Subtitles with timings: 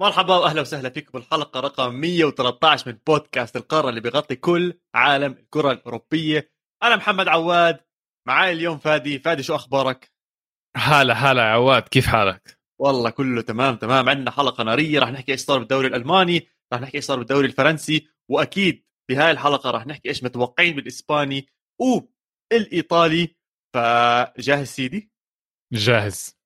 [0.00, 5.72] مرحبا واهلا وسهلا فيكم بالحلقة رقم 113 من بودكاست القارة اللي بيغطي كل عالم الكرة
[5.72, 6.52] الأوروبية.
[6.82, 7.80] أنا محمد عواد
[8.28, 9.18] معاي اليوم فادي.
[9.18, 10.12] فادي شو أخبارك؟
[10.76, 11.82] هلا هلا عواد.
[11.82, 14.08] كيف حالك؟ والله كله تمام تمام.
[14.08, 18.08] عندنا حلقة نارية رح نحكي إيش صار بالدوري الألماني رح نحكي إيش صار بالدوري الفرنسي
[18.30, 21.46] وأكيد في هاي الحلقة رح نحكي إيش متوقعين بالإسباني
[21.80, 23.36] والإيطالي.
[23.74, 25.12] فجاهز سيدي؟
[25.72, 26.37] جاهز.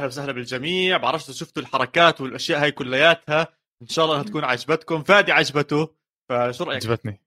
[0.00, 0.96] أهلا وسهلا بالجميع.
[0.96, 3.48] بعرفش إذا شفتوا الحركات والأشياء هاي كلياتها
[3.82, 5.02] إن شاء الله إنها تكون عجبتكم.
[5.02, 5.94] فادي عجبته.
[6.28, 7.20] فشو رأيك؟ عجبتني.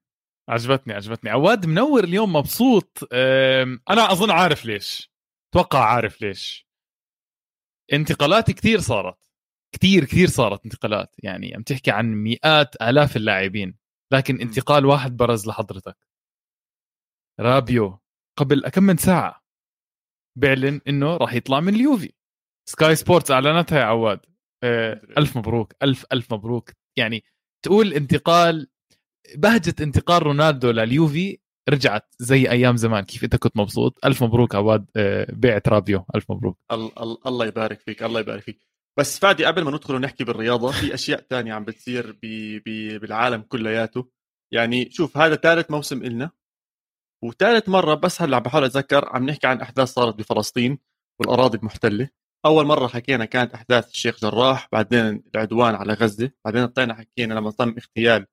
[0.49, 1.29] عجبتني عجبتني.
[1.29, 2.97] عواد منور اليوم مبسوط.
[3.89, 5.11] أنا أظن عارف ليش.
[5.53, 6.67] أتوقع عارف ليش.
[7.93, 9.31] انتقالات كثير صارت.
[9.75, 11.15] كثير كثير صارت انتقالات.
[11.23, 13.77] يعني عم تحكي عن مئات آلاف اللاعبين.
[14.13, 15.97] لكن انتقال واحد برز لحضرتك.
[17.39, 17.99] رابيو
[18.37, 19.43] قبل كم من ساعة
[20.37, 22.13] بيعلن إنه راح يطلع من اليوفي.
[22.69, 24.19] سكاي سبورتس أعلنتها يا عواد.
[24.63, 26.71] آه، ألف مبروك ألف ألف مبروك.
[26.97, 27.23] يعني
[27.65, 28.67] تقول انتقال
[29.35, 33.03] بهجة انتقال رونالدو لليوفي رجعت زي أيام زمان.
[33.03, 34.85] كيف أنت كنت مبسوط؟ ألف مبروك عواد.
[34.95, 36.57] آه، بيعت رابيو ألف مبروك.
[37.27, 38.59] الله يبارك فيك الله يبارك فيك.
[38.99, 43.41] بس فادي قبل ما ندخل ونحكي بالرياضة في أشياء تانية عم بتصير بالـ بالـ بالعالم
[43.41, 44.09] كلياته.
[44.53, 46.31] يعني شوف هذا ثالث موسم إلنا.
[47.23, 50.79] وثالث مرة بس هلأ عم بحاول أتذكر عم نحكي عن أحداث صارت بفلسطين
[51.19, 52.09] والأراضي المحتله
[52.45, 57.51] أول مرة حكينا كانت أحداث الشيخ جراح بعدين العدوان على غزة بعدين طلعنا حكينا لما
[57.51, 58.25] تم اغتيال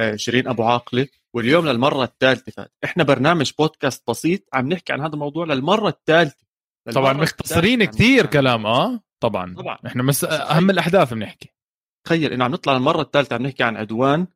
[0.00, 2.72] آه، شيرين أبو عاقلة واليوم للمرة الثالثة فات.
[2.84, 6.44] إحنا برنامج بودكاست بسيط عم نحكي عن هذا الموضوع للمرة الثالثة.
[6.94, 9.54] طبعا مختصرين كثير كلام آه طبعا.
[9.54, 9.78] طبعا.
[9.86, 10.24] إحنا مس...
[10.24, 11.54] أهم الأحداث بنحكي
[12.06, 14.26] تخيل إنه عم نطلع المره الثالثة عم نحكي عن عدوان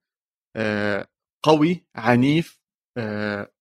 [0.57, 1.07] آه،
[1.45, 2.61] قوي عنيف
[2.99, 3.53] آه،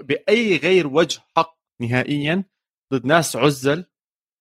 [0.00, 2.44] بأي غير وجه حق نهائيا
[2.92, 3.84] ضد ناس عزل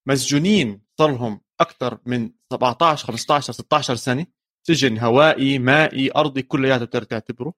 [0.08, 4.26] مسجونين صار لهم أكثر من 17 15 16 سنة
[4.68, 7.54] سجن هوائي مائي أرضي كلياته بتقدر تعتبره.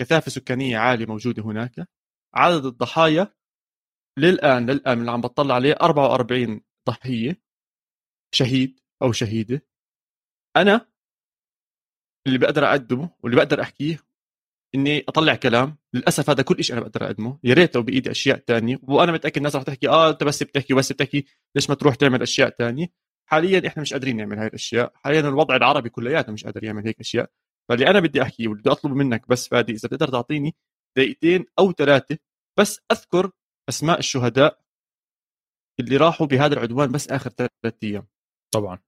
[0.00, 1.88] كثافة سكانية عالية موجودة هناك.
[2.34, 3.34] عدد الضحايا
[4.18, 7.42] للآن للآن اللي عم بطلع عليه 44 ضحية
[8.34, 9.66] شهيد أو شهيدة.
[10.56, 10.90] أنا
[12.26, 13.98] اللي بقدر أقدمه واللي بقدر أحكيه
[14.74, 15.76] إني أطلع كلام.
[15.94, 17.38] للأسف هذا كل شيء أنا بقدر أقدمه.
[17.44, 18.78] يا ريت لو بايدي أشياء تانية.
[18.82, 21.24] وأنا متأكد الناس رح تحكي آه أنت بس بتحكي بس بتحكي.
[21.56, 22.86] ليش ما تروح تعمل أشياء تانية؟
[23.30, 24.92] حاليا إحنا مش قادرين نعمل هاي الأشياء.
[24.94, 27.30] حاليا الوضع العربي كلياته مش قادر يعمل هيك أشياء.
[27.68, 30.54] فاللي أنا بدي أحكيه واللي بدي اطلبه منك بس فادي إذا بتقدر تعطيني
[30.96, 32.18] دقيقتين أو ثلاثة
[32.58, 33.30] بس أذكر
[33.68, 34.60] أسماء الشهداء
[35.80, 38.06] اللي راحوا بهذا العدوان بس آخر ثلاث أيام.
[38.54, 38.78] طبعا.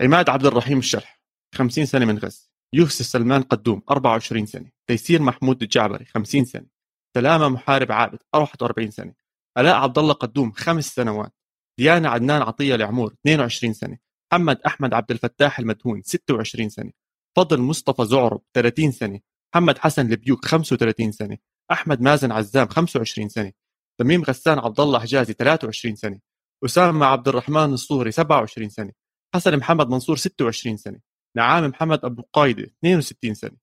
[0.00, 1.20] عماد عبد الرحيم الشرح
[1.54, 2.51] 50 سنة من غزة.
[2.74, 6.66] يوسف سلمان قدوم 24 سنة تيسير محمود الجعبري 50 سنة
[7.14, 9.14] سلامة محارب عابد 41 سنة
[9.58, 11.32] ألاء عبد الله قدوم خمس سنوات
[11.78, 13.98] ديانا عدنان عطية العمور 22 سنة
[14.32, 16.92] محمد أحمد عبد الفتاح المدهون 26 سنة
[17.36, 19.20] فضل مصطفى زعرب 30 سنة
[19.54, 21.38] محمد حسن البيوك 35 سنة
[21.72, 23.52] أحمد مازن عزام 25 سنة
[23.98, 26.18] تميم غسان عبد الله حجازي 23 سنة
[26.64, 28.92] أسامة عبد الرحمن الصوري 27 سنة
[29.34, 31.11] حسن محمد منصور 26 سنة.
[31.36, 33.56] نعام محمد أبو قايدة 62 سنة.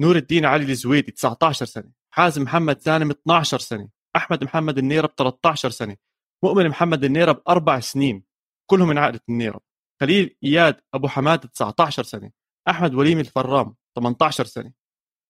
[0.00, 1.90] نور الدين علي الزويدي 19 سنة.
[2.10, 3.88] حازم محمد سالم 12 سنة.
[4.16, 5.96] أحمد محمد النيرب 13 سنة.
[6.44, 8.24] مؤمن محمد النيرب أربع سنين.
[8.66, 9.60] كلهم من عائلة النيرب.
[10.00, 12.30] خليل إياد أبو حماد 19 سنة.
[12.68, 14.72] أحمد وليم الفرام 18 سنة.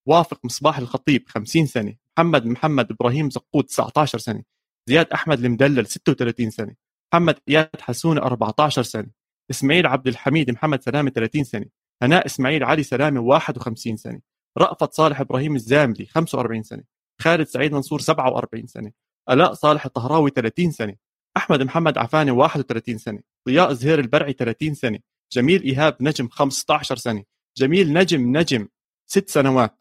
[0.06, 1.94] وافق مصباح الخطيب 50 سنة.
[2.19, 4.43] محمد محمد إبراهيم زقود 19 سنة.
[4.89, 6.75] زياد أحمد المدلل 36 سنة.
[7.12, 9.24] محمد إياد حسون 14 سنة.
[9.50, 11.66] إسماعيل عبد الحميد محمد سلامة 30 سنة
[12.03, 14.21] هناء إسماعيل علي سلامة 51 سنة
[14.59, 16.82] رأفت صالح إبراهيم الزاملي 45 سنة
[17.21, 18.93] خالد سعيد منصور 47 سنة
[19.31, 20.94] ألاء صالح الطهراوي 30 سنة
[21.37, 24.99] أحمد محمد عفاني 31 سنة ضياء زهير البرعي 30 سنة
[25.32, 27.25] جميل إيهاب نجم 15 سنة
[27.56, 28.69] جميل نجم نجم
[29.06, 29.79] 6 سنوات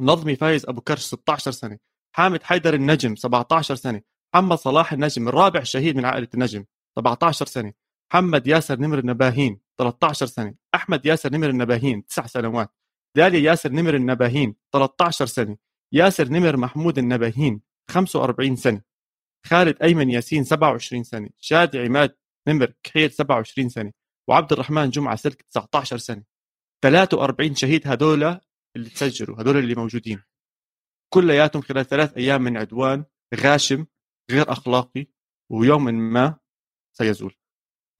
[0.00, 1.78] نظمي فايز أبو كرش 16 سنة
[2.16, 4.02] حامد حيدر النجم 17 سنة
[4.34, 6.64] محمد صلاح النجم الرابع شهيد من عائلة النجم
[6.96, 7.72] 17 سنة
[8.12, 10.54] محمد ياسر نمر النباهين 13 سنة.
[10.74, 12.74] أحمد ياسر نمر النباهين 9 سنوات.
[13.16, 15.56] داليا ياسر نمر النباهين 13 سنة.
[15.92, 18.82] ياسر نمر محمود النباهين 45 سنة.
[19.46, 21.28] خالد أيمن ياسين 27 سنة.
[21.36, 22.16] شادي عماد
[22.48, 23.92] نمر كحيل 27 سنة.
[24.28, 26.22] وعبد الرحمن جمعة سلك 19 سنة.
[26.82, 28.40] 43 شهيد هذول
[28.76, 30.22] اللي تسجلوا هذول اللي موجودين.
[31.14, 33.04] كلياتهم خلال ثلاث أيام من عدوان
[33.34, 33.86] غاشم
[34.30, 35.06] غير أخلاقي
[35.50, 36.36] ويوم ما
[36.92, 37.39] سيزول.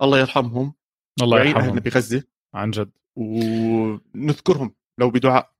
[0.02, 0.74] الله يرحمهم.
[1.22, 1.64] الله يرحمهم.
[1.64, 2.24] اهلنا بغزه
[2.54, 2.90] عن جد.
[3.16, 5.50] ونذكرهم لو بدعاء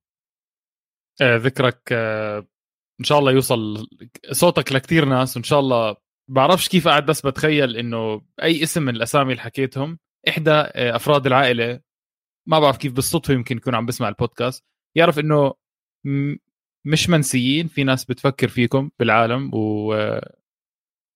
[1.21, 2.47] آه، ذكرك آه،
[3.01, 3.89] إن شاء الله يوصل
[4.33, 5.97] صوتك لكثير ناس وإن شاء الله
[6.29, 9.99] بعرفش كيف قاعد بس بتخيل إنه أي اسم من الأسامي اللي حكيتهم
[10.29, 11.81] إحدى آه، أفراد العائلة
[12.47, 14.65] ما بعرف كيف بالصدفة يمكن يكون عم بسمع البودكاست
[14.97, 15.55] يعرف إنه
[16.85, 19.95] مش منسيين في ناس بتفكر فيكم بالعالم و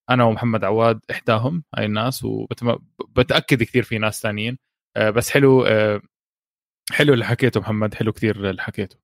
[0.09, 4.57] أنا ومحمد عواد إحداهم هاي الناس وبتاكد كثير في ناس ثانيين.
[5.15, 5.65] بس حلو
[6.91, 8.97] حلو اللي حكيته محمد حلو كثير اللي حكيته.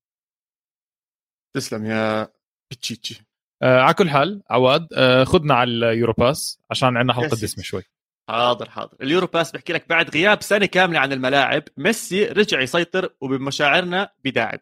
[1.56, 2.28] تسلم يا
[2.72, 3.26] بتشيتشي.
[3.64, 7.84] آه على كل حال عواد آه خدنا على اليورو باس عشان عندنا حلقة دسمه شوي.
[8.30, 8.98] حاضر حاضر.
[9.02, 11.64] اليورو باس بحكي لك بعد غياب سنة كاملة عن الملاعب.
[11.78, 14.60] ميسي رجع يسيطر وبمشاعرنا بداعب.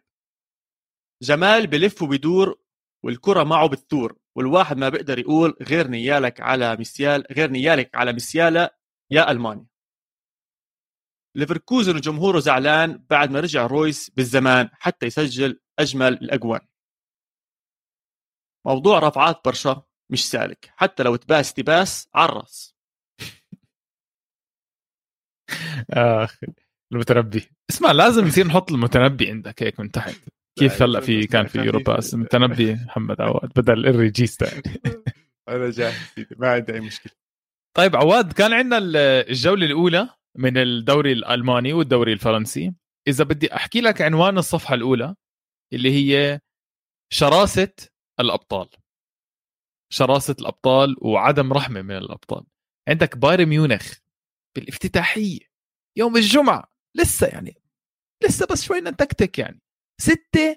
[1.22, 2.60] جمال بلف وبدور
[3.04, 8.70] والكرة معه بتثور والواحد ما بيقدر يقول غير نيالك على مسيال غير نيالك على مسيالة
[9.10, 9.66] يا ألمانيا.
[11.36, 16.60] ليفركوزن وجمهوره زعلان بعد ما رجع رويس بالزمان حتى يسجل أجمل الأجوان.
[18.66, 22.76] موضوع رفعات برشا مش سالك حتى لو تباس تباس عرس
[25.90, 26.38] اخ
[26.92, 27.50] المتنبي.
[27.70, 30.39] اسمع لازم يصير نحط المتنبي عندك هيك من تحت.
[30.58, 34.46] كيف هلأ في كان في يوروباس المتنبي محمد عواد بدل الريجيستا
[35.48, 35.94] أنا جاهز
[36.36, 37.12] ما عندي أي مشكلة.
[37.76, 42.74] طيب عواد كان عندنا الجولة الأولى من الدوري الألماني والدوري الفرنسي.
[43.08, 45.14] إذا بدي أحكي لك عنوان الصفحة الأولى
[45.72, 46.40] اللي هي
[47.12, 47.72] شراسة
[48.20, 48.68] الأبطال.
[49.92, 52.44] شراسة الأبطال وعدم رحمة من الأبطال.
[52.88, 53.94] عندك بايرن ميونخ
[54.56, 55.40] بالافتتاحية
[55.96, 57.56] يوم الجمعة لسه يعني
[58.24, 59.60] لسه بس شوي نتكتك يعني.
[60.00, 60.56] ستة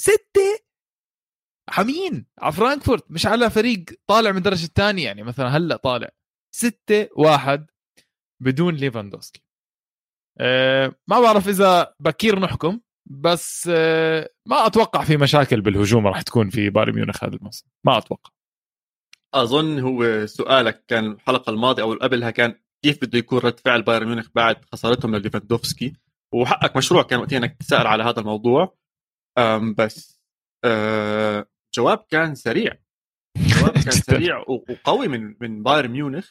[0.00, 0.64] ستة.
[1.70, 6.10] حمين على فرانكفورت مش على فريق طالع من الدرجة الثانية يعني مثلا هلأ طالع.
[6.54, 7.66] ستة واحد
[8.42, 9.42] بدون ليفاندوسكي.
[10.40, 16.50] أه ما بعرف إذا بكير نحكم بس أه ما أتوقع في مشاكل بالهجوم راح تكون
[16.50, 17.66] في بايرن ميونخ هذا الموسم.
[17.84, 18.30] ما أتوقع.
[19.34, 24.06] أظن هو سؤالك كان الحلقة الماضية أو قبلها كان كيف بده يكون رد فعل بايرن
[24.06, 25.96] ميونخ بعد خسارتهم لليفاندوفسكي؟
[26.34, 28.76] وحقك مشروع كان وقتها إنك تسأل على هذا الموضوع.
[29.78, 30.20] بس
[30.64, 32.78] أه جواب كان سريع.
[33.36, 36.30] جواب كان سريع وقوي من من بايرن ميونخ.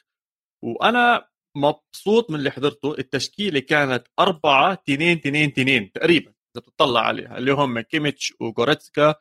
[0.64, 1.28] وأنا
[1.58, 2.96] مبسوط من اللي حضرته.
[3.00, 6.34] التشكيلة كانت أربعة تنين تنين تنين تقريبا.
[6.56, 9.16] إذا بتطلع عليها اللي هم كيميتش وغوريتسكا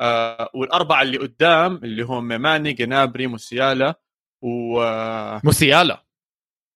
[0.00, 4.00] آه والأربعة اللي قدام اللي هم ماني جنابري موسيالا
[4.44, 4.80] و
[5.44, 6.06] موسيالا.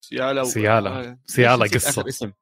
[0.04, 0.44] سيالا.
[0.44, 2.08] سيالا سيالا قصة.
[2.08, 2.32] اسم.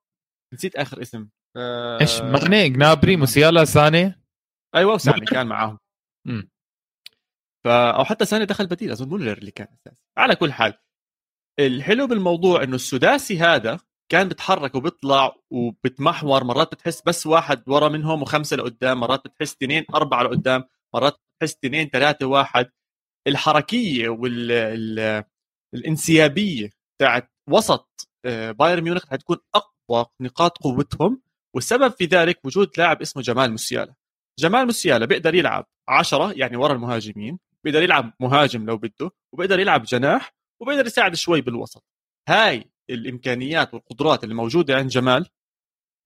[0.55, 1.29] نسيت آخر اسم.
[1.57, 2.01] آه...
[2.01, 4.23] إيش مغني جنابري موسيالا ساني؟
[4.75, 5.79] أيوه وساني كان معاهم.
[6.27, 6.51] امم
[7.65, 10.75] ف أو حتى ساني دخل بديل أظن مولر اللي كان اساسي على كل حال
[11.61, 13.81] الحلو بالموضوع إنه السداسي هذا
[14.13, 19.85] كان بتحرك وبيطلع وبتمحور مرات بتحس بس واحد ورا منهم وخمسة لقدام مرات بتحس اثنين
[19.95, 22.71] أربعة لقدام مرات بتحس اثنين ثلاثة واحد.
[23.27, 24.09] الحركية
[25.75, 26.71] والانسيابيه
[27.01, 29.37] تاعت وسط آه، بايرن ميونخ حتكون
[29.91, 31.23] اقوى نقاط قوتهم
[31.55, 33.95] والسبب في ذلك وجود لاعب اسمه جمال موسيالا.
[34.39, 39.83] جمال موسيالا بيقدر يلعب عشرة يعني ورا المهاجمين بيقدر يلعب مهاجم لو بده وبيقدر يلعب
[39.83, 41.85] جناح وبيقدر يساعد شوي بالوسط.
[42.29, 45.29] هاي الإمكانيات والقدرات اللي موجودة عند جمال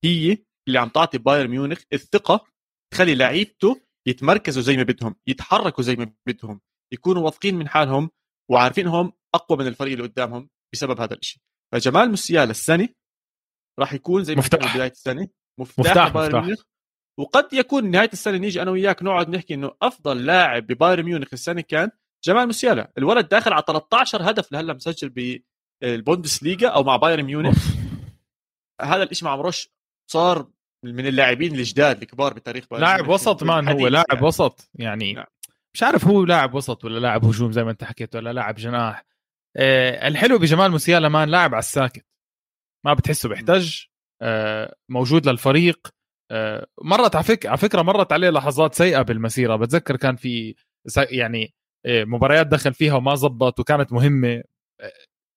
[0.04, 2.46] هي اللي عم تعطي بايرن ميونخ الثقة
[2.92, 6.60] تخلي لعيبته يتمركزوا زي ما بدهم يتحركوا زي ما بدهم
[6.92, 8.10] يكونوا واثقين من حالهم
[8.50, 12.88] وعارفين هم أقوى من الفريق اللي قدامهم بسبب هذا الشيء فجمال موسيالا السنة
[13.78, 14.74] راح يكون زي ما مفتاح.
[14.76, 15.28] بداية السنة.
[15.58, 16.62] مفتاح, مفتاح بايرن ميونخ.
[17.18, 21.60] وقد يكون نهاية السنة نيجي أنا وياك نقعد نحكي إنه أفضل لاعب ببايرن ميونخ السنة
[21.60, 21.90] كان
[22.24, 22.92] جمال موسيالا.
[22.98, 25.38] الولد داخل على 13 هدف لهلا مسجل
[25.82, 27.68] بالبوندسليغا أو مع بايرن ميونخ.
[28.82, 29.68] هذا الشيء مع مروش
[30.10, 30.48] صار
[30.84, 34.26] من اللاعبين الجداد الكبار بتاريخ بايرن لاعب وسط مان هو لاعب يعني.
[34.26, 34.70] وسط.
[34.74, 35.26] يعني نعم.
[35.74, 39.04] مش عارف هو لاعب وسط ولا لاعب هجوم زي ما أنت حكيت ولا لاعب جناح.
[39.56, 42.06] آه الحلو بجمال موسيالا مان لاعب على الساكت.
[42.84, 43.86] ما بتحسه بيحتاج
[44.22, 45.88] آه موجود للفريق.
[46.30, 49.56] آه مرت على فكره على فكرة مرت عليه لحظات سيئة بالمسيرة.
[49.56, 50.54] بتذكر كان في
[50.96, 51.54] يعني
[51.86, 54.42] آه مباريات دخل فيها وما زبط وكانت مهمة.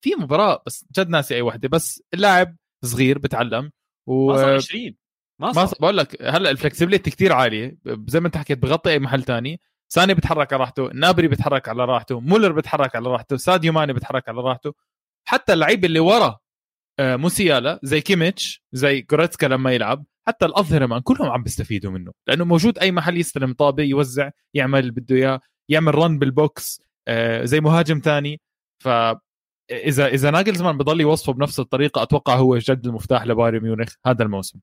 [0.02, 3.72] في مباراة بس جد ناسي أي وحدة بس اللاعب صغير بتعلم
[4.08, 4.96] و ما صار 20
[5.42, 5.80] ما صار.
[5.80, 7.78] بقول لك هلأ ال flexibility كثير عالية.
[8.08, 9.62] زي ما انت حكيت بغطي أي محل تاني.
[9.94, 14.30] ساني بيتحرك على راحته نابري بيتحرك على راحته مولر بيتحرك على راحته ساديو ماني بيتحرك
[14.30, 14.74] على راحته.
[15.28, 16.40] حتى اللعيب اللي ورا
[17.00, 20.06] موسيالا زي كيميتش زي جوريتسكا لما يلعب.
[20.28, 22.12] حتى الأظهرة مان كلهم عم بيستفيدوا منه.
[22.28, 26.82] لأنه موجود أي محل يستلم طابة يوزع يعمل اللي بده إياه يعمل run بال box
[27.08, 28.42] آه، زي مهاجم ثاني
[28.84, 28.88] ف
[29.72, 34.60] اذا إذا ناجلزمان بضل يوصفه بنفس الطريقة أتوقع هو جد المفتاح لبايرن ميونخ هذا الموسم.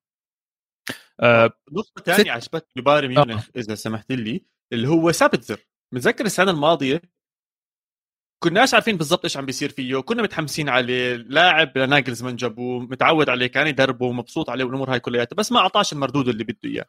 [1.20, 3.60] آه نقطة ثانية عجبتني بايرن ميونخ آه.
[3.60, 5.58] إذا سمحت لي اللي هو سابتزر.
[5.94, 7.02] متذكر السنة الماضية
[8.42, 10.00] كناش عارفين بالضبط إيش عم بيصير فيه.
[10.00, 11.16] كنا متحمسين عليه.
[11.16, 15.92] لاعب لناجلزمان جابوه متعود عليه كان يدربه مبسوط عليه والأمور هاي كلياتها بس ما أعطاش
[15.92, 16.84] المردود اللي بده إياه.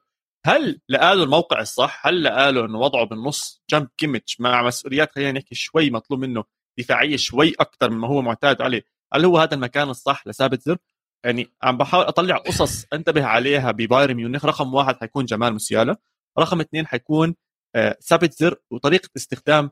[0.45, 5.55] هل لقاله الموقع الصح؟ هل لقاله إنه وضعه بالنص جنب كيميتش مع مسؤوليات؟ خلينا نحكي
[5.55, 6.43] شوي مطلوب منه
[6.79, 8.85] دفاعية شوي أكثر مما هو معتاد عليه.
[9.13, 10.79] هل هو هذا المكان الصح لسابتزر
[11.25, 14.45] يعني عم بحاول أطلع قصص أنتبه عليها ببايرن ميونخ.
[14.45, 15.97] رقم واحد حيكون جمال موسيالا.
[16.39, 17.35] رقم اثنين حيكون
[17.75, 19.71] آه، سابتزر وطريقة استخدام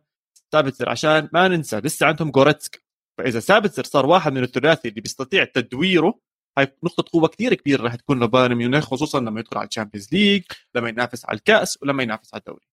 [0.53, 2.83] سابتزر عشان ما ننسى لسه عندهم جوريتسكا.
[3.17, 6.19] فإذا سابتزر صار واحد من الثلاثي اللي بيستطيع تدويره
[6.57, 10.13] هاي نقطة قوة كثير كبيرة رح تكون لبايرن ميونخ خصوصا لما يدخل على ال Champions
[10.13, 10.43] League،
[10.75, 12.65] لما ينافس على الكأس ولما ينافس على الدوري.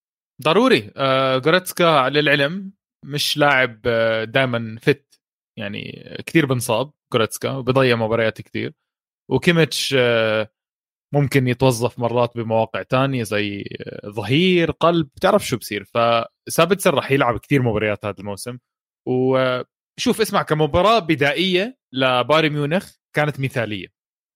[0.42, 0.90] ضروري.
[0.96, 2.72] آه جوريتسكا للعلم
[3.04, 5.20] مش لاعب آه، دائما fit.
[5.58, 8.72] يعني كثير بنصاب جوريتسكا وبضيع مباريات كثير
[9.30, 10.50] وكيميتش آه
[11.12, 15.84] ممكن يتوظف مرات بمواقع تانية زي آه، ظهير قلب بتعرف شو بصير.
[15.84, 18.58] فسابتسر راح يلعب كثير مباريات هذا الموسم.
[19.06, 23.86] وشوف اسمع كمباراة بدائية لبايرن ميونخ كانت مثالية.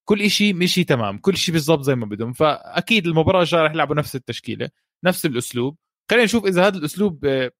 [0.08, 2.32] كل شيء مشي تمام كل شيء بالضبط زي ما بدهم.
[2.32, 4.70] فأكيد المباراة الجاية رح يلعبوا نفس التشكيلة
[5.04, 5.76] نفس الأسلوب.
[6.10, 7.50] خلينا نشوف إذا هذا الأسلوب آه،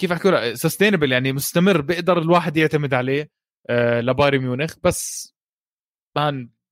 [0.00, 3.30] كيف أحكي سستينبل يعني مستمر بيقدر الواحد يعتمد عليه
[3.70, 4.74] آه، لبايرن ميونخ.
[4.84, 5.34] بس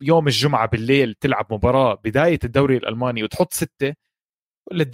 [0.04, 3.94] يوم الجمعة بالليل تلعب مباراة بداية الدوري الألماني وتحط ستة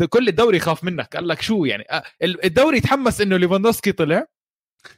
[0.09, 1.17] كل الدوري يخاف منك.
[1.17, 1.85] قال لك شو يعني؟
[2.23, 4.27] الدوري تحمس إنه ليفاندوسكي طلع.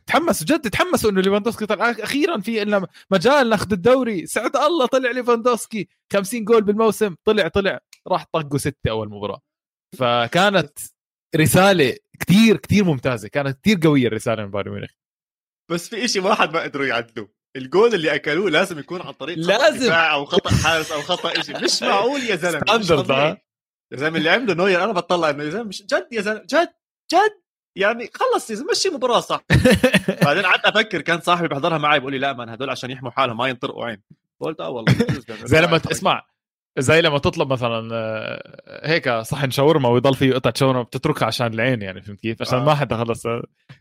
[0.06, 1.90] تحمس جد تحمسوا إنه ليفاندوسكي طلع.
[1.90, 4.26] أخيرا في لنا مجال ناخذ الدوري.
[4.26, 5.88] سعد الله طلع ليفاندوسكي.
[6.12, 7.14] 50 جول بالموسم.
[7.24, 7.80] طلع طلع.
[8.08, 9.40] راح طقوا ستة أول مباراة.
[9.98, 10.78] فكانت
[11.36, 13.28] رسالة كثير كثير ممتازة.
[13.28, 14.90] كانت كثير قوية الرسالة من بايرن ميونخ.
[15.70, 17.41] بس في شيء واحد ما قدروا يعدلوه.
[17.56, 19.92] الجول اللي أكلوه لازم يكون عن طريق لازم.
[19.92, 22.62] أو خطأ حارس أو خطأ شيء مش معقول يا زلمة
[23.92, 26.72] يا زلمة اللي عمله نوير أنا بطلع إنه يا زلمة مش جد يا زلمة جد
[27.12, 27.42] جد.
[27.76, 29.40] يعني خلص يا مشي مباراة صح.
[30.24, 33.36] بعدين قعدت أفكر كان صاحبي بيحضرها معي بيقول لي لا من هدول عشان يحموا حالهم
[33.36, 34.02] ما ينطرقوا عين.
[34.40, 34.94] قلت آه والله
[35.44, 36.26] زي لما تسمع
[36.78, 41.82] زي لما تطلب مثلا آه، هيك صحن شاورما ويضل فيه قطعة شاورما بتتركها عشان العين
[41.82, 42.64] يعني فهمت كيف؟ عشان آه.
[42.64, 43.26] ما حدا خلص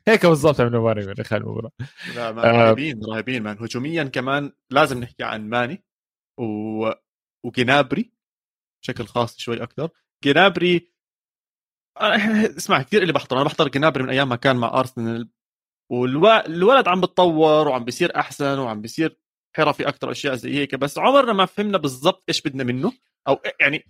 [0.08, 1.72] هيك بالضبط عملوا ماني من خلال المباراه
[2.16, 3.14] لا رهيبين آه.
[3.14, 5.84] رهيبين مان هجوميا كمان لازم نحكي عن ماني
[6.40, 6.90] و...
[7.46, 8.12] وجنابري
[8.84, 9.90] بشكل خاص شوي أكثر
[10.24, 10.92] جنابري
[12.58, 15.30] اسمع كثير اللي بحضر أنا بحضر جنابري من أيام ما كان مع أرسنال
[15.92, 19.18] والولد عم بتطور وعم بيصير أحسن وعم بيصير
[19.56, 22.94] حرفي أكثر أشياء زي هيك بس عمرنا ما فهمنا بالضبط إيش بدنا منه.
[23.28, 23.86] أو يعني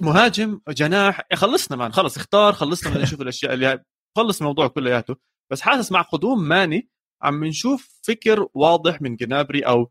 [0.00, 3.84] مهاجم جناح خلصنا مان خلص اختار خلصنا بدنا نشوف الأشياء اللي
[4.16, 5.16] خلص الموضوع كلياته.
[5.52, 6.88] بس حاسس مع قدوم ماني
[7.22, 9.90] عم نشوف فكر واضح من جنابري أو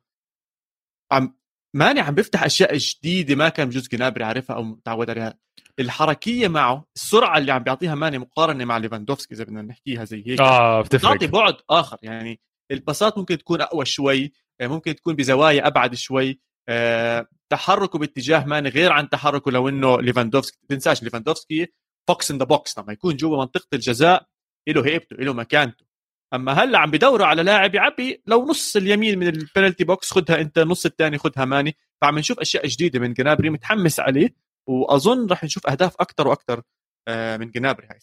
[1.11, 1.37] عم
[1.75, 5.39] ماني عم بيفتح أشياء جديدة ما كان بجوز جنابري عارفها أو متعود عليها.
[5.79, 10.41] الحركية معه السرعة اللي عم بيعطيها ماني مقارنة مع ليفاندوفسكي إذا بدنا نحكيها زي هيك.
[10.41, 11.11] آه بتفرق.
[11.11, 12.39] تعطي بعد آخر يعني
[12.71, 16.39] الباصات ممكن تكون أقوى شوي ممكن تكون بزوايا أبعد شوي.
[16.69, 21.67] أه تحركه باتجاه ماني غير عن تحركه لو إنه ليفاندوفسكي تنساش ليفاندوفسكي
[22.07, 24.27] fox in the box لما يكون جوا منطقة الجزاء
[24.67, 25.85] له هيبته له مكانته.
[26.33, 30.41] أما هلأ عم بدوروا على لاعب يعبي لو نص اليمين من ال penalty box خدها
[30.41, 31.77] أنت نص الثاني خدها ماني.
[32.01, 34.35] فعم نشوف أشياء جديدة من جنابري متحمس عليه
[34.67, 36.61] وأظن راح نشوف أهداف أكثر وأكثر
[37.07, 37.99] آه، من جنابري هاي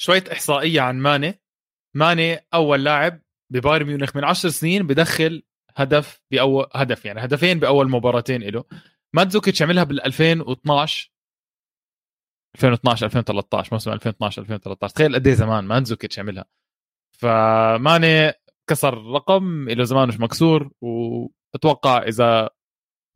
[0.00, 1.40] شوية إحصائية عن ماني.
[1.94, 5.42] ماني أول لاعب ببايرن ميونخ من 10 سنين بدخل
[5.76, 8.64] هدف بأول هدف يعني هدفين بأول مباراتين له
[9.12, 11.12] ماتزوكيتش عملها بال 2012
[12.54, 16.44] 2012 2013 موسم 2012 2013 تخيل قد إيه زمان مانزوكيتش عملها.
[17.18, 18.32] فماني
[18.66, 22.50] كسر رقم له زمان مش مكسور وأتوقع إذا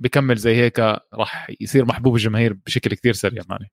[0.03, 0.79] بكمل زي هيك
[1.15, 3.71] راح يصير محبوب الجماهير بشكل كثير سريع ماني.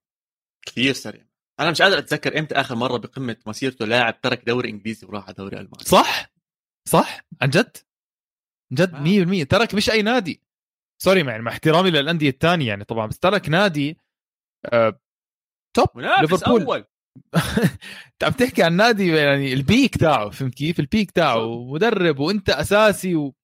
[0.66, 1.26] كثير سريع.
[1.60, 5.34] أنا مش قادر أتذكر إمتى آخر مرة بقمة مسيرته لاعب ترك دوري إنجليزي وراح على
[5.34, 5.84] دوري ألماني.
[5.84, 6.33] صح؟
[6.90, 7.78] صح؟ عن جد؟
[8.74, 9.44] جد 100% آه.
[9.44, 10.42] ترك مش أي نادي.
[11.02, 13.98] sorry مع, مع احترامي للأندية الثانية يعني طبعا بس ترك نادي
[14.66, 15.00] آه
[15.76, 16.86] top ليفربول أول.
[18.14, 22.20] أنت عم تحكي عن نادي يعني ال peak تاعه فهمت كيف؟ ال peak تاعه مدرب
[22.20, 23.36] وأنت أساسي و...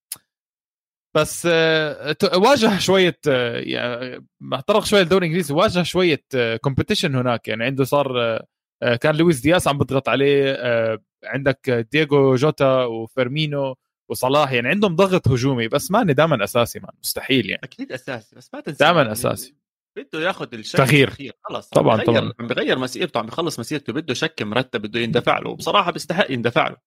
[1.16, 6.24] بس آه واجه شوية آه يعني احترق شوية الدوري الإنجليزي واجه شوية
[6.62, 7.48] competition آه، هناك.
[7.48, 8.48] يعني عنده صار آه،
[8.84, 10.54] آه، كان لويس دياس عم بضغط عليه
[11.24, 13.76] عندك دييغو جوتا وفيرمينو
[14.10, 17.64] وصلاح يعني عندهم ضغط هجومي بس ماني دائما أساسي مان مستحيل يعني.
[17.64, 19.56] أكيد أساسي بس ما تنسى دائما أساسي.
[19.98, 21.14] بده ياخذ الشك تغيير.
[21.44, 21.70] خلص.
[21.70, 22.34] طبعا عم طبعا.
[22.40, 26.68] عم بغير مسيرته عم بخلص مسيرته بده شك مرتب بده يندفع له وبصراحة بيستحق يندفع
[26.68, 26.78] له.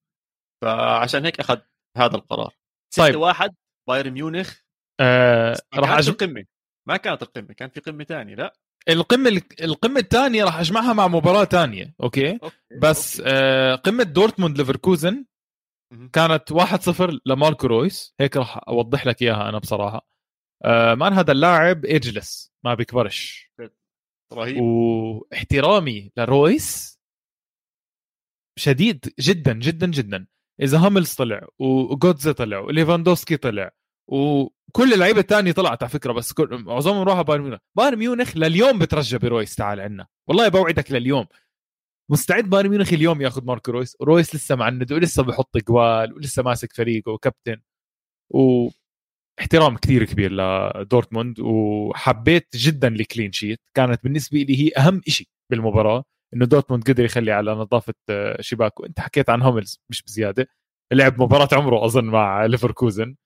[0.62, 1.58] فعشان هيك أخذ
[1.96, 2.54] هذا القرار.
[2.96, 3.12] طيب.
[3.12, 3.54] 6 واحد
[3.88, 4.58] بايرن ميونخ.
[5.00, 6.12] آه راح أجم...
[6.12, 6.44] القمة.
[6.88, 8.56] ما كانت القمة كان في قمة ثانية لا.
[8.88, 12.56] القمة القمة الثانية راح أجمعها مع مباراة ثانية okay؟ okay.
[12.78, 13.30] بس okay.
[13.32, 15.24] آه قمة دورتموند ليفركوزن.
[16.12, 18.14] كانت 1-0 لماركو رويس.
[18.20, 20.08] هيك راح أوضح لك إياها أنا بصراحة.
[20.64, 23.52] آه man هذا اللاعب؟ ageless ما بيكبرش.
[24.32, 24.60] رهيب.
[24.60, 26.98] واحترامي لرويس
[28.58, 30.26] شديد جدا جدا جدا.
[30.60, 33.70] إذا هوملز طلع وجوتزه طلع وليفاندوسكي طلع
[34.08, 37.58] وكل اللعيبة الثانية طلعت على فكرة بس كل- معظمهم راحوا بايرن ميونخ.
[37.76, 40.06] بايرن ميونخ لليوم بترجى برويس تعال عنا.
[40.28, 41.26] والله بوعدك لليوم.
[42.10, 46.72] مستعد بايرن ميونخ اليوم ياخذ ماركو رويس؟ رويس لسه معند ولسه بحط جوال ولسه ماسك
[46.72, 47.56] فريقه وكابتن
[48.30, 55.26] واحترام كثير كبير لدورتموند وحبيت جدا ال clean sheet كانت بالنسبة لي هي أهم شيء
[55.50, 56.04] بالمباراة
[56.34, 58.86] إنه دورتموند قدر يخلي على نظافة آه، شباكه.
[58.86, 60.48] أنت حكيت عن هوملز مش بزيادة.
[60.92, 63.16] لعب مباراة عمره أظن مع ليفركوزن.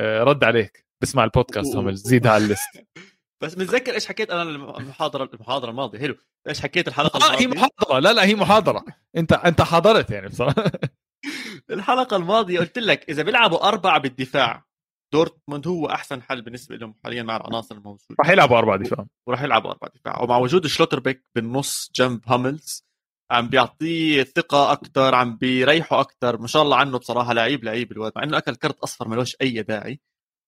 [0.00, 0.86] رد عليك.
[1.02, 2.68] بسمع البودكاست هوملز زيدها على ال list.
[3.42, 4.42] بس متذكر إيش حكيت أنا
[4.78, 5.98] المحاضرة المحاضرة الماضية.
[5.98, 6.16] حلو.
[6.48, 7.98] إيش حكيت الحلقة آه هي الماضية؟ محاضرة.
[7.98, 8.84] لا لا هي محاضرة.
[9.16, 10.64] أنت أنت حضرت يعني بصراحة.
[11.70, 14.64] الحلقة الماضية قلت لك إذا بيلعبوا أربعة بالدفاع
[15.12, 18.16] دورتموند هو أحسن حل بالنسبة لهم حاليا مع العناصر الموجودة.
[18.20, 19.06] راح يلعبوا أربع دفاع.
[19.26, 20.22] وراح يلعبوا أربع دفاع.
[20.22, 22.87] ومع وجود شلوتربيك بالنص جنب هاملز
[23.30, 28.12] عم بيعطيه ثقة أكثر عم بيريحه أكثر ما شاء الله عنه بصراحة لعيب لعيب الواد.
[28.16, 30.00] مع إنه أكل كرت أصفر ملوش أي داعي.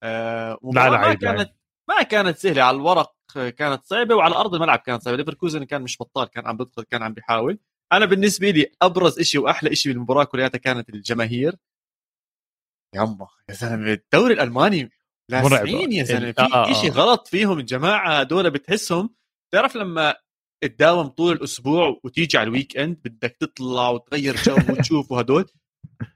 [0.02, 1.48] آه لا، لعيب، كانت لعيب.
[1.88, 2.62] ما كانت سهلة.
[2.62, 5.16] على الورق كانت صعبة وعلى أرض الملعب كانت صعبة.
[5.16, 7.58] ليفركوزن كان مش بطال كان عم بيدخل كان عم بيحاول.
[7.92, 11.56] أنا بالنسبة لي أبرز شيء وأحلى شيء بالمباراة كلياتها كانت الجماهير.
[12.94, 14.90] يما يا زلمة الدوري الألماني
[15.28, 16.34] لاسعين يا زلمة.
[16.38, 16.94] آه، آه، في شيء آه.
[16.94, 19.14] غلط فيهم الجماعة هدول بتحسهم.
[19.52, 20.14] تعرف لما
[20.60, 25.46] تداوم طول الأسبوع وتيجي على ال weekend بدك تطلع وتغير جو وتشوف هدول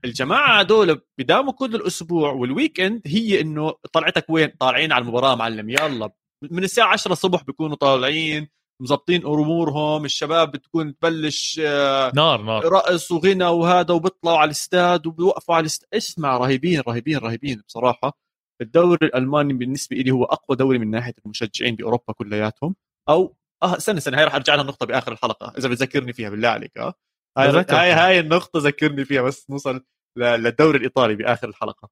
[0.05, 5.71] الجماعة هدول بداوموا كل الأسبوع وال weekend هي إنه طلعتك وين؟ طالعين على المباراة معلم
[5.71, 6.11] يلا.
[6.51, 8.49] من الساعة 10 الصبح بيكونوا طالعين
[8.83, 12.65] مزبطين أمورهم الشباب بتكون تبلش آه، نار نار.
[12.65, 18.19] رقص وغنى وهذا وبيطلعوا على الاستاد وبيوقفوا على الاستاد اسمع رهيبين رهيبين رهيبين بصراحة.
[18.61, 22.77] الدوري الألماني بالنسبة لي هو أقوى دوري من ناحية المشجعين بأوروبا كلياتهم
[23.09, 26.49] أو آه استنى استنى هاي رح أرجع لها النقطة بآخر الحلقة إذا بتذكرني فيها بالله
[26.49, 26.95] عليك آه.
[27.39, 27.65] هاي.
[27.71, 29.85] هاي, هاي النقطة ذكرني فيها بس نوصل
[30.19, 31.89] للدوري الإيطالي بآخر الحلقة.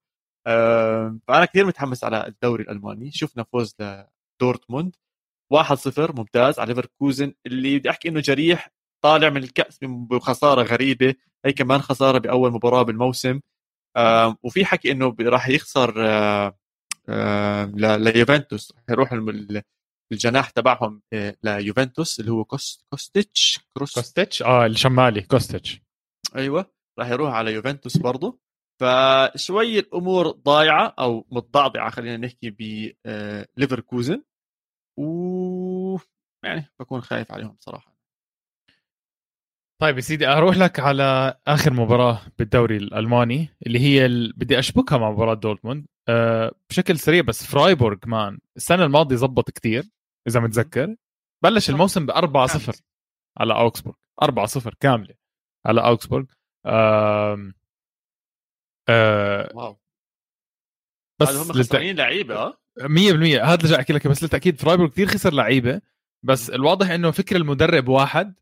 [0.46, 3.10] آه فأنا كثير متحمس على الدوري الألماني.
[3.10, 3.76] شفنا فوز
[4.40, 4.96] لدورتموند
[5.54, 8.70] 1-0 ممتاز على ليفركوزن اللي بدي أحكي إنه جريح
[9.04, 13.40] طالع من الكأس بخسارة غريبة هي كمان خسارة بأول مباراة بالموسم.
[13.96, 16.58] آم، وفي حكي إنه راح يخسر آه،
[17.08, 17.64] آه،
[17.96, 19.12] ليوفنتوس راح يروح
[20.12, 25.80] الجناح تبعهم آه، ليوفنتوس اللي هو كوست كوستيتش كروس كوستيتش آه الشمالي كوستيتش.
[26.36, 28.38] أيوه راح يروح على يوفنتوس برضه.
[28.80, 34.22] فشوي الأمور ضايعة أو متضعضعة خلينا نحكي بليفركوزن
[34.98, 35.98] و
[36.44, 37.92] يعني بكون خايف عليهم صراحة.
[39.80, 44.32] طيب يا سيدي أروح لك على آخر مباراة بالدوري الألماني اللي هي ال...
[44.32, 45.86] بدي أشبكها مع مباراة دورتموند.
[46.08, 49.84] أه بشكل سريع بس فرايبورغ man السنة الماضية زبط كتير
[50.28, 50.96] إذا متذكر.
[51.42, 52.72] بلش الموسم ب 4 0
[53.38, 53.96] على أوكسبورغ.
[54.22, 55.14] 4 0 كاملة
[55.66, 56.24] على أوكسبورغ.
[56.66, 57.54] آم...
[58.88, 59.50] آه...
[59.54, 59.78] wow.
[61.20, 61.52] بس هم.
[61.52, 65.80] خسرانين لعيبة آه؟ 100% هذا اللي جاي أحكي لك بس للتأكيد فرايبورغ كثير خسر لعيبة
[66.24, 68.34] بس الواضح إنه فكر المدرب واحد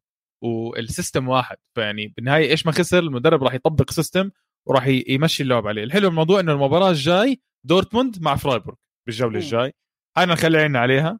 [0.42, 1.56] وال system واحد.
[1.74, 4.30] فيعني بالنهاية إيش ما خسر المدرب راح يطبق system
[4.66, 5.84] وراح يمشي اللعب عليه.
[5.84, 9.44] الحلو بالموضوع إنه المباراة الجاي دورتموند مع فرايبورغ بالجولة أوه.
[9.44, 9.72] الجاي.
[10.16, 11.18] هاي نخلي عيننا عليها.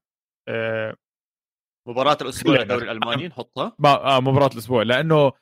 [0.49, 0.97] آه
[1.89, 3.77] مباراة الأسبوع للدوري الألماني نحطها.
[3.79, 5.33] ما- آه مباراة الأسبوع لأنه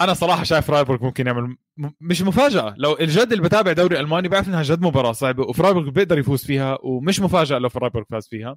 [0.00, 1.56] أنا صراحة شايف فرايبورغ ممكن يعمل
[2.00, 2.74] مش مفاجأة.
[2.78, 6.78] لو الجد اللي بتابع دوري ألماني بعرف إنها جد مباراة صعبة وفرايبورغ بيقدر يفوز فيها
[6.82, 8.56] ومش مفاجأة لو فرايبورغ فاز فيها.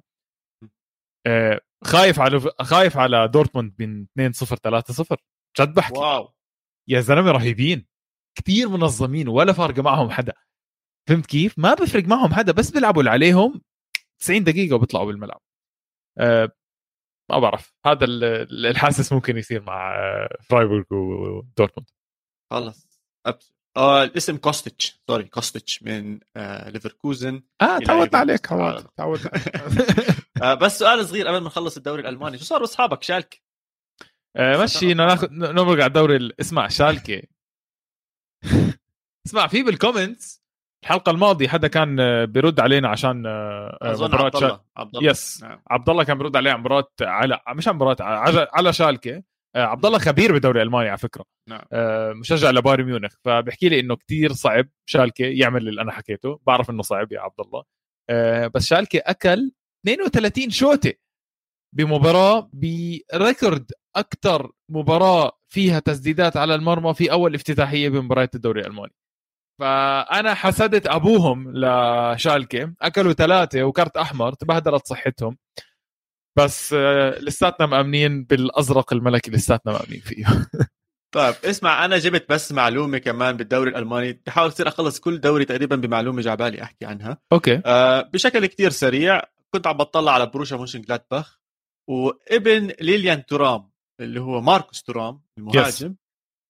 [1.26, 5.16] آه خايف على خايف على دورتموند من 2 0 3 0
[5.60, 5.98] جد بحكي.
[5.98, 6.32] wow.
[6.88, 7.86] يا زلمة رهيبين.
[8.38, 10.32] كتير منظمين ولا فارقه معهم حدا.
[11.08, 13.60] فهمت كيف؟ ما بفرق معهم حدا بس بيلعبوا اللي عليهم
[14.20, 15.40] 90 دقيقة وبيطلعوا بالملعب.
[16.18, 16.52] أه
[17.30, 17.74] ما بعرف.
[17.86, 21.90] هذا ال- ال- الحاسس ممكن يصير مع آه، فرايبورغ ودورتموند
[22.52, 23.52] خلص oops.
[23.76, 25.00] آه الاسم كوستيتش.
[25.06, 27.42] sorry كوستيتش من آه ليفركوزن.
[27.62, 28.90] آه إلى تعودنا عليك تعودنا
[30.42, 32.38] آه بس سؤال صغير قبل ما نخلص الدوري الألماني.
[32.38, 33.42] شو صاروا اصحابك شالك؟
[34.36, 37.22] آه، مشي إنه ناخذ نمرق على الدوري ال- اسمع شالكه
[39.26, 40.39] اسمع في بال comments
[40.82, 44.96] الحلقة الماضية حدا كان آه، بيرد علينا عشان آه، آه، مباراة عبد شال- الله عبد
[44.96, 45.10] الله.
[45.10, 45.42] yes.
[45.42, 45.62] نعم.
[45.70, 49.22] عبد الله كان بيرد عليه عن مباراة على مش عن مباراة على, على شالكة.
[49.56, 51.24] عبد الله خبير بالدوري الالماني على فكرة.
[51.48, 51.60] نعم.
[52.20, 53.14] مشجع لبايرن ميونخ.
[53.24, 56.40] فبحكي لي إنه كتير صعب شالكة يعمل اللي أنا حكيته.
[56.46, 57.64] بعرف إنه صعب يا عبد الله
[58.54, 59.52] بس شالكة أكل
[59.86, 60.92] 32 شوطة
[61.74, 68.92] بمباراة ب record أكثر مباراة فيها تسديدات على المرمى في أول افتتاحية بمباريات الدوري الألماني.
[69.60, 75.38] فأنا حسدت أبوهم لشالكة أكلوا ثلاثة وكرت أحمر تبهدلت صحتهم.
[76.38, 80.24] بس آه، لساتنا مأمنين بالأزرق الملكي لساتنا مأمنين فيه.
[81.14, 84.22] طيب اسمع أنا جبت بس معلومة كمان بالدوري الألماني.
[84.26, 87.18] بحاول كثير أخلص كل دوري تقريبا بمعلومة جعبالي أحكي عنها.
[87.32, 87.62] okay.
[87.66, 89.22] آه بشكل كتير سريع
[89.54, 91.40] كنت عم بطلع على بروسيا مونشن جلادباخ
[91.88, 93.70] وابن ليليان تورام
[94.00, 95.94] اللي هو ماركوس تورام المهاجم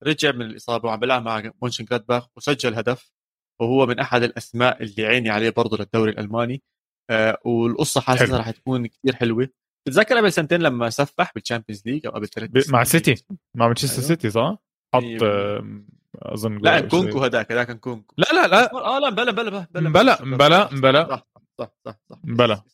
[0.05, 3.13] رجع من الإصابة وعم بيلعب مع مونشن جلادباخ وسجل هدف
[3.61, 6.63] وهو من أحد الأسماء اللي عيني عليه برضه للدوري الألماني.
[7.11, 9.49] آه والقصة حاسسها رح تكون كثير حلوة.
[9.89, 13.25] بتذكر قبل سنتين لما سفح بال Champions League أو قبل ثلاث مع سيتي.
[13.57, 14.09] مع مانشستر أيوه.
[14.09, 14.57] سيتي صح؟
[14.95, 15.23] حط.
[15.23, 15.85] آه،
[16.17, 18.15] أظن لا كونكو هذاك هذاك كان كونكو.
[18.19, 18.75] لا لا لا.
[18.75, 21.27] آه لا مبلا مبلا مبلا مبلا مبلا صح
[21.61, 22.65] صح صح صح 100%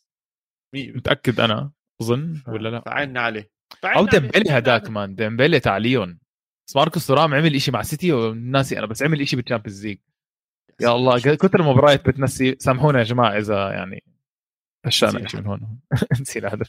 [0.75, 1.71] متأكد أنا؟
[2.03, 3.51] أظن ولا لا؟ فعنا عليه.
[3.85, 5.15] أو ديمبلي هداك man.
[5.15, 6.19] ديمبلي تاع ليون
[6.67, 9.99] بس ماركوس تورام عمل إشي مع سيتي وناسي أنا بس عمل إشي بال Champions League
[10.81, 14.03] يا الله كثر المباريات بتنسي سامحونا يا جماعة إذا يعني
[14.87, 15.81] هشانا شيء من هون.
[16.21, 16.65] نسينا هذا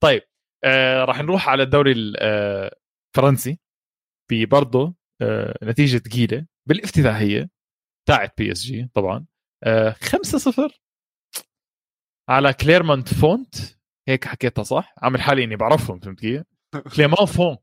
[0.00, 0.22] طيب
[0.64, 3.58] آه راح نروح على الدوري الفرنسي.
[4.30, 7.50] في برضه آه نتيجة ثقيله بالافتتاحية
[8.08, 9.26] تاعت PSG طبعا.
[9.64, 10.72] آه 5-0
[12.28, 13.54] على كليرمونت فونت
[14.08, 16.42] هيك حكيتها صح؟ عامل حالي إني بعرفهم فهمت كيف؟
[16.96, 17.56] كليمون فون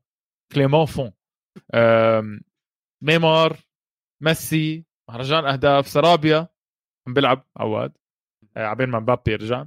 [0.52, 1.12] كليمون فون
[3.02, 3.58] نيمار
[4.22, 6.48] ميسي مهرجان أهداف سرابيا
[7.06, 7.92] عم بيلعب عواد.
[8.56, 9.66] آه، عبين ما مبابي يرجع.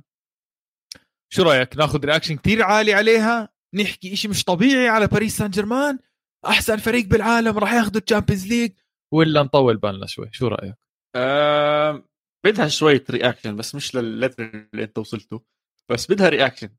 [1.34, 3.50] شو رأيك؟ ناخذ reaction كثير عالي عليها.
[3.74, 6.00] نحكي إشي مش طبيعي على باريس سان جيرمان
[6.46, 8.72] أحسن فريق بالعالم راح ياخذوا ال Champions League
[9.14, 10.30] ولا نطول بالنا شوي.
[10.32, 10.76] شو رأيك؟
[11.16, 12.04] آه
[12.46, 15.44] بدها شوية reaction بس مش للل level اللي أنت وصلته.
[15.90, 16.70] بس بدها reaction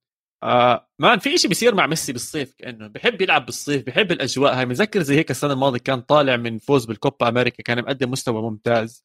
[0.43, 4.67] آه man في شيء بيصير مع ميسي بالصيف كأنه بحب يلعب بالصيف بحب الأجواء هاي.
[4.67, 9.05] مذكر زي هيك السنة الماضية كان طالع من فوز بالكوبا أمريكا كان مقدم مستوى ممتاز.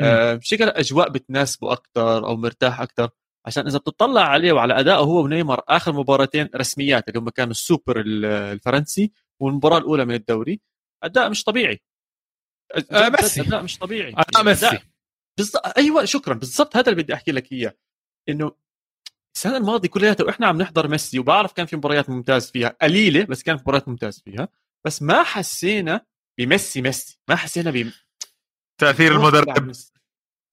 [0.00, 3.10] آه بشكل الأجواء بتناسبه أكثر أو مرتاح أكثر
[3.46, 8.02] عشان إذا بتطلع عليه وعلى أدائه هو ونيمار آخر مباراتين رسميات اللي هم كانوا السوبر
[8.06, 10.60] الفرنسي والمباراة الأولى من الدوري
[11.04, 11.80] أداء مش طبيعي.
[12.92, 13.40] آه ميسي.
[13.40, 14.14] أداء مش طبيعي.
[14.18, 14.78] اداء ميسي.
[15.38, 16.34] بالضبط أيوه شكرا.
[16.34, 17.74] بالضبط هذا اللي بدي أحكي لك إياه.
[18.28, 18.52] إنه
[19.38, 23.42] السنة الماضية كلياتها وإحنا عم نحضر ميسي وبعرف كان في مباريات ممتاز فيها قليلة بس
[23.42, 24.48] كانت مباريات ممتاز فيها.
[24.86, 26.06] بس ما حسينا
[26.38, 27.90] بميسي ميسي ما حسينا ب
[28.80, 29.72] تأثير المدرب.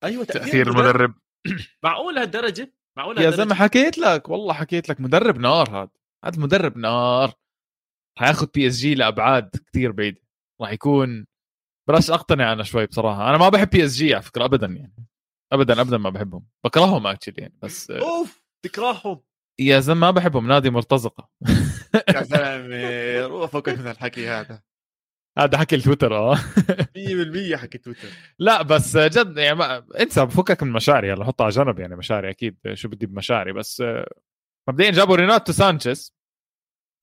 [0.04, 1.14] أيوه تأثير, تأثير المدرب.
[1.84, 5.90] معقول هالدرجة؟ معقول يا زلمة حكيت لك والله حكيت لك مدرب نار هذا.
[6.24, 7.32] هذا مدرب نار.
[8.18, 10.20] حياخذ PSG لأبعاد كثير بعيدة.
[10.60, 11.26] راح يكون
[11.88, 13.30] بلاش أقتنع أنا شوي بصراحة.
[13.30, 15.06] أنا ما بحب PSG على فكرة ابدا يعني.
[15.52, 16.46] ابدا ابدا ما بحبهم.
[16.64, 18.45] بكرههم actually يعني بس أوف!
[18.68, 19.20] تكرههم.
[19.58, 21.30] يا زلمة ما بحبهم نادي مرتزقة.
[22.14, 24.62] يا زلمه روح فكك من الحكي هذا.
[25.38, 26.36] هذا حكي التويتر آه.
[27.54, 29.86] 100% حكي تويتر لا بس جد يعني ما...
[30.00, 33.82] انسى بفكك من مشاعري هلا حطها على جنب يعني مشاعري أكيد شو بدي بمشاعري بس
[34.68, 36.14] مبدئيا جابوا ريناتو سانشيز.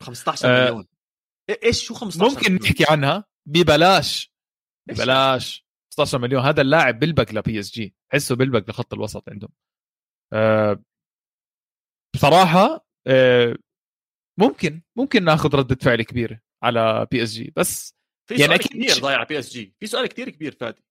[0.03, 0.87] 15 مليون.
[1.63, 4.33] إيش شو 15 ممكن مليون؟ نحكي عنها؟ ببلاش
[4.89, 5.65] ببلاش.
[5.91, 9.51] 15 مليون هذا اللاعب بلبق ل PSG حسه بلبق لخط الوسط عندهم.
[10.33, 10.83] أه
[12.15, 13.55] بصراحة أه
[14.39, 17.95] ممكن ممكن ناخذ ردة فعل كبيرة على PSG بس
[18.29, 20.83] في يعني سؤال كثير ضايع على PSG في سؤال كثير كبير فادي.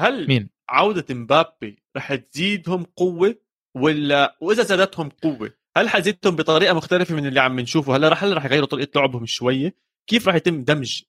[0.00, 3.36] هل مين؟ عودة مبابي رح تزيدهم قوة
[3.76, 8.36] ولا وإذا زادتهم قوة هل حزيدتهم بطريقة مختلفة من اللي عم نشوفه؟ هلا رح هل
[8.36, 9.74] رح يغيروا طريقة لعبهم شوية.
[10.06, 11.02] كيف رح يتم دمج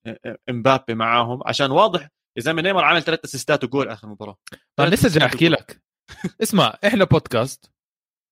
[0.50, 2.02] مبابي معاهم؟ عشان واضح
[2.38, 4.38] يا زلمة نيمار عمل ثلاث أسيستات وجول آخر مباراة.
[4.80, 5.82] أنا لسه جاي أحكي لك.
[6.42, 7.72] اسمع إحنا بودكاست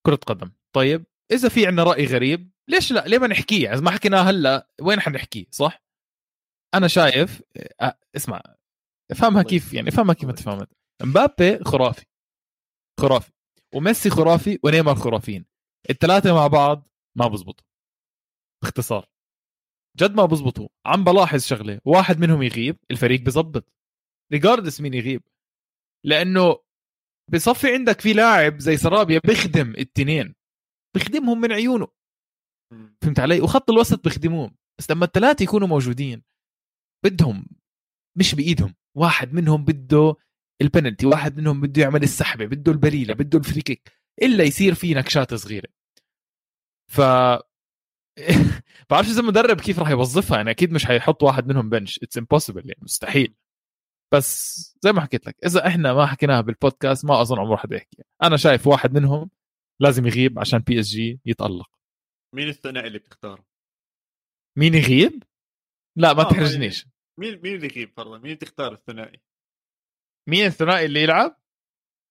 [0.05, 0.51] كرة قدم.
[0.75, 4.67] طيب إذا في عندنا رأي غريب ليش لا؟ ليه ما نحكيه؟ يعني ما حكيناه هلأ
[4.81, 5.83] وين حنحكيه صح؟
[6.73, 7.41] أنا شايف
[7.81, 8.41] أه اسمع
[9.11, 10.69] افهمها كيف يعني افهمها كيف ما تفهمت
[11.03, 12.05] مبابي خرافي.
[12.99, 13.31] خرافي.
[13.73, 15.45] وميسي خرافي ونيمار خرافيين.
[15.89, 17.65] الثلاثه مع بعض ما بزبطوا.
[18.63, 19.09] باختصار.
[19.97, 20.69] جد ما بزبطوا.
[20.85, 23.73] عم بلاحظ شغلة واحد منهم يغيب الفريق بزبط.
[24.31, 25.23] ريجاردس مين يغيب.
[26.05, 26.59] لأنه
[27.33, 30.35] بصفي عندك في لاعب زي سرابيا بيخدم التنين.
[30.95, 31.87] بيخدمهم من عيونه.
[33.01, 34.55] فهمت علي؟ وخط الوسط بيخدموهم.
[34.79, 36.23] بس لما الثلاثة يكونوا موجودين
[37.05, 37.45] بدهم
[38.17, 38.75] مش بإيدهم.
[38.97, 40.15] واحد منهم بده
[40.61, 44.93] البنالتي واحد منهم بده يعمل السحبة بده البليله بده ال free kick إلا يصير في
[44.93, 45.69] نكشات صغيرة.
[46.91, 47.01] ف
[48.89, 51.99] بعرفش اذا المدرب كيف راح يوظفها؟ يعني أكيد مش حيحط واحد منهم bench.
[52.03, 53.35] it's impossible يعني مستحيل.
[54.13, 58.03] بس زي ما حكيت لك إذا إحنا ما حكيناها بالبودكاست ما أظن عمر حدا يحكي
[58.23, 59.29] أنا شايف واحد منهم
[59.81, 61.69] لازم يغيب عشان PSG يتألق
[62.35, 63.45] مين الثنائي اللي بتختاره؟
[64.57, 65.23] مين يغيب؟
[65.97, 66.85] لا ما آه، تحرجنيش
[67.19, 69.21] مين مين اللي يغيب فرضا؟ مين تختار الثنائي؟
[70.29, 71.41] مين الثنائي اللي يلعب؟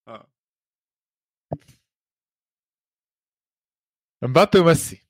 [0.09, 0.31] آه
[4.23, 5.09] مبابي وميسي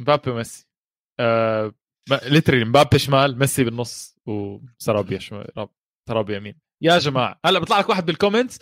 [0.00, 0.68] مبابي وميسي
[1.20, 1.74] آه
[2.10, 5.68] literally مبابي شمال ميسي بالنص وسرابيا شمال
[6.08, 6.60] سرابيا يمين.
[6.82, 8.58] يا جماعة هلا بيطلع لك واحد بال comments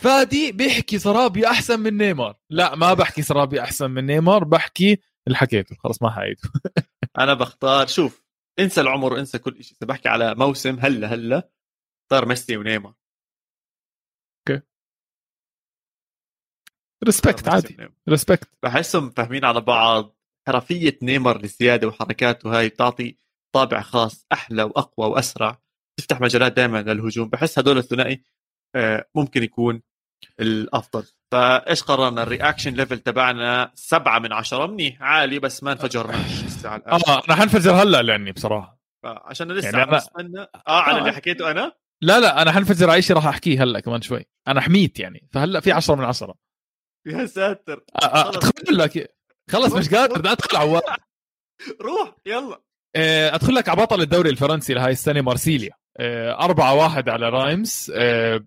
[0.00, 2.36] فادي بيحكي سرابيا أحسن من نيمار.
[2.50, 5.76] لا ما بحكي سرابيا أحسن من نيمار بحكي اللي حكيته.
[5.76, 6.40] خلص ما حعيده
[7.18, 8.22] أنا بختار شوف
[8.58, 11.50] انسى العمر وانسى كل شيء إذا بحكي على موسم هلا هلا
[12.04, 12.94] اختار ميسي ونيمار.
[17.04, 17.88] respect عادي.
[18.08, 20.19] respect بحسهم فاهمين على بعض.
[20.48, 23.16] حرفيه نيمار الزياده وحركاته هاي بتعطي
[23.54, 25.58] طابع خاص أحلى وأقوى وأسرع.
[25.98, 27.28] تفتح مجالات دائما للهجوم.
[27.28, 28.22] بحس هدول الثنائي
[28.76, 29.82] آه، ممكن يكون
[30.40, 31.04] الأفضل.
[31.32, 34.66] فإيش قررنا؟ ال reaction level تبعنا سبعة من عشرة.
[34.66, 36.12] منيح عالي بس ما انفجرنا
[36.46, 36.82] لسه على.
[36.86, 38.80] آه أنا حنفجر هلأ لأني بصراحة.
[39.04, 40.40] عشان لسه يعني أنا- أستنى.
[40.40, 41.00] آه على آه.
[41.00, 41.72] اللي حكيته أنا؟
[42.02, 44.24] لا لا أنا حنفجر على شيء راح أحكيه هلأ كمان شوي.
[44.48, 45.28] أنا حميت يعني.
[45.32, 46.34] فهلأ في 10 من 10
[47.06, 47.84] يا ساتر.
[48.02, 49.14] آه، آه، ادخل لك
[49.50, 50.82] خلص مش قادر بدي أدخل عواد
[51.86, 52.62] روح يلا.
[52.96, 55.72] آه، أدخل لك على بطل الدوري الفرنسي لهاي السنة مارسيليا.
[56.00, 57.92] آه، أربعة واحد على رايمز.
[57.94, 58.46] آه،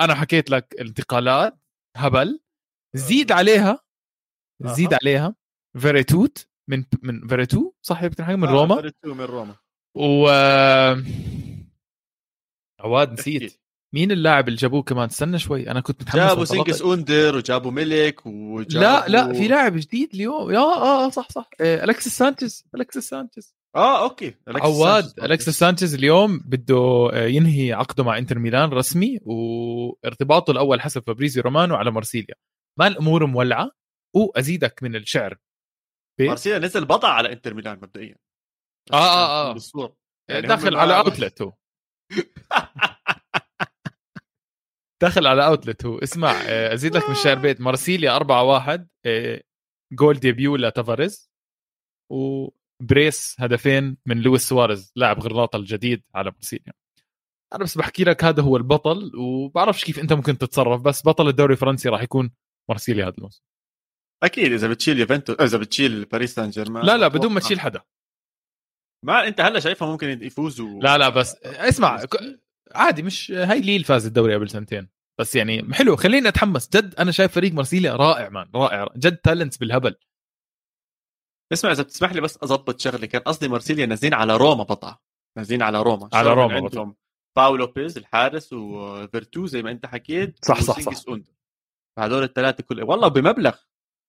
[0.00, 1.58] أنا حكيت لك انتقالات
[1.96, 2.40] هبل.
[2.96, 3.78] زيد عليها
[4.62, 4.94] زيد.
[4.94, 5.34] عليها.
[5.78, 8.76] فيريتوت من من فيريتو صح؟ بتنحكي من روما.
[8.76, 9.56] فيريتو من روما.
[9.96, 10.28] و
[12.80, 13.60] عواد نسيت.
[13.94, 16.44] مين اللاعب اللي جابوه كمان استنى شوي أنا كنت متحمس جابوا.
[16.44, 21.50] سينجيز أوندر وجابوا ميلك وجابوا لا لا في لاعب جديد اليوم آه آه صح صح
[21.60, 25.24] آه، الكسيس سانشيز الكسيس سانشيز آه okay أليكسيس عواد سانشيز.
[25.24, 31.42] الكسيس سانشيز اليوم بده آه، ينهي عقده مع إنتر ميلان رسمي وارتباطه الأول حسب فابريزيو
[31.42, 32.34] رومانو على مارسيليا
[32.78, 33.70] ما الأمور مولعة
[34.16, 35.36] وأزيدك من الشعر.
[36.20, 38.16] مارسيليا نزل بطع على إنتر ميلان مبدئيا
[38.92, 39.52] آه، آه، آه.
[39.52, 39.96] بالصورة.
[40.30, 41.52] يعني داخل على outlet هو
[45.02, 45.98] داخل على outlet هو.
[45.98, 47.60] اسمع آه، أزيد لك من الشعر بيت.
[47.60, 48.88] مارسيليا 4 1
[49.92, 51.30] goal debut لتافاريز
[52.12, 56.72] و brace هدفين من لويس سواريز لاعب غرناطة الجديد على مارسيليا.
[57.54, 61.52] أنا بس بحكي لك هذا هو البطل وبعرفش كيف أنت ممكن تتصرف بس بطل الدوري
[61.52, 62.30] الفرنسي راح يكون
[62.68, 63.42] مارسيليا هذا الموسم.
[64.22, 67.40] أكيد إذا بتشيل يوفنتوس إذا بتشيل باريس سان جيرمان لا لا بدون ما.
[67.40, 67.80] تشيل حدا.
[69.04, 70.80] ما أنت هلأ شايفها ممكن يفوزوا.
[70.82, 72.40] لا لا بس اسمع ك-
[72.74, 74.88] عادي مش هاي ليل فاز الدوري قبل سنتين.
[75.20, 76.68] بس يعني حلو خليني أتحمس.
[76.68, 78.88] جد أنا شايف فريق مارسيليا رائع مان رائع.
[78.96, 79.96] جد talents بالهبل.
[81.52, 84.98] اسمع إذا بتسمح لي بس أضبط شغله كان قصدي مارسيليا نازلين على روما بطع
[85.38, 86.08] نازلين على روما.
[86.12, 86.96] على روما عندهم
[87.36, 91.16] باو لوبيز الحارس وفيرتو زي ما أنت حكيت صح، صح، صح.
[91.98, 93.56] هدول الثلاثه كل والله بمبلغ.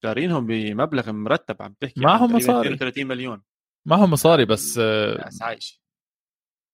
[0.04, 2.02] شارينهم بمبلغ مرتب عم تحكي.
[2.02, 2.68] معهم مصاري.
[2.68, 3.44] 32 مليون.
[3.88, 5.82] ما هو مصاري بس ناس عايش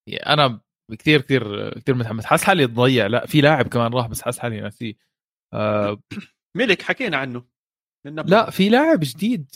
[0.10, 0.62] أنا
[0.95, 2.26] كثير كثير كثير متحمس.
[2.26, 3.08] حاسس حالي ضيع.
[3.08, 4.93] لا في لاعب كمان راح بس حاسس حالي ناسيه.
[5.54, 6.02] آه
[6.58, 7.45] ملك حكينا عنه.
[8.06, 9.56] لا في لاعب جديد.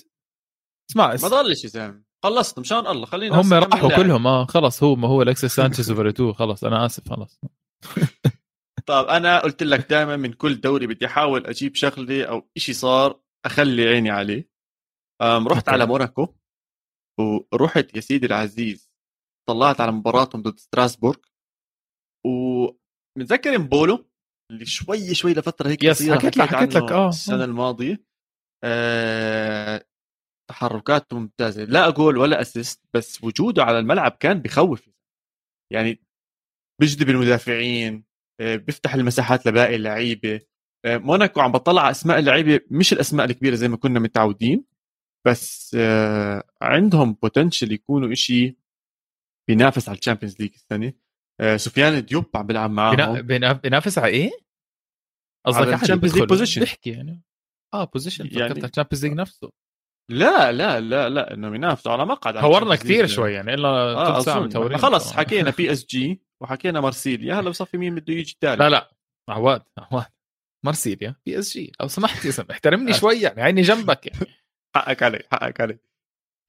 [0.92, 2.04] اسمع ما ضلش يا زلمة.
[2.24, 3.96] خلصت مشان الله؟ خلينا هم راحوا.
[3.96, 4.28] كلهم.
[4.28, 7.40] آه خلص هو ما هو الكسيس سانشيز وفيرتو خلص أنا آسف خلص.
[8.88, 13.22] طيب أنا قلت لك دائما من كل دوري بدي أحاول أجيب شغلة أو إشي صار
[13.46, 14.50] أخلي عيني عليه.
[15.22, 15.70] رحت.
[15.70, 16.36] على موناكو
[17.52, 18.91] ورحت يا سيدي العزيز.
[19.50, 21.18] طلعت على مباراتهم ضد ستراسبورغ.
[22.26, 24.06] ومتذكر مبولو
[24.52, 27.46] اللي شوي شوي لفترة هيك yes، حكيت لك- حكيت لك، آه، السنة آه.
[27.46, 28.04] الماضية.
[28.64, 29.86] أه
[30.50, 31.64] تحركاته ممتازة.
[31.64, 34.90] لا جول ولا assist بس وجوده على الملعب كان بخوف
[35.74, 36.04] يعني
[36.82, 38.04] بيجذب المدافعين
[38.42, 40.40] آه، بيفتح المساحات لباقي اللعيبة.
[40.86, 44.66] آه، موناكو عم بطلع على أسماء اللعيبة مش الأسماء الكبيرة زي ما كنا متعودين
[45.28, 48.58] بس آه، عندهم potential يكونوا إشي
[49.48, 50.94] بينافس على ال Champions League السنة.
[51.42, 53.22] آه، سفيان ديوب عم بيلعب معاهم.
[53.22, 54.32] بينا- بينافس على إيه؟
[55.46, 56.60] قصدك على ال Champions League position.
[56.60, 57.22] بيحكي يعني.
[57.74, 59.52] آه position يعني- يعني ال Champions League نفسه.
[60.12, 63.08] لا لا لا لا إنه بينافسوا على مقعد ال Champions كثير.
[63.08, 67.40] شوي يعني إلا ثلث ساعة خلص حكينا PSG وحكينا مارسيليا.
[67.40, 68.92] هلا بصفي مين بده يجي الثالث لا لا.
[69.30, 70.06] عواد عواد.
[70.66, 72.96] مارسيليا PSG لو سمحت يا احترمني آه.
[72.96, 74.26] شوي يعني عيني جنبك يعني.
[74.76, 75.80] حقك علي حقك علي.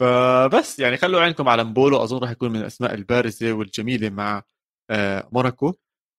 [0.02, 2.02] فبس يعني خلوا عينكم على مبولو.
[2.02, 4.42] أظن راح يكون من الأسماء البارزة والجميلة مع
[4.90, 5.74] آه، موناكو.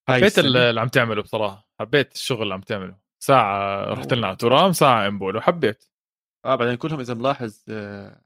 [0.10, 0.40] حبيت.
[0.40, 1.68] اللي عم تعمله بصراحة.
[1.80, 2.98] حبيت الشغل اللي عم تعمله.
[3.24, 5.86] ساعة رحت لنا على ترام ساعة امبولو حبيت.
[6.46, 8.22] آه بعدين كلهم إذا ملاحظ آه،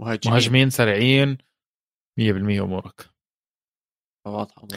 [0.00, 0.32] مهاجمين.
[0.34, 1.38] مهاجمين سريعين.
[2.20, 3.10] 100% أمورك.
[4.26, 4.68] واضحه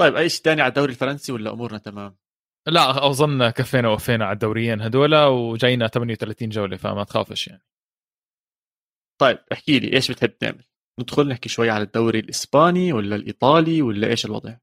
[0.00, 2.16] طيب أي شيء ثاني على الدوري الفرنسي ولا أمورنا تمام؟
[2.66, 7.62] لا أظن كفينا ووفينا على الدوريين هذولا وجاينا 38 جولة فما تخافش يعني.
[9.20, 10.64] طيب احكي لي إيش بتحب تعمل؟
[11.00, 14.56] ندخل نحكي شوي على الدوري الإسباني ولا الإيطالي ولا إيش الوضع؟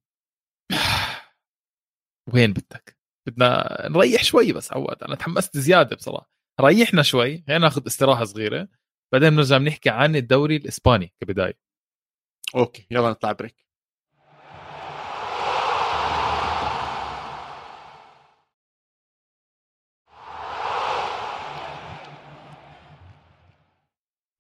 [2.34, 7.88] وين بدك؟ بدنا نريح شوي بس عواد أنا تحمست زيادة بصراحة ريحنا شوي خلينا ناخذ
[7.88, 8.68] استراحة صغيرة
[9.14, 11.60] بعدين بنرجع بنحكي عن الدوري الإسباني كبداية
[12.56, 13.65] okay يلا نطلع break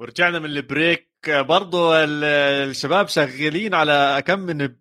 [0.02, 1.12] ورجعنا من ال break.
[1.28, 4.76] برضو الشباب شغالين على كم من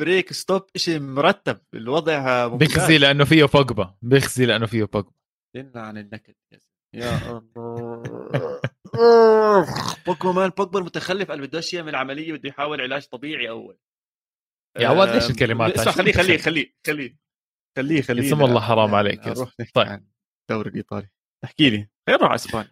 [0.00, 1.60] break stop شيء مرتب.
[1.74, 2.68] الوضع ممتاز.
[2.68, 5.12] بيخزي لأنه فيه بوجبا بيخزي لأنه فيه بوجبا
[5.56, 6.34] دلنا عن النكد.
[6.94, 8.60] يا الله.
[10.06, 13.78] بوجبا مان بوجبا المتخلف اللي بدوش يعمل عمليه بده يحاول علاج طبيعي أول.
[14.78, 17.16] يا عواد ليش الكلمات اسمع خليه خليه خليه خليه
[17.76, 18.28] خليه خليه.
[18.28, 19.20] اسم الله حرام عليك
[19.74, 20.06] طيب.
[20.50, 21.08] الدوري الإيطالي.
[21.44, 22.70] احكي لي خلينا نروح على إسبانيا؟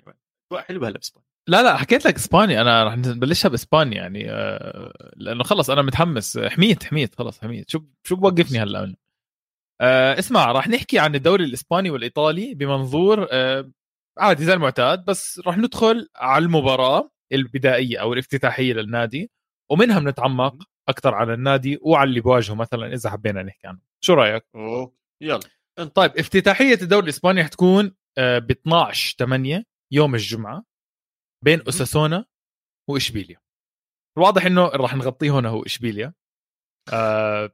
[0.58, 1.31] حلوة هلا بإسبانيا.
[1.48, 6.38] لا لا حكيت لك اسبانيا أنا رح نبلشها باسبانيا يعني آه، لأنه خلص أنا متحمس.
[6.38, 7.70] حميت حميت خلص حميت.
[7.70, 8.94] شو شو بوقفني هلا؟
[9.80, 13.70] آه اسمع راح نحكي عن الدوري الإسباني والإيطالي بمنظور آه
[14.18, 19.30] عادي زي المعتاد بس راح ندخل على المباراة البدائية أو الافتتاحية للنادي
[19.70, 20.54] ومنها بنتعمق
[20.88, 23.78] أكثر على النادي وعلى اللي بواجهه مثلا إذا حبينا نحكي عنه.
[24.04, 25.40] شو رأيك؟ اوه يلا.
[25.94, 30.71] طيب افتتاحية الدوري الإسباني حتكون ب 12 8 يوم الجمعة.
[31.44, 32.24] بين أوساسونا
[32.90, 33.40] وإشبيليا.
[34.18, 36.14] الواضح إنه راح نغطيه هنا هو إشبيليا.
[36.92, 37.50] آه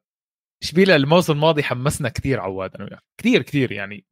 [0.62, 4.06] إشبيليا الموسم الماضي حمسنا كثير عواد أنا وياك كثير كثير يعني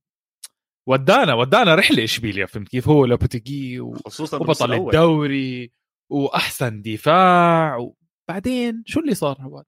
[0.88, 5.72] ودانا ودانا رحلة إشبيليا فهمت كيف؟ هو لوبوتيجي خصوصا وبطل الدوري
[6.12, 9.64] وأحسن دفاع وبعدين شو اللي صار عواد؟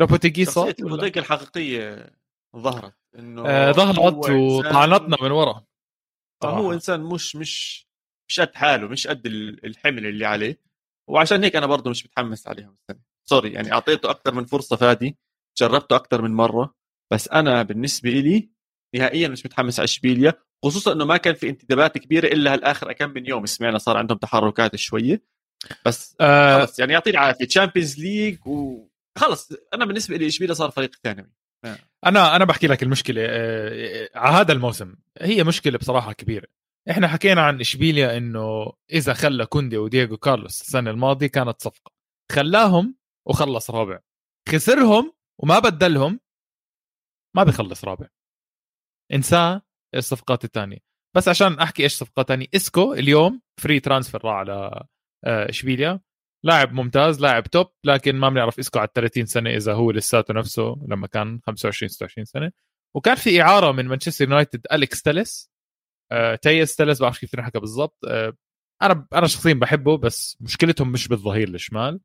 [0.00, 2.10] لوبوتيجي صار لوبوتيجي الحقيقية
[2.56, 5.64] ظهرت إنه آه ظهرت وطعنتنا من ورا.
[6.44, 7.85] هو إنسان مش مش
[8.28, 9.26] مش قد حاله مش قد
[9.64, 10.60] الحمل اللي عليه.
[11.10, 13.04] وعشان هيك أنا برضه مش متحمس عليهم السنة.
[13.28, 15.16] sorry يعني أعطيته أكثر من فرصة فادي
[15.58, 16.74] جربته أكثر من مرة.
[17.12, 18.50] بس أنا بالنسبة لي
[18.96, 20.34] نهائيا مش متحمس على اشبيليا
[20.64, 23.46] خصوصا إنه ما كان في انتدابات كبيرة إلا هالآخر كم من يوم.
[23.46, 25.22] سمعنا صار عندهم تحركات شوية.
[25.86, 26.60] بس آه.
[26.60, 31.32] خلص يعني يعطيه العافيه Champions League وخلص أنا بالنسبة لي اشبيليا صار فريق ثانوي.
[31.64, 31.78] آه.
[32.06, 34.94] أنا أنا بحكي لك المشكلة آه على هذا الموسم.
[35.20, 36.46] هي مشكلة بصراحة كبيرة.
[36.90, 41.92] إحنا حكينا عن إشبيليا إنه إذا خلى كوندي ودييغو كارلوس السنة الماضية كانت صفقة.
[42.32, 42.96] خلاهم
[43.26, 44.00] وخلص رابع.
[44.48, 46.20] خسرهم وما بدلهم
[47.36, 48.06] ما بيخلص رابع.
[49.12, 49.62] انساه
[49.94, 50.78] الصفقات الثانية.
[51.16, 54.86] بس عشان أحكي إيش صفقات ثانية إسكو اليوم free transfer راح على
[55.24, 56.00] آه، إشبيليا.
[56.44, 60.76] لاعب ممتاز لاعب top لكن ما بنعرف إسكو على 30 سنة إذا هو لساته نفسه
[60.88, 62.52] لما كان 25 26 سنة.
[62.94, 65.55] وكان في إعارة من مانشستر يونايتد أليكس تيلس آه
[66.42, 67.98] تيس تلس بعرف كيف تنحكى بالضبط.
[68.08, 68.36] آه
[68.82, 72.00] أنا أنا شخصيا بحبه بس مشكلتهم مش بالظهير الشمال.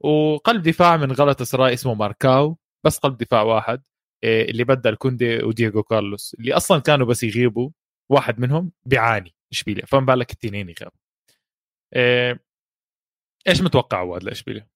[0.00, 3.82] وقلب دفاع من غلطة سراي اسمه ماركاو بس قلب دفاع واحد
[4.24, 7.70] آه اللي بدل كوندي ودييغو كارلوس اللي أصلا كانوا بس يغيبوا
[8.10, 9.86] واحد منهم بيعاني إشبيليا.
[9.86, 10.98] فما بالك التنين يغيبوا
[11.94, 12.38] آه
[13.48, 14.68] إيش متوقع عواد لاشبيليا؟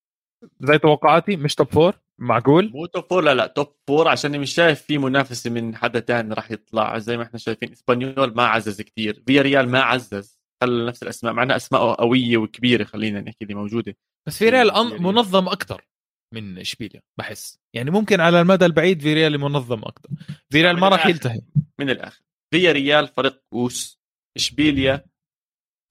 [0.60, 4.54] زي توقعاتي مش top four معقول؟ مو top four لا لا top four عشان مش
[4.54, 6.98] شايف في منافسة من حدا تاني راح يطلع.
[6.98, 11.32] زي ما إحنا شايفين إسبانيول ما عزز كثير فيا ريال ما عزز خلى نفس الأسماء
[11.32, 13.96] معنا أسماء قوية وكبيرة خلينا نحكي اللي موجودة.
[14.28, 15.86] بس في ريال منظم أكثر
[16.34, 17.58] من إشبيليا بحس.
[17.74, 20.08] يعني ممكن على المدى البعيد في ريال منظم أكثر
[20.50, 21.40] في ريال ما راح يلتهي
[21.80, 22.22] من الآخر.
[22.54, 24.00] فيا ريال فريق كوس
[24.36, 25.04] إشبيليا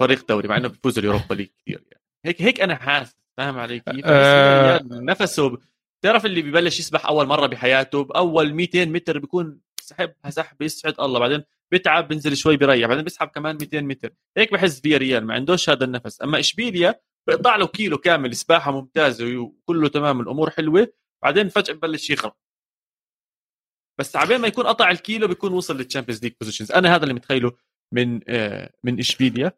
[0.02, 2.04] فريق دوري مع إنه بيفوز ال Europa League كثير يعني.
[2.26, 4.80] هيك هيك أنا حاسس فاهم علي كيف؟ أه.
[4.92, 5.58] نفسه
[6.02, 11.20] تعرف اللي ببلش يسبح أول مرة بحياته بأول 200 متر بيكون سحب سحب يسعد الله.
[11.20, 12.88] بعدين بيتعب بينزل شوي بيريح.
[12.88, 14.14] بعدين بيسحب كمان 200 متر.
[14.38, 16.22] هيك بحس فيا ريال ما عندوش هذا النفس.
[16.22, 20.94] أما إشبيليا بيقطع له كيلو كامل سباحة ممتازة وكله تمام الأمور حلوة.
[21.24, 22.38] بعدين فجأة ببلش يغرق
[24.00, 27.14] بس عبين ما يكون قطع الكيلو بيكون وصل لل Champions League positions أنا هذا اللي
[27.14, 27.52] متخيله
[27.94, 29.52] من آه من إشبيليا.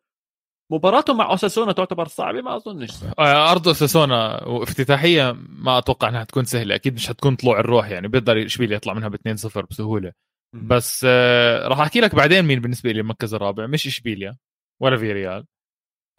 [0.72, 2.92] مباراته مع أوساسونا تعتبر صعبة؟ ما أظنش.
[3.20, 6.76] آه، أرض أوساسونا وافتتاحيه ما أتوقع إنها تكون سهلة.
[6.76, 8.08] أكيد مش حتكون طلوع الروح يعني.
[8.08, 10.12] بيقدر إشبيليا يطلع منها ب 2-0 بسهولة.
[10.54, 13.68] بس آه راح أحكي لك بعدين مين بالنسبة لي المركز الرابع.
[13.68, 14.38] مش إشبيليا
[14.82, 15.46] ولا في ريال.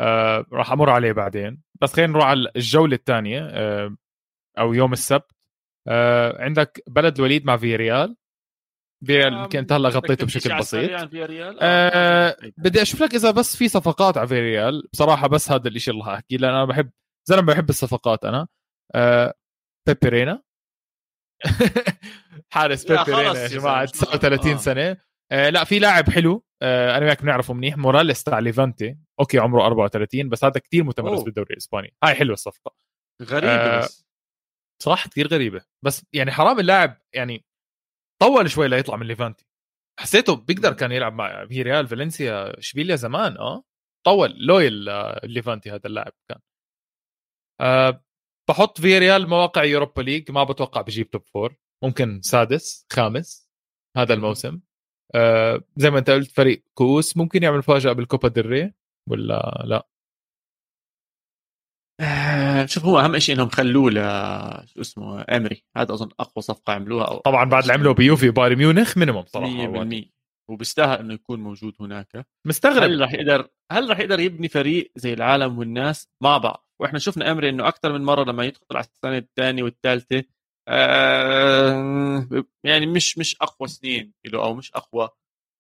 [0.01, 1.63] آه راح أمر عليه بعدين.
[1.81, 3.97] بس خلينا نروح على الجولة الثانية آه
[4.59, 5.33] أو يوم السبت.
[5.89, 8.17] آه عندك بلد الوليد مع في ريال.
[9.07, 11.09] فيريال يمكن انت هلا غطيته بشكل بسيط.
[11.11, 12.37] فياريال؟ آه.
[12.59, 14.89] بدي أشوف لك إذا بس في صفقات على فيريال.
[14.93, 16.91] بصراحة بس هذا الشيء اللي أحكيه لأن أنا بحب
[17.29, 18.49] زلمة بحب الصفقات أنا.
[18.95, 19.35] آه
[19.89, 20.43] بيبي رينا
[22.53, 23.87] حارس خلص يا جماعة زلمة.
[23.87, 24.57] 39 آه.
[24.57, 24.97] سنة.
[25.33, 26.45] آه لا في لاعب حلو.
[26.63, 27.77] آه أنا وياك بنعرفه منيح.
[27.77, 28.99] موراليس تاع ليفانتي.
[29.21, 31.25] okay عمره 34 بس هذا كتير متمرس أوه.
[31.25, 31.95] بالدوري الإسباني.
[32.05, 32.75] هاي حلوة الصفقة.
[33.23, 34.07] غريبة آه، بس.
[34.83, 35.61] صح كثير غريبة.
[35.85, 37.45] بس يعني حرام اللاعب يعني
[38.23, 39.47] طول شوي ليطلع من ليفانتي.
[40.01, 43.65] حسيته بيقدر كان يلعب مع في ريال فالنسيا إشبيليا زمان آه.
[44.07, 46.39] طول لويل آه، ليفانتي هذا اللاعب كان.
[47.61, 48.05] أه
[48.49, 51.57] بحط في ريال مواقع يوروبا ليج ما بتوقع بجيب top four.
[51.85, 53.51] ممكن سادس خامس
[53.97, 54.61] هذا الموسم.
[55.15, 58.73] أه زي ما أنت قلت فريق كؤوس ممكن يعمل مفاجأة بالكوبا ديل ري
[59.11, 59.89] ولا لا؟
[62.01, 63.95] آه، شوف هو أهم شيء إنهم خلوه ل
[64.69, 65.65] شو اسمه أمري.
[65.77, 69.85] هذا أظن أقوى صفقة عملوها أو طبعا بعد اللي عمله بيوفي وبايرن ميونخ مينيموم صراحة
[69.85, 70.13] 100%
[70.51, 72.27] وبيستاهل إنه يكون موجود هناك.
[72.47, 72.83] مستغرب.
[72.83, 77.31] هل راح يقدر هل راح يقدر يبني فريق زي العالم والناس؟ مع بعض وإحنا شفنا
[77.33, 80.25] أمري إنه أكثر من مرة لما يدخل على السنة الثانية والثالثة
[80.69, 82.27] آه
[82.65, 85.09] يعني مش مش أقوى سنين له أو مش أقوى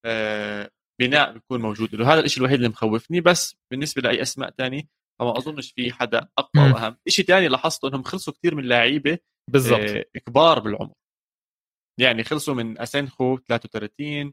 [0.05, 0.71] آه
[1.01, 2.13] بناء بيكون موجود له.
[2.15, 3.21] هذا الشيء الوحيد اللي مخوفني.
[3.21, 6.73] بس بالنسبة لأي أسماء تانية فما أظنش في حدا أقوى.
[6.73, 6.97] وأهم.
[7.09, 9.19] شيء ثاني لاحظته إنهم خلصوا كثير من لعيبة
[9.51, 9.81] بالضبط.
[9.81, 10.93] آه كبار بالعمر.
[12.01, 14.33] يعني خلصوا من أسينخو 33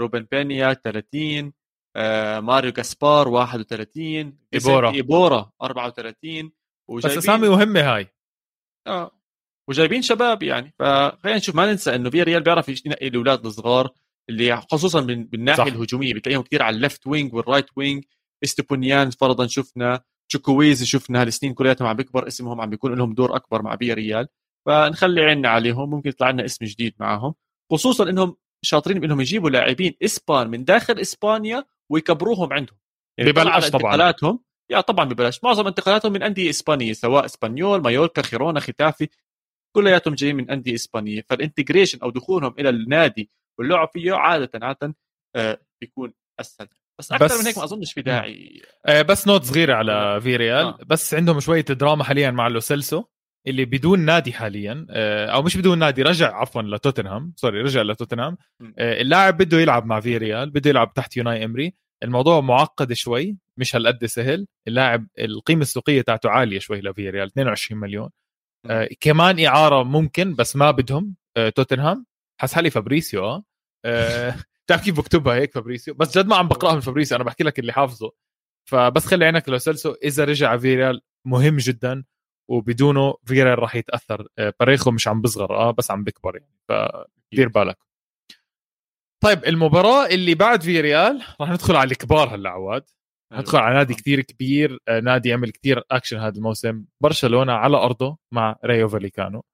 [0.00, 1.52] روبن بينيا 30
[1.96, 4.90] آه ماريو جاسبار 31 إيبورا.
[4.90, 6.52] إيبورا 34 بس
[6.90, 8.08] وجايبين أسامي مهمة هاي.
[8.86, 9.10] آه
[9.68, 10.74] وجايبين شباب يعني.
[10.78, 13.90] فخلينا نشوف ما ننسى إنه في ريال بيعرف ينقي الأولاد الصغار
[14.30, 15.72] اللي خصوصا من بالناحيه صح.
[15.72, 16.14] الهجومية.
[16.14, 18.04] بتلاقيهم كثير على ال left wing وال right wing
[18.44, 20.04] إستوبينيان فرضا شفنا.
[20.28, 24.28] تشوكويزي شفنا هالسنين كلياتهم عم بيكبر اسمهم عم بيكون لهم دور أكبر مع في ريال.
[24.66, 27.34] فنخلي عيننا عليهم ممكن يطلع لنا اسم جديد معاهم
[27.72, 32.78] خصوصا إنهم شاطرين بإنهم يجيبوا لاعبين إسبان من داخل إسبانيا ويكبروهم عندهم.
[33.18, 33.92] يعني ببلاش طبعاً.
[33.92, 35.44] انتقالاتهم يا طبعا ببلاش.
[35.44, 39.08] معظم انتقالاتهم من أندية إسبانية سواء إسبانيول مايوركا خيرونا ختافي
[39.76, 41.22] كلياتهم جايين من أندية إسبانية.
[41.28, 44.94] فال integration أو دخولهم إلى النادي واللعب فيه عادة عادة
[45.36, 46.68] آه، بيكون أسهل.
[46.98, 48.62] بس أكثر بس- من هيك ما أظنش في داعي.
[48.86, 50.78] آه، بس note صغيرة على في ريال آه.
[50.86, 53.04] بس عندهم شوية دراما حاليا مع لو سيلسو
[53.46, 58.36] اللي بدون نادي حاليا آه، أو مش بدون نادي رجع عفوا لتوتنهام sorry رجع لتوتنهام.
[58.78, 61.74] آه، اللاعب بده يلعب مع في ريال بده يلعب تحت أوناي إمري.
[62.02, 64.46] الموضوع معقد شوي مش هالقد سهل.
[64.68, 68.10] اللاعب القيمة السوقية تاعته عالية شوي لفي ريال 22 مليون.
[68.70, 72.06] آه كمان إعارة ممكن بس ما بدهم آه توتنهام.
[72.40, 73.42] حس حالي فابريسيو آه.
[73.84, 74.34] آه،
[74.66, 77.58] بتعرف كيف بكتبها هيك فابريسيو؟ بس جد ما عم بقرأها من فابريسيو أنا بحكي لك
[77.58, 78.12] اللي حافظه.
[78.70, 82.04] فبس خلي عينك لو سلسو إذا رجع فيريال مهم جدا
[82.50, 84.28] وبدونه فيريال راح يتأثر.
[84.38, 87.78] آه، باريخو مش عم بصغر آه بس عم بكبر يعني فدير بالك.
[89.22, 92.84] طيب المباراة اللي بعد فيريال راح ندخل على الكبار هلأ عواد.
[93.32, 96.84] ندخل على نادي كتير كبير آه، نادي عمل كتير أكشن هذا الموسم.
[97.02, 99.44] برشلونة على أرضه مع رايو فاليكانو.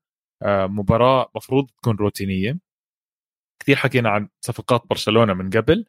[0.43, 2.59] آه، مباراة مفروض تكون روتينية.
[3.63, 5.85] كثير حكينا عن صفقات برشلونة من قبل.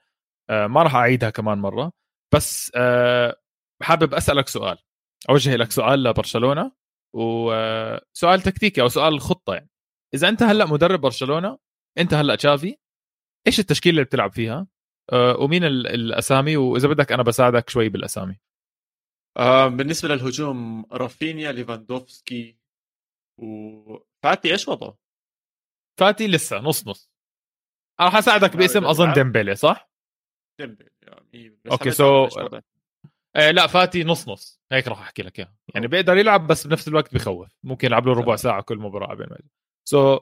[0.49, 1.91] آه، ما راح أعيدها كمان مرة.
[2.33, 3.35] بس آه،
[3.81, 4.77] حابب أسألك سؤال.
[5.29, 6.71] أوجه لك سؤال لبرشلونة
[7.15, 9.69] وسؤال تكتيكي أو سؤال خطة يعني.
[10.13, 11.57] إذا أنت هلأ مدرب برشلونة
[11.97, 12.77] أنت هلأ تشافي
[13.47, 14.67] إيش التشكيلة اللي بتلعب فيها؟
[15.13, 18.39] آه، ومين ال- الأسامي؟ وإذا بدك أنا بساعدك شوي بالأسامي.
[19.37, 22.57] آه بالنسبة للهجوم رافينيا ليفاندوفسكي
[23.39, 24.97] وفاتي إيش وضعه؟
[25.99, 27.12] فاتي لسه نص نص
[27.99, 29.89] أنا راح أساعدك باسم أظن ديمبلي صح؟
[30.59, 31.99] ديمبلي يعني so- أعرف إيش
[32.37, 32.63] وضعه.
[33.35, 34.61] آه لا فاتي نص نص.
[34.71, 35.55] هيك راح أحكي لك إياها.
[35.75, 37.49] يعني بيقدر يلعب بس بنفس الوقت بخوف.
[37.63, 38.35] ممكن يلعب له ربع.
[38.35, 39.37] ساعة كل مباراة ما
[39.89, 40.19] so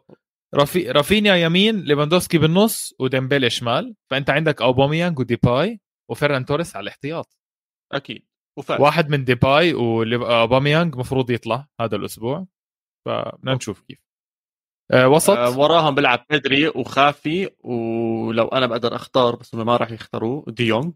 [0.55, 3.95] رافي رافينيا يمين ليفاندوسكي بالنص وديمبلي شمال.
[4.11, 7.37] فأنت عندك أوباميانج وديباي وفيران توريس على الاحتياط.
[7.91, 8.27] أكيد.
[8.57, 12.47] وفاتي واحد من ديباي واوباميانج مفروض يطلع هذا الأسبوع.
[13.05, 13.99] فبدنا نشوف كيف.
[13.99, 14.10] آه
[14.93, 15.29] وسط.
[15.37, 20.45] آه وراهم بيلعب بيدري وجافي ولو أنا بقدر أختار بس هم ما راح يختاروه.
[20.47, 20.93] ديونج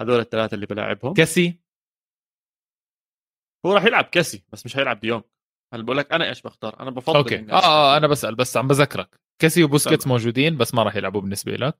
[0.00, 1.14] هذول الثلاثة اللي بلاعبهم.
[1.14, 1.60] كيسي
[3.66, 5.22] هو راح يلعب كيسي بس مش هيلعب ديونج
[5.74, 7.38] هلا بقول لك أنا إيش بختار؟ أنا بفضل okay.
[7.38, 9.20] إني آه آه أنا بسأل بس عم بذكرك.
[9.38, 10.06] كيسي وبوسكيتس.
[10.06, 11.78] موجودين بس ما راح يلعبوا بالنسبة لك.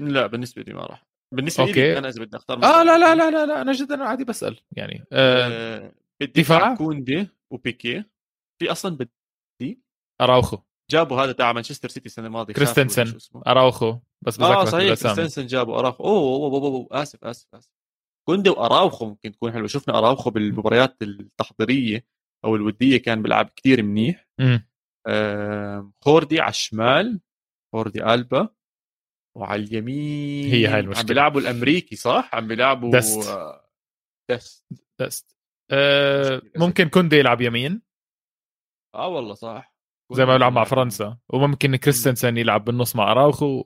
[0.00, 1.06] لا بالنسبة لي ما راح.
[1.34, 1.80] بالنسبة okay.
[1.80, 4.60] لي أنا إذا بدي أختار آه لا لا لا لا, لا أنا جدا عادي بسأل.
[4.72, 8.04] يعني آه آه بالدفاع دفاع؟ كوندي وبيكي.
[8.58, 9.10] في أصلا بدي
[10.20, 10.58] أراوخو.
[10.90, 13.18] جابوا هذا تاع مانشستر سيتي السنة الماضية كريستنسن.
[13.46, 16.04] أراوخو بس آه بذكرك صحيح كريستنسن جابوا أراوخو.
[16.04, 17.70] أوه, أوه, أوه, أوه آسف آسف آسف.
[18.28, 19.66] كوندي وأراوخو ممكن تكون حلوة.
[19.66, 22.06] شفنا أراوخو بالمباريات التحضيرية
[22.44, 24.28] أو الودية كان بيلعب كتير منيح.
[25.06, 27.20] آه خوردي على الشمال
[27.74, 28.48] خوردي ألبا
[29.36, 31.00] وعلى اليمين هي هاي المشكلة.
[31.00, 33.28] عم بيلعبوا الأمريكي صح؟ عم بيلعبوا دست.
[33.28, 33.70] آه،
[34.30, 34.66] دست.
[35.00, 35.36] بس
[35.70, 36.42] أه.
[36.56, 37.82] ممكن كوندي يلعب يمين؟
[38.94, 39.77] آه والله صح.
[40.12, 41.18] زي ما بيلعب مع فرنسا.
[41.28, 43.64] وممكن كريستنسن يلعب بالنص مع أراوخو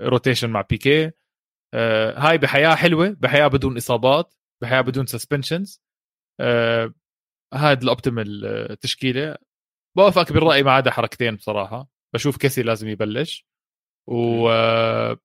[0.00, 1.10] rotation مع بيكي
[1.74, 5.82] أه هاي بحياة حلوة بحياة بدون إصابات بحياة بدون suspensions
[7.54, 9.36] هاد ال optimal آه، تشكيلة.
[9.96, 11.88] بوافقك بالرأي ما عدا حركتين بصراحة.
[12.14, 13.46] بشوف كيسي لازم يبلش.
[14.08, 15.18] و آه،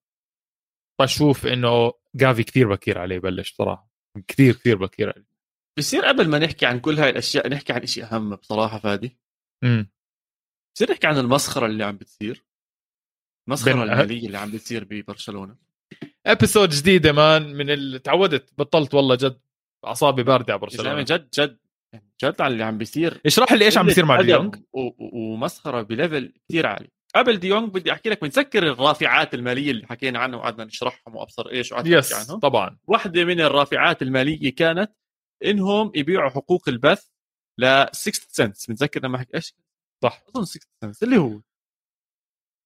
[1.00, 3.90] بشوف إنه جافي كثير بكير عليه يبلش بصراحة.
[4.28, 5.26] كثير كثير بكير عليه.
[5.78, 9.18] بصير قبل ما نحكي عن كل هاي الأشياء نحكي عن شيء أهم بصراحة فادي.
[9.64, 9.90] امم
[10.76, 12.44] بصير نحكي عن المسخرة اللي عم بتصير؟
[13.48, 15.56] المسخره الماليه اللي عم بتصير ببرشلونة.
[16.26, 19.40] episode جديدة man من اللي تعودت بطلت والله جد.
[19.86, 21.02] أعصابي باردة على برشلونة.
[21.02, 21.58] جد جد
[22.24, 23.20] جد على اللي عم بيصير.
[23.26, 26.88] اشرح لي إيش عم بيصير مع ديونج ومسخرة ب level كثير عالي.
[27.14, 31.72] قبل ديونج بدي أحكي لك بنتذكر الرافعات المالية اللي حكينا عنها وقعدنا نشرحهم وأبصر إيش
[31.72, 32.40] وقعدنا نحكي yes عنهم.
[32.40, 32.78] طبعا.
[32.86, 34.92] واحدة من الرافعات المالية كانت
[35.44, 37.06] إنهم يبيعوا حقوق البث
[37.58, 39.54] ل 6 سنتس بنتذكر لما حكي إيش؟
[40.02, 40.22] صح.
[40.28, 41.40] أظن 6 سنتس اللي هو.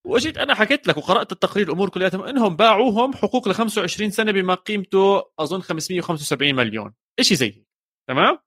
[0.07, 4.55] واجيت أنا حكيت لك وقرأت التقرير الأمور كلها إنهم باعوهم حقوق ل 25 سنة بما
[4.55, 6.95] قيمته أظن 575 مليون.
[7.21, 7.69] شيء زي هيك
[8.09, 8.39] تمام؟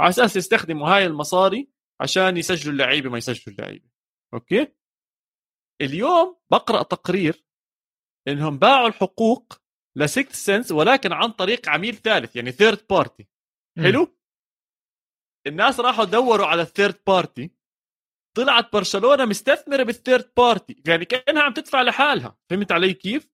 [0.00, 1.70] على أساس يستخدموا هاي المصاري
[2.00, 3.88] عشان يسجلوا اللعيبة ما يسجلوا اللعيبة.
[4.34, 4.74] okay؟
[5.80, 7.44] اليوم بقرأ تقرير
[8.28, 9.52] إنهم باعوا الحقوق
[9.96, 13.28] ل 6 سنتس ولكن عن طريق عميل ثالث يعني third party
[13.78, 14.18] حلو؟
[15.46, 17.57] الناس راحوا دوروا على ال third party
[18.38, 22.36] طلعت برشلونة مستثمرة بال third party يعني كأنها عم تدفع لحالها.
[22.50, 23.28] فهمت علي كيف؟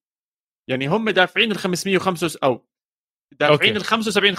[0.69, 2.67] يعني هم دافعين ال 505 أو
[3.39, 3.75] دافعين.
[3.77, 4.35] ال 75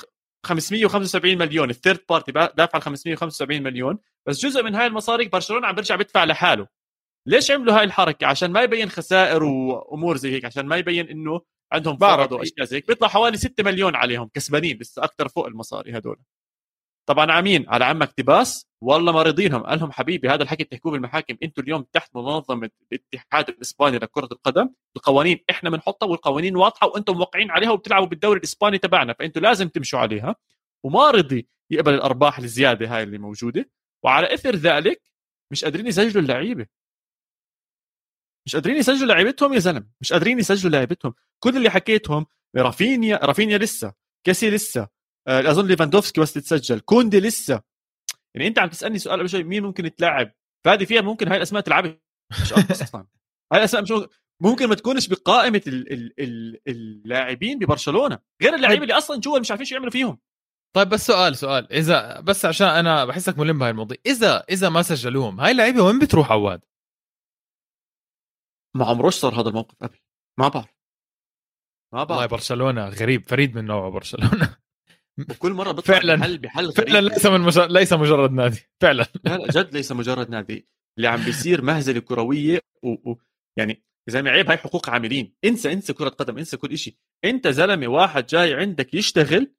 [0.47, 1.71] 575 مليون.
[1.71, 3.99] ال third party دافع ال 575 مليون.
[4.27, 6.67] بس جزء من هاي المصاري برشلونة عم بيرجع بدفع لحاله.
[7.27, 10.45] ليش عملوا هاي الحركة؟ عشان ما يبين خسائر وأمور زي هيك.
[10.45, 11.41] عشان ما يبين إنه
[11.73, 11.97] عندهم.
[11.97, 12.87] قرض وأشياء زي هيك.
[12.87, 16.17] بيطلع حوالي 6 مليون عليهم كسبانين لسه أكثر فوق المصاري هدول.
[17.07, 20.65] طبعا على مين على عمك تيباس؟ والله ما رضي منهم قال لهم حبيبي هذا الحكي
[20.65, 21.37] بتحكوه بالمحاكم.
[21.43, 24.71] أنتم اليوم تحت منظمة الاتحاد الإسباني لكرة القدم.
[24.97, 29.13] القوانين إحنا بنحطها والقوانين واضحة وأنتم موقعين عليها وبتلعبوا بالدوري الإسباني تبعنا.
[29.13, 30.37] فانتم لازم تمشوا عليها.
[30.85, 33.71] وما رضي يقبل الأرباح الزيادة هاي اللي موجودة.
[34.05, 35.03] وعلى إثر ذلك
[35.51, 36.67] مش قادرين يسجلوا اللعيبة.
[38.47, 39.87] مش قادرين يسجلوا لعيبتهم يا زلمة.
[40.01, 41.15] مش قادرين يسجلوا لعيبتهم.
[41.39, 42.27] كل اللي حكيتهم
[42.57, 43.93] رافينيا رافينيا لسه
[44.25, 44.96] كاسي لسه
[45.29, 46.81] أظن ليفاندوفسكي بس تتسجل.
[46.81, 47.63] كوندي لسه.
[48.35, 50.33] يعني أنت عم تسألني سؤال قبل شوي مين ممكن يتلاعب
[50.67, 51.99] فادي فيها ممكن هاي الأسماء تلعب
[52.43, 52.53] مش
[52.83, 53.07] أصلا.
[53.53, 53.93] هاي الأسماء مش
[54.43, 59.51] ممكن ما تكونش بقائمة ال- ال- ال- اللاعبين ببرشلونة غير اللعيبه اللي أصلا جوا مش
[59.51, 60.19] عارفين شو يعملوا فيهم.
[60.77, 61.73] طيب بس سؤال سؤال.
[61.73, 65.99] اذا بس عشان أنا بحسك ملم بهاي الموضوع اذا إذا ما سجلوهم هاي اللعيبة وين
[65.99, 66.61] بتروح عواد؟
[68.77, 69.99] ما عمروش صار هذا الموقف قبل.
[70.39, 70.67] ما بعرف.
[71.95, 72.31] ما والله بعرف.
[72.31, 74.57] برشلونة غريب فريد من نوعه برشلونة.
[75.19, 76.15] وكل مرة بيطلع فعلاً.
[76.15, 77.13] بحل بحل فعلا غريب.
[77.13, 78.61] ليس من مجرد ليس مجرد نادي.
[78.83, 79.07] فعلا.
[79.25, 80.69] لا لا جد ليس مجرد نادي.
[80.99, 83.11] اللي عم بيصير مهزلة كروية و...
[83.11, 83.17] و...
[83.59, 85.35] يعني زلمه عيب هاي حقوق عاملين.
[85.45, 89.55] انسى انسى كرة قدم انسى كل شيء انت زلمة واحد جاي عندك يشتغل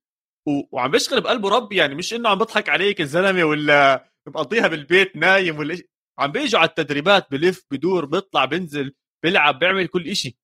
[0.48, 0.62] و...
[0.72, 1.76] وعم بيشتغل بقلبه ربي.
[1.76, 5.78] يعني مش إنه عم بضحك عليك الزلمة ولا مقضيها بالبيت نايم ولا
[6.20, 8.94] عم بيجوا على التدريبات بلف بدور بيطلع بنزل
[9.24, 10.36] بيلعب بيعمل كل شيء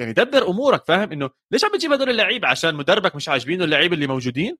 [0.00, 3.94] يعني دبر أمورك فاهم إنه ليش عم بتجيب هدول اللعيبة عشان مدربك مش عاجبينه اللعيبة
[3.94, 4.56] اللي موجودين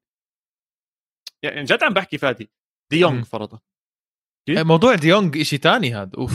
[1.43, 2.51] يعني جد عم بحكي فادي
[2.91, 3.03] دي مم.
[3.03, 3.61] يونغ فرضا
[4.49, 6.33] إيه؟ موضوع ديونج شيء تاني هذا أوف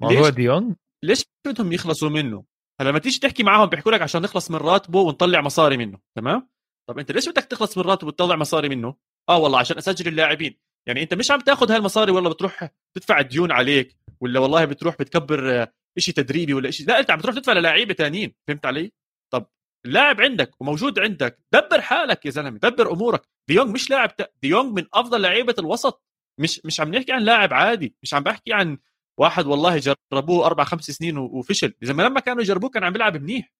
[0.00, 2.44] موضوع ديونج ليش بدهم يخلصوا منه؟
[2.80, 6.48] هلا لما تيجي تحكي معاهم بيحكوا لك عشان نخلص من راتبه ونطلع مصاري منه، تمام؟
[6.88, 8.96] طب أنت ليش بدك تخلص من راتبه وتطلع مصاري منه؟
[9.28, 10.58] آه والله عشان أسجل اللاعبين،
[10.88, 15.62] يعني أنت مش عم تاخذ هالمصاري والله بتروح تدفع ديون عليك ولا والله بتروح بتكبر
[15.62, 18.92] آه، شيء تدريبي ولا شيء، لا أنت عم تروح تدفع للاعيبة ثانيين، فهمت علي؟
[19.32, 19.46] طب
[19.86, 24.10] اللاعب عندك وموجود عندك، دبر حالك يا زلمة، دبر أمورك، ديونج مش لاعب.
[24.42, 26.04] ديونج من أفضل لعيبة الوسط،
[26.40, 28.78] مش مش عم نحكي عن لاعب عادي، مش عم بحكي عن
[29.20, 31.74] واحد والله جربوه أربع خمس سنين وفشل.
[31.82, 33.52] إذا ما لما كانوا يجربوه كان عم بيلعب منيح.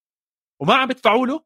[0.62, 1.44] وما عم يدفعوا له.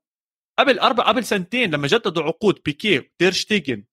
[0.58, 3.84] قبل أربع قبل سنتين لما جددوا عقود بيكي تيرشتيجن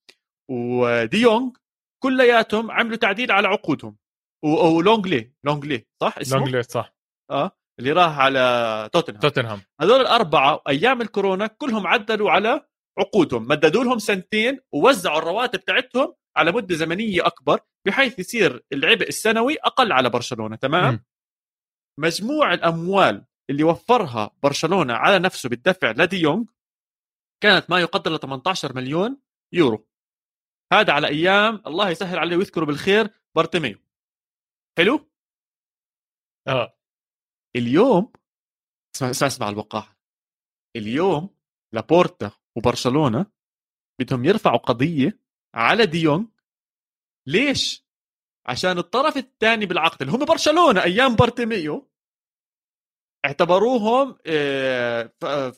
[0.52, 1.58] وديونج
[2.04, 3.98] كلياتهم عملوا تعديل على عقودهم.
[4.44, 6.96] ولونجلي لونجلي صح اسمه؟ لونجلي صح.
[7.32, 9.22] آه اللي راح على توتنهام.
[9.22, 9.62] توتنهام.
[9.82, 12.68] هذول الأربعة أيام الكورونا كلهم عدلوا على
[13.00, 19.56] عقودهم مددوا لهم سنتين ووزعوا الرواتب تاعتهم على مدة زمنية أكبر بحيث يصير العبء السنوي
[19.64, 21.06] أقل على برشلونة تمام؟ مم.
[22.00, 26.50] مجموع الأموال اللي وفرها برشلونة على نفسه بالدفع لديونج
[27.44, 29.18] كانت ما يقدر ل 18 مليون
[29.54, 29.88] يورو.
[30.74, 33.83] هذا على أيام الله يسهل عليه ويذكره بالخير بارتوميو.
[34.78, 35.10] حلو؟
[36.48, 36.78] آه.
[37.56, 38.14] اليوم
[38.96, 39.98] اسمع اسمع اسمع الوقاحة.
[40.76, 41.30] اليوم
[41.74, 43.26] لابورتا وبرشلونة
[44.02, 45.20] بدهم يرفعوا قضية
[45.56, 46.28] على ديونج
[47.28, 47.86] ليش؟
[48.46, 51.90] عشان الطرف الثاني بالعقد اللي هم برشلونة أيام بارتوميو
[53.26, 55.14] اعتبروهم آه،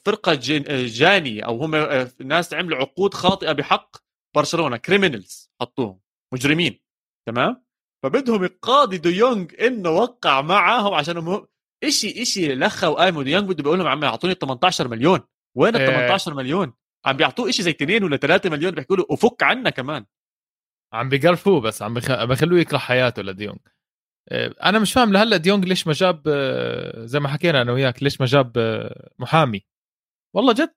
[0.05, 3.97] فرقة آه، جانيه أو هم آه، ناس عملوا عقود خاطئة بحق
[4.35, 6.01] برشلونة criminals حطوهم
[6.33, 6.79] مجرمين
[7.27, 7.64] تمام؟
[8.05, 11.47] فبدهم يقاضوا ديونج إنه وقع معهم عشان هم
[11.83, 15.19] اشي إشي لخا وقام ديونج بده بيقول لهم عم يعطوني 18 مليون.
[15.55, 16.73] وين ال 18 مليون؟
[17.05, 20.05] عم بيعطوه إشي زي 2 ولا 3 مليون بيحكوا له وفك عنا كمان.
[20.93, 23.59] عم بيقرفوه بس عم بخلوه يكره حياته لديونج
[24.29, 28.03] آه، أنا مش فاهم لهلا ديونج ليش ما جاب آه، زي ما حكينا أنا وياك
[28.03, 29.65] ليش ما جاب آه، محامي؟
[30.33, 30.73] والله جد.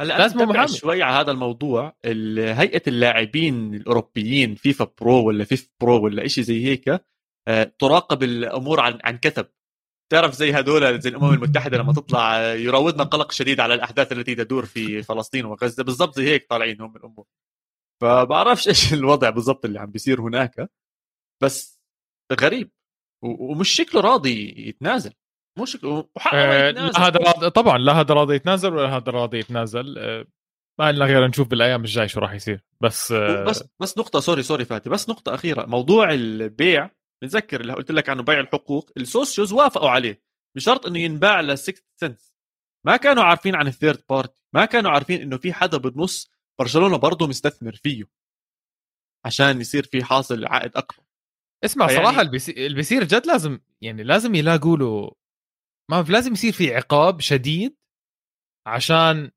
[0.00, 1.96] هلا لازم محامي شوي على هذا الموضوع.
[2.04, 7.04] هيئة اللاعبين الأوروبيين فيفا برو ولا فيف برو ولا شيء زي هيك
[7.78, 9.46] تراقب الأمور عن عن كثب.
[10.12, 14.64] تعرف زي هدول زي الأمم المتحدة لما تطلع يراودنا قلق شديد على الأحداث التي تدور
[14.64, 15.84] في فلسطين وغزة.
[15.84, 17.26] بالضبط زي هيك طالعين هم الأمور.
[18.02, 20.70] فبعرفش إيش الوضع بالضبط اللي عم بيصير هناك
[21.42, 21.80] بس
[22.40, 22.70] غريب.
[23.22, 25.12] ومش شكله راضي يتنازل.
[25.58, 29.98] مو شكله آه هذا راضي طبعا لا هذا راضي يتنازل ولا هذا راضي يتنازل.
[29.98, 30.26] آه
[30.80, 32.64] ما لنا غير نشوف بالأيام الجاي شو راح يصير.
[32.80, 35.66] بس آه بس بس نقطة sorry sorry فاتي بس نقطة أخيرة.
[35.66, 36.90] موضوع البيع
[37.22, 40.22] بتذكر اللي قلت لك عنه بيع الحقوق السوسيوز وافقوا عليه.
[40.56, 42.34] بشرط إنه ينباع ل 6 سنتس
[42.86, 46.30] ما كانوا عارفين عن ال third party ما كانوا عارفين إنه في حدا بالنص
[46.60, 48.04] برشلونة برضه مستثمر فيه.
[49.24, 51.04] عشان يصير في حاصل عائد أكبر.
[51.64, 51.86] اسمع.
[51.86, 55.12] صراحة اللي بيصير جد لازم يعني لازم يلاقوا له
[55.90, 57.76] ما لازم يصير في عقاب شديد
[58.66, 59.30] عشان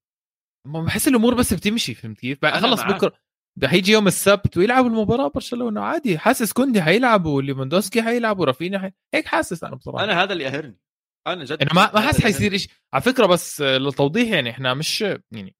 [0.67, 3.25] بحس الأمور بس بتمشي فهمت كيف؟ خلص بكرة
[3.65, 5.81] حيجي يوم السبت ويلعبوا المباراة برشلونة.
[5.81, 8.91] عادي حاسس كوندي حيلعبوا وليفاندوسكي حيلعبوا رافينيا حي...
[9.13, 10.03] هيك حاسس أنا بصراحة.
[10.03, 10.79] أنا هذا اللي يقهرني.
[11.27, 15.01] أنا جد أنا ما ما حاسس حيصير شيء على فكرة بس للتوضيح يعني إحنا مش
[15.01, 15.55] يعني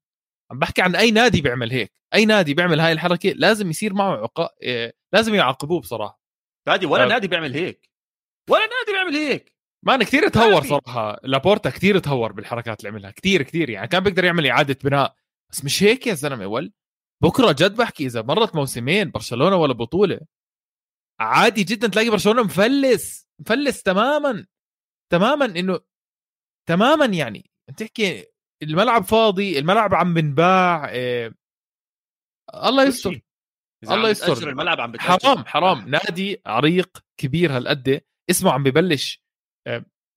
[0.52, 1.94] عم بحكي عن أي نادي بيعمل هيك.
[2.14, 6.22] أي نادي بيعمل هاي الحركة لازم يصير معه عقاب إيه، لازم يعاقبوه بصراحة.
[6.68, 7.08] نادي ولا أه.
[7.08, 7.90] نادي بيعمل هيك.
[8.50, 9.55] ولا نادي بيعمل هيك.
[9.86, 11.20] ما أنا كثير تهور صراحة.
[11.24, 15.16] لابورتا كثير تهور بالحركات اللي عملها كثير كثير يعني كان بيقدر يعمل إعادة بناء.
[15.52, 16.74] بس مش هيك يا زلمة ول.
[17.24, 20.20] بكرة جد بحكي إذا مرت موسمين برشلونة ولا بطولة
[21.20, 24.46] عادي جدا تلاقي برشلونة مفلس مفلس تماما
[25.12, 25.80] تماما إنه
[26.70, 27.52] تماما يعني.
[27.78, 28.26] تحكي
[28.64, 31.36] الملعب فاضي الملعب عم بنباع إيه...
[32.54, 33.22] الله يستر.
[33.84, 34.50] الله يستر.
[34.50, 35.90] الملعب عم حرام حرام.
[35.90, 38.02] نادي عريق كبير هالقد.
[38.30, 39.25] اسمه عم ببلش آه،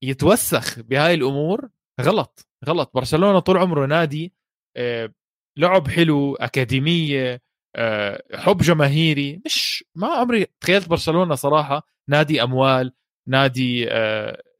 [0.05, 1.68] يتوسخ بهاي الأمور.
[2.01, 2.90] غلط غلط.
[2.94, 4.34] برشلونة طول عمره نادي
[4.76, 5.14] آه،
[5.59, 7.42] لعب حلو أكاديمية
[7.76, 9.42] آه، حب جماهيري.
[9.46, 12.92] مش ما عمري تخيلت برشلونة صراحة نادي أموال
[13.28, 13.86] نادي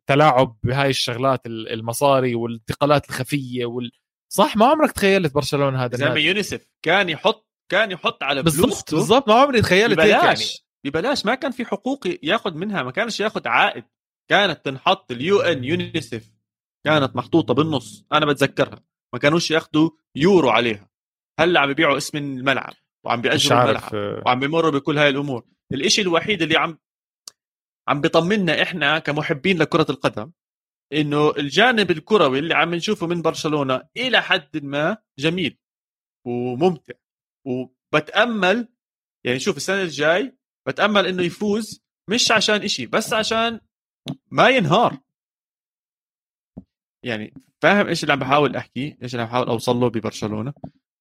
[0.09, 3.91] تلاعب بهاي الشغلات المصاري والانتقالات الخفية وال...
[4.33, 9.29] صح ما عمرك تخيلت برشلونة هذا ما يونيسف كان يحط كان يحط على بالضبط بالضبط.
[9.29, 10.45] ما عمري تخيلت هيك يعني.
[10.85, 13.85] ببلاش ما كان في حقوق ياخذ منها ما كانش ياخذ عائد.
[14.31, 16.33] كانت تنحط اليو إن يونيسف
[16.87, 18.07] كانت محطوطة بالنص.
[18.13, 18.85] أنا بتذكرها.
[19.15, 20.91] ما كانوش ياخذوا يورو عليها.
[21.41, 22.75] هلأ عم يبيعوا اسم الملعب
[23.05, 24.23] وعم بيأجروا الملعب آه.
[24.27, 25.47] وعم بيمروا بكل هاي الأمور.
[25.73, 26.79] الإشي الوحيد اللي عم
[27.89, 30.33] عم بيطمنا إحنا كمحبين لكرة القدم
[30.93, 35.59] إنه الجانب الكروي اللي عم نشوفه من برشلونة إلى حد ما جميل
[36.27, 36.95] وممتع.
[37.47, 38.69] وبتأمل
[39.27, 43.61] يعني شوف السنة الجاي بتأمل إنه يفوز مش عشان إشي بس عشان
[44.31, 44.99] ما ينهار.
[47.05, 50.53] يعني فاهم إيش اللي عم بحاول أحكي؟ إيش اللي عم بحاول أوصل له ببرشلونة؟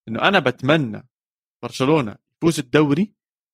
[0.07, 1.07] إنه أنا بتمنى
[1.63, 3.13] برشلونة يفوز الدوري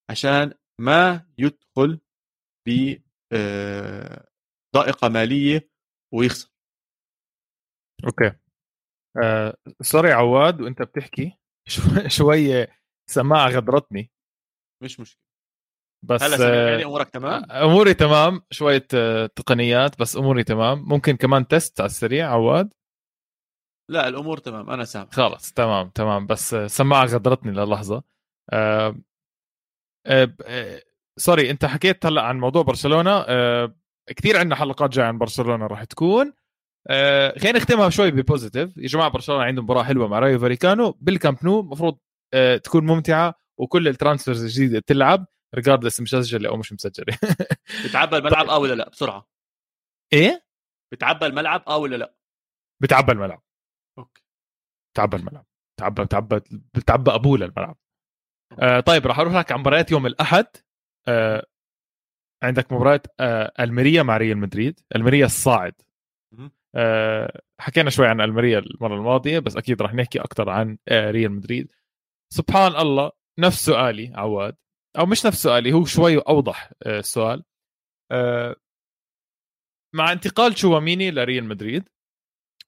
[0.10, 2.00] عشان ما يدخل
[2.68, 2.96] ب
[3.34, 4.28] آه،
[4.76, 5.70] ضائقة مالية
[6.14, 6.50] ويخسر.
[8.06, 8.38] okay.
[9.24, 11.38] آه sorry عواد وأنت بتحكي.
[12.18, 12.68] شوي
[13.10, 14.12] سماعة غدرتني.
[14.84, 15.24] مش مشكلة.
[16.04, 18.42] بس هلا أمورك تمام؟ أموري تمام.
[18.52, 20.84] شوية آه، تقنيات بس أموري تمام.
[20.88, 22.74] ممكن كمان test على السريع عواد؟
[23.90, 24.70] لا الأمور تمام.
[24.70, 26.28] أنا سامع خلص تمام تمام.
[26.28, 28.04] بس سماعة غدرتني للحظة.
[28.54, 28.96] أه
[30.08, 30.82] أه أه
[31.18, 33.26] sorry أنت حكيت هلا عن موضوع برشلونة.
[33.28, 33.76] أه
[34.08, 36.34] كثير عندنا حلقات جاية عن برشلونة راح تكون.
[36.90, 38.78] أه خلينا نختمها شوي ب positive.
[38.78, 41.60] يا جماعة برشلونة عندهم مباراة حلوة مع رايو فاريكانو بالكامب نو.
[41.60, 41.98] المفروض
[42.34, 45.26] أه تكون ممتعة وكل ال transfers الجديدة تلعب.
[45.56, 47.18] regardless مسجلة أو مش مسجلة.
[47.90, 49.28] بتعبى الملعب آه ولا لأ؟ بسرعة.
[50.14, 50.46] إيه؟
[50.94, 52.16] بتعبى الملعب آه ولا لأ؟
[52.82, 53.44] بتعبى الملعب
[53.98, 54.24] okay.
[54.94, 55.46] بتعبى الملعب
[55.78, 56.42] بتعبى بتعبى
[56.74, 57.78] بتعبى ابوه للملعب
[58.60, 60.46] آه طيب راح أروح لك على مباريات يوم الأحد.
[61.08, 61.46] آه
[62.44, 64.80] عندك مباراة آه ألميريا مع ريال مدريد.
[64.96, 65.74] ألميريا الصاعد.
[66.76, 71.32] آه حكينا شوي عن ألميريا المرة الماضية بس أكيد راح نحكي أكثر عن آه ريال
[71.32, 71.72] مدريد.
[72.34, 74.56] سبحان الله نفس سؤالي عواد.
[75.00, 77.44] أو مش نفس سؤالي هو شوي أوضح آه السؤال
[78.12, 78.56] آه
[79.96, 81.90] مع انتقال تشواميني لريال مدريد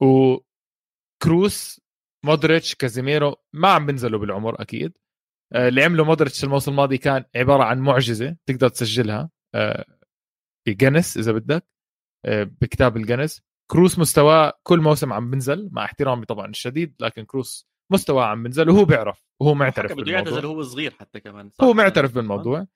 [0.02, 1.82] وكروس
[2.26, 4.94] مودريتش كازيميرو ما عم بنزلوا بالعمر أكيد.
[5.54, 9.86] آه، اللي عمله مودريتش الموسم الماضي كان عبارة عن معجزة تقدر تسجلها آه،
[10.68, 11.66] بجنس إذا بدك
[12.26, 13.42] آه، بكتاب الجنس.
[13.72, 18.70] كروس مستواه كل موسم عم بنزل مع احترامي طبعا الشديد لكن كروس مستواه عم بنزل
[18.70, 22.68] وهو بيعرف وهو معترف بده يعتزل هو صغير حتى كمان هو معترف بالموضوع.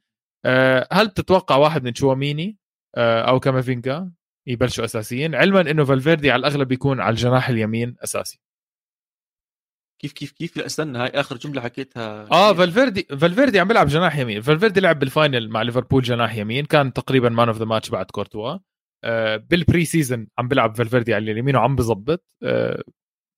[0.92, 2.58] هل تتوقع واحد من تشواميني
[2.98, 4.12] أو كامافينجا
[4.48, 8.42] يبلشوا أساسيين؟ علما إنه فالفيردي على الأغلب يكون على الجناح اليمين أساسي.
[10.02, 14.18] كيف كيف كيف؟ لا استنى هاي آخر جملة حكيتها آه فالفيردي فالفيردي عم بيلعب جناح
[14.18, 14.42] يمين.
[14.42, 18.06] فالفيردي لعب بال final مع ليفربول جناح يمين كان تقريبا man of the match بعد
[18.06, 18.58] كورتوا.
[19.04, 22.84] آه بال pre-season عم بيلعب فالفيردي على اليمين وعم بظبط آه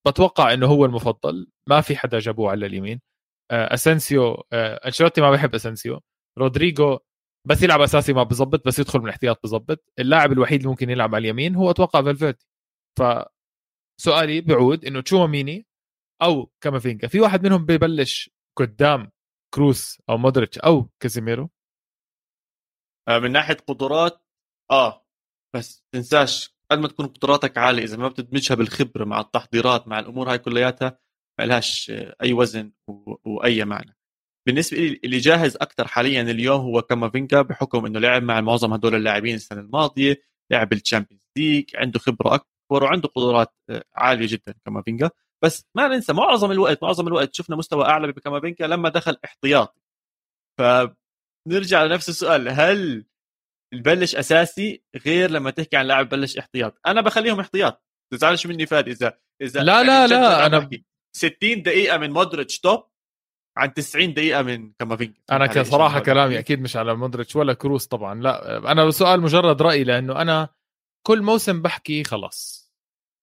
[0.08, 1.48] بتوقع إنه هو المفضل.
[1.70, 3.02] ما في حدا جابوه على اليمين.
[3.52, 6.00] آه اسنسيو آه أنشيلوتي ما بيحب اسنسيو
[6.38, 7.00] رودريجو
[7.48, 11.16] بس يلعب أساسي ما بظبط بس يدخل من الاحتياط بظبط اللاعب الوحيد اللي ممكن يلعب
[11.16, 12.46] على اليمين هو أتوقع فالفيردي.
[13.00, 13.04] ف
[14.02, 15.68] سؤالي بعود إنه تشواميني
[16.22, 19.12] أو كامافينجا في واحد منهم ببلش قدام
[19.56, 21.50] كروس أو مودريتش أو كازيميرو؟
[23.08, 24.22] آه، من ناحية قدرات
[24.72, 25.06] آه
[25.56, 30.32] بس تنساش قد ما تكون قدراتك عالية إذا ما بتدمجها بالخبرة مع التحضيرات مع الأمور
[30.32, 31.00] هاي كلياتها
[31.40, 31.92] ما لهاش
[32.24, 32.72] أي وزن.
[33.26, 33.98] وأي معنى
[34.48, 38.96] بالنسبة لي اللي جاهز أكثر حاليا اليوم هو كامافينجا بحكم إنه لعب مع معظم هدول
[38.96, 44.54] اللاعبين السنة الماضية لعب بال Champions League عنده خبرة أكبر وعنده قدرات آه، عالية جدا
[44.66, 45.10] كامافينجا
[45.44, 49.82] بس ما ننسى معظم الوقت معظم الوقت شفنا مستوى أعلى بكامافينكا لما دخل احتياطي
[50.60, 53.06] فنرجع لنفس السؤال هل
[53.74, 56.80] البلش أساسي غير لما تحكي عن لاعب بلش احتياط.
[56.86, 57.86] أنا بخليهم احتياط.
[58.14, 60.70] تزعلش مني فادي إذا إذا لا لا لا أنا
[61.16, 62.84] 60 دقيقة من مودريتش top
[63.58, 68.22] عن 90 دقيقة من كامافينكا أنا كصراحة كلامي أكيد مش على مودريتش ولا كروس طبعا.
[68.22, 70.50] لا أنا سؤال مجرد رأي لأنه أنا
[71.08, 72.72] كل موسم بحكي خلاص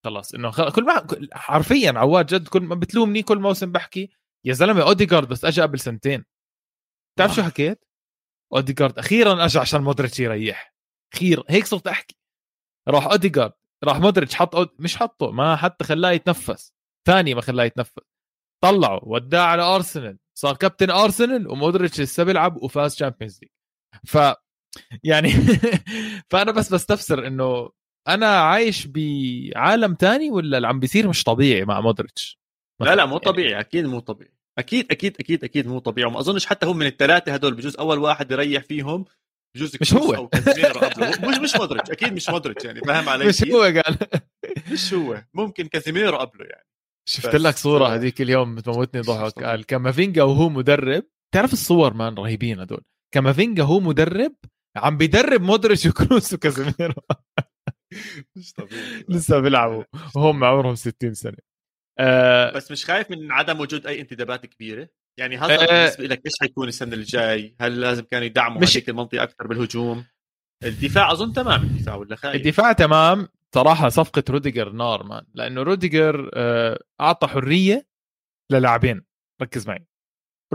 [0.05, 0.73] خلاص إنه خل...
[0.73, 4.11] كل ما حرفيا عواد جد كل ما بتلومني كل موسم بحكي
[4.47, 6.25] يا زلمة اوديجارد بس اجى قبل سنتين.
[7.17, 7.85] بتعرف شو حكيت؟
[8.55, 10.75] اوديجارد أخيرا اجى عشان مودريتش يريح.
[11.15, 12.17] أخيرا هيك صرت أحكي.
[12.89, 13.53] راح اوديجارد
[13.85, 14.69] راح مودريتش حط أود...
[14.79, 16.73] مش حطه ما حتى خلاه يتنفس.
[17.07, 18.03] ثاني ما خلاه يتنفس.
[18.65, 20.19] طلعه وداه على أرسنال.
[20.39, 23.51] صار كابتن أرسنال ومودريتش لسه بيلعب وفاز Champions League
[24.07, 24.19] ف
[25.11, 25.29] يعني
[26.31, 27.71] فأنا بس بستفسر إنه
[28.09, 32.41] أنا عايش بعالم تاني ولا اللي عم بيصير مش طبيعي مع مودريتش؟
[32.81, 34.38] لا لا مو طبيعي أكيد مو طبيعي.
[34.59, 36.09] أكيد أكيد أكيد أكيد مو طبيعي.
[36.09, 39.05] وما أظنش حتى هم من الثلاثه هدول بجوز أول واحد يريح فيهم
[39.57, 40.15] بجوز مش هو.
[40.15, 40.31] أو
[41.29, 41.91] مش مش مودريتش.
[41.91, 43.97] أكيد مش مودريتش يعني فاهم علي مش هو قال.
[44.73, 45.23] مش هو.
[45.35, 46.67] ممكن كازيميرو قبله يعني.
[47.09, 49.45] شفت لك صورة هذيك اليوم بتموتني ضحك.
[49.45, 51.05] قال كامافينجا وهو مدرب.
[51.35, 52.81] تعرف الصور man رهيبين هدول
[53.15, 54.35] كامافينجا هو مدرب
[54.77, 57.03] عم بيدرب مودريتش وكروس وكازيميرو.
[58.37, 59.85] مش طبيعي لسه بيلعبوا.
[60.17, 61.48] وهم عمرهم 60 سنة.
[62.01, 64.89] أه بس مش خايف من عدم وجود أي انتدابات كبيرة؟
[65.19, 68.77] يعني هذا أه بالنسبة لك إيش حيكون السنة الجاي؟ هل لازم كانوا يدعموا مش...
[68.77, 70.05] هذيك المنطقة أكثر بالهجوم؟
[70.65, 73.29] الدفاع أظن تمام الدفاع ولا خايف؟ الدفاع تمام.
[73.55, 77.87] صراحة صفقة روديجر نار man لأنه روديجر آه، أعطى حرية
[78.53, 79.05] للاعبين.
[79.43, 79.87] ركز معي.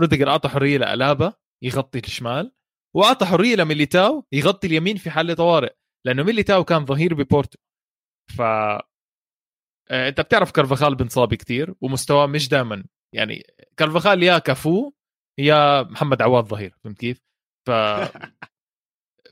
[0.00, 1.32] روديجر أعطى حرية لألابا
[1.64, 2.52] يغطي الشمال
[2.96, 5.72] وأعطى حرية لميليتاو يغطي اليمين في حاله طوارئ
[6.06, 7.58] لأنه ميليتاو كان ظهير ببورتو.
[8.36, 8.88] ف آه،
[9.90, 13.42] انت بتعرف كارفاخال بنصاب كثير ومستواه مش دائما يعني
[13.76, 14.92] كارفاخال يا كفو
[15.38, 17.20] يا محمد عواد ظهير فهمت كيف؟
[17.66, 17.70] ف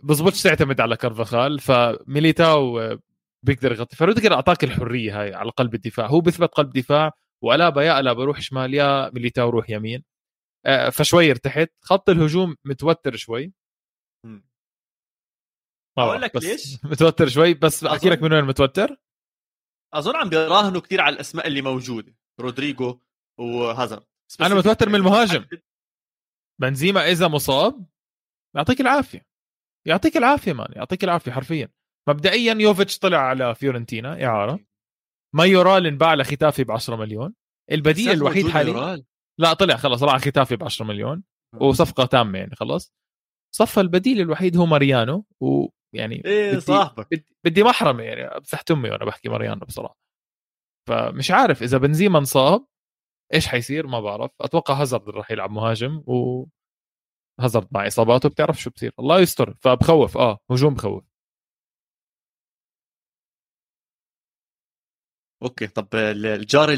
[0.02, 2.98] بزبطش تعتمد على كارفاخال فميليتاو آه،
[3.46, 3.96] بيقدر يغطي.
[3.96, 6.06] فروديجر أعطاك الحرية هاي على قلب الدفاع.
[6.06, 7.12] هو بيثبت قلب دفاع
[7.44, 10.04] وألابا يا ألابا روح شمال يا ميليتاو روح يمين.
[10.66, 11.68] آه، فشوي ارتحت.
[11.80, 13.52] خط الهجوم متوتر شوي.
[15.98, 18.22] أقول لك ليش؟ متوتر شوي بس أحكي لك.
[18.22, 18.96] من وين متوتر.
[19.94, 22.98] أظن عم بيراهنوا كثير على الأسماء اللي موجودة رودريجو
[23.38, 24.04] وهازارد.
[24.40, 25.46] أنا متوتر من المهاجم.
[26.60, 27.86] بنزيما إذا مصاب
[28.56, 29.26] يعطيك العافية.
[29.86, 31.68] يعطيك العافية man يعطيك العافية حرفيا.
[32.08, 34.60] مبدئيا يوفيتش طلع على فيورنتينا إعارة.
[35.34, 37.34] مايورال انباع لختافي ب 10 مليون.
[37.70, 39.04] البديل الوحيد حاليا
[39.38, 41.22] لا طلع خلص راح ختافي ب 10 مليون
[41.60, 42.92] وصفقة تامة يعني خلص
[43.54, 45.26] صفى البديل الوحيد هو ماريانو
[45.94, 47.06] ويعني إيه بدي صاحبك.
[47.10, 49.98] بدي, بدي محرمه يعني بسحت أمي وأنا بحكي ماريانو بصراحة.
[50.88, 52.66] فمش عارف إذا بنزيما انصاب
[53.34, 54.30] إيش حيصير؟ ما بعرف.
[54.40, 56.46] أتوقع هازارد راح يلعب مهاجم و
[57.40, 59.54] هازارد مع إصاباته بتعرف شو بصير الله يستر.
[59.60, 61.04] فبخوف آه هجوم بخوف.
[65.42, 66.68] okay طب الجار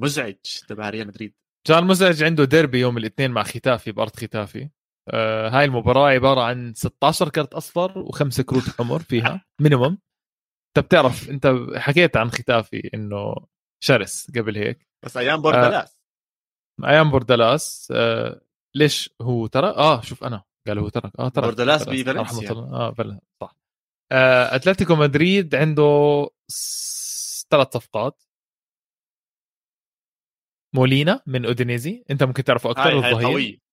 [0.00, 0.36] المزعج
[0.68, 1.34] تبع ريال مدريد.
[1.66, 4.70] جار مزعج عنده ديربي يوم الاثنين مع ختافي بأرض ختافي.
[5.10, 9.44] آه هاي المباراة عبارة عن 16 كرت أصفر وخمسة كروت حمر فيها.
[9.60, 9.98] minimum
[10.68, 13.34] انت بتعرف أنت حكيت عن ختافي إنه
[13.84, 14.88] شرس قبل هيك.
[15.04, 16.00] بس أيام بوردلاس
[16.84, 18.40] آه أيام بوردلاس آه
[18.74, 21.12] ليش هو ترك؟ آه شوف أنا قال هو ترك.
[21.18, 21.44] آه ترك.
[21.44, 22.50] بوردلاس بفالنسيا.
[22.50, 23.20] آه فل...
[23.40, 23.56] صح.
[24.12, 26.28] آه أتلتيكو مدريد عنده
[27.50, 28.22] ثلاث صفقات.
[30.74, 32.04] مولينا من أودينيزي.
[32.10, 33.67] أنت ممكن تعرفه أكثر هاي, هاي قوي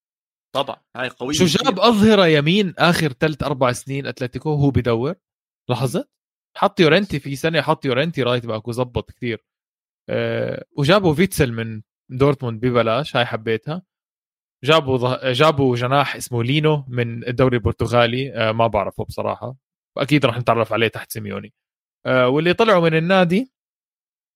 [0.55, 5.15] طبعا هاي قوي شو جاب أظهرة يمين آخر ثلاث أربع سنين أتلتيكو هو بدور؟
[5.69, 6.09] لاحظت؟
[6.57, 9.45] حط يورنتي في سنه حط يورنتي right back وزبط كثير
[10.09, 11.81] أه وجابوا فيتسل من
[12.11, 13.81] دورتموند ببلاش هاي حبيتها.
[14.63, 15.31] جابوا ضه...
[15.31, 18.33] جابوا جناح اسمه لينو من الدوري البرتغالي.
[18.33, 19.55] أه ما بعرفه بصراحة.
[19.97, 21.53] واكيد راح نتعرف عليه تحت سيميوني.
[22.05, 23.51] أه واللي طلعوا من النادي؟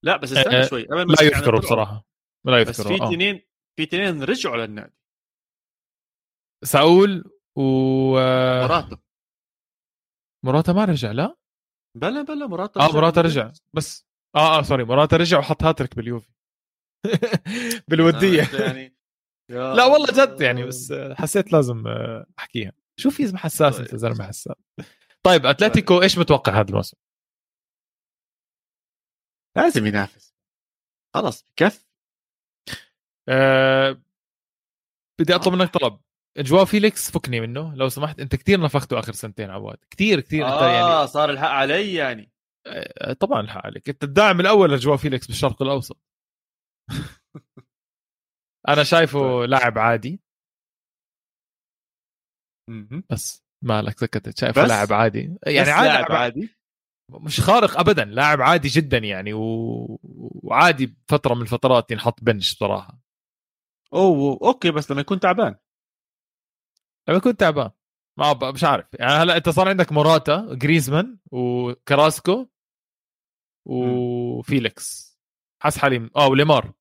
[0.06, 0.84] لا بس استنى أه شوي.
[0.84, 2.06] لا يذكروا بصراحة.
[2.46, 3.42] لا يذكروا بس في اثنين آه.
[3.78, 4.99] في اثنين رجعوا للنادي.
[6.64, 7.24] ساول
[7.58, 7.62] و
[8.64, 8.98] مراتا
[10.46, 11.36] مراتا ما رجع لا؟
[11.98, 13.52] بلا بلا مراتا آه مراتا رجع.
[13.74, 14.06] بس
[14.36, 16.32] آه آه سوري مراتا رجع وحط هاتريك باليوفي.
[17.90, 18.44] بالودية.
[18.66, 18.96] يعني
[19.50, 21.84] لا والله جد يعني بس حسيت لازم
[22.40, 22.72] أحكيها.
[23.00, 24.56] شو في زلمه حساس أنت زلمة حساس.
[25.24, 26.98] طيب أتلتيكو إيش متوقع هذا الموسم؟
[29.58, 30.36] لازم ينافس.
[31.14, 31.88] خلص بكف
[33.30, 34.02] أه
[35.20, 36.00] بدي أطلب منك طلب.
[36.38, 37.76] جواو فيليكس فكني منه.
[37.76, 39.78] لو سمحت انت كثير نفخته آخر سنتين عواد.
[39.92, 42.32] كثير كثير آه انت يعني صار الحق علي يعني.
[42.68, 43.90] أه طبعا الحق عليك.
[43.90, 45.98] أنت الداعم الأول لجواو فيليكس بالشرق الأوسط.
[48.70, 50.22] أنا شايفه لاعب عادي.
[53.10, 54.38] بس مالك سكتت.
[54.38, 55.38] شايفه لاعب عادي.
[55.44, 56.56] يعني عادي لاعب عادي.
[57.12, 58.06] مش خارق ابدا.
[58.06, 60.00] لاعب عادي جدا يعني و...
[60.44, 63.00] وعادي بفتره من الفترات ينحط bench بصراحة.
[63.94, 65.56] أوه okay بس لما يكون تعبان.
[67.10, 67.72] لما يكون تعبان.
[68.20, 68.88] ما مش عارف.
[68.94, 72.48] يعني هلأ أنت صار عندك موراتا جريزمان وكراسكو
[73.68, 75.20] وفيليكس.
[75.64, 76.74] حس حالي آه وليمار.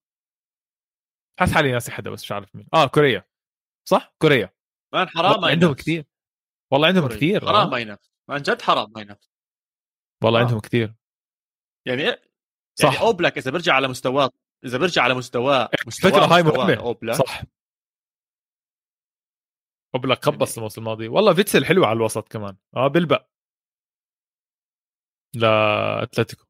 [1.40, 2.68] حس حالي ناسي حدا بس مش عارف مين.
[2.74, 3.24] آه كوريا.
[3.88, 4.54] صح؟ كوريا.
[4.94, 6.04] man حرام ما عندهم كثير
[6.72, 7.16] والله عندهم كوريا.
[7.16, 7.70] كثير حرام آه.
[7.70, 9.30] ما ينافس man جد حرام ما ينافس
[10.24, 10.42] والله آه.
[10.42, 10.94] عندهم كثير
[11.86, 12.16] يعني
[12.78, 12.92] صح.
[12.92, 14.30] يعني أوبلاك إذا برجع على مستواه
[14.64, 15.70] إذا برجع على مستواه
[16.02, 16.74] فكرة هاي مهمة.
[16.74, 17.16] أوبلاك.
[17.16, 17.42] صح.
[19.98, 21.08] اوبلاك قبص الموسم الماضي.
[21.08, 22.56] والله فيتسل حلو على الوسط كمان.
[22.76, 23.26] آه بلبق
[25.34, 26.44] لاتلتيكو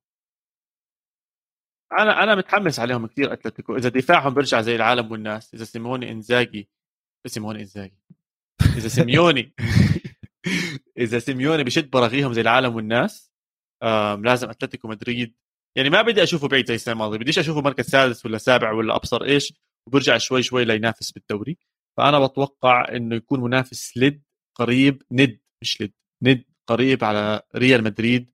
[1.92, 3.76] أنا أنا متحمس عليهم كثير أتلتيكو.
[3.76, 5.54] إذا دفاعهم بيرجع زي العالم والناس.
[5.54, 6.68] إذا سيموني إنزاجي.
[7.26, 7.98] سيموني إنزاجي.
[8.76, 9.54] إذا سيميوني.
[10.98, 13.32] إذا سيميوني بشد براغيهم زي العالم والناس
[14.24, 15.34] لازم أتلتيكو مدريد.
[15.76, 17.18] يعني ما بدي أشوفه بعيد زي السنة الماضية.
[17.18, 19.54] بديش أشوفه مركز سادس ولا سابع ولا أبصر إيش.
[19.86, 21.58] وبرجع شوي شوي لينافس بالدوري.
[21.98, 24.22] فأنا بتوقع إنه يكون منافس لد
[24.54, 25.92] قريب ند مش لد
[26.22, 28.32] ند قريب على ريال مدريد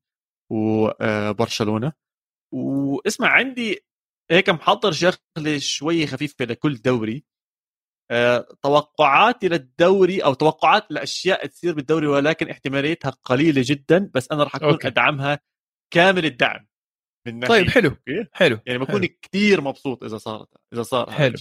[0.52, 1.92] وبرشلونه
[2.54, 3.84] واسمع عندي
[4.30, 7.24] هيك محضر شغلة شوي خفيفة لكل دوري
[8.10, 14.56] أه توقعاتي للدوري أو توقعات لأشياء تصير بالدوري ولكن احتماليتها قليلة جدا بس أنا راح
[14.56, 14.88] أكون okay.
[14.88, 15.40] أدعمها
[15.92, 16.66] كامل الدعم
[17.26, 19.06] من ناحية طيب حلو okay؟ حلو يعني بكون.
[19.22, 21.34] كثير مبسوط إذا صارت إذا صار حلو.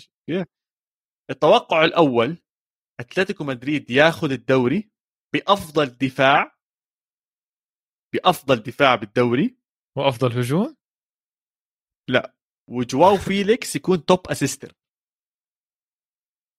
[1.30, 2.38] التوقع الأول
[3.00, 4.90] أتلتيكو مدريد ياخذ الدوري
[5.34, 6.58] بأفضل دفاع
[8.14, 9.58] بأفضل دفاع بالدوري.
[9.98, 10.76] وأفضل هجوم؟
[12.70, 14.74] وجواو فيليكس يكون top assister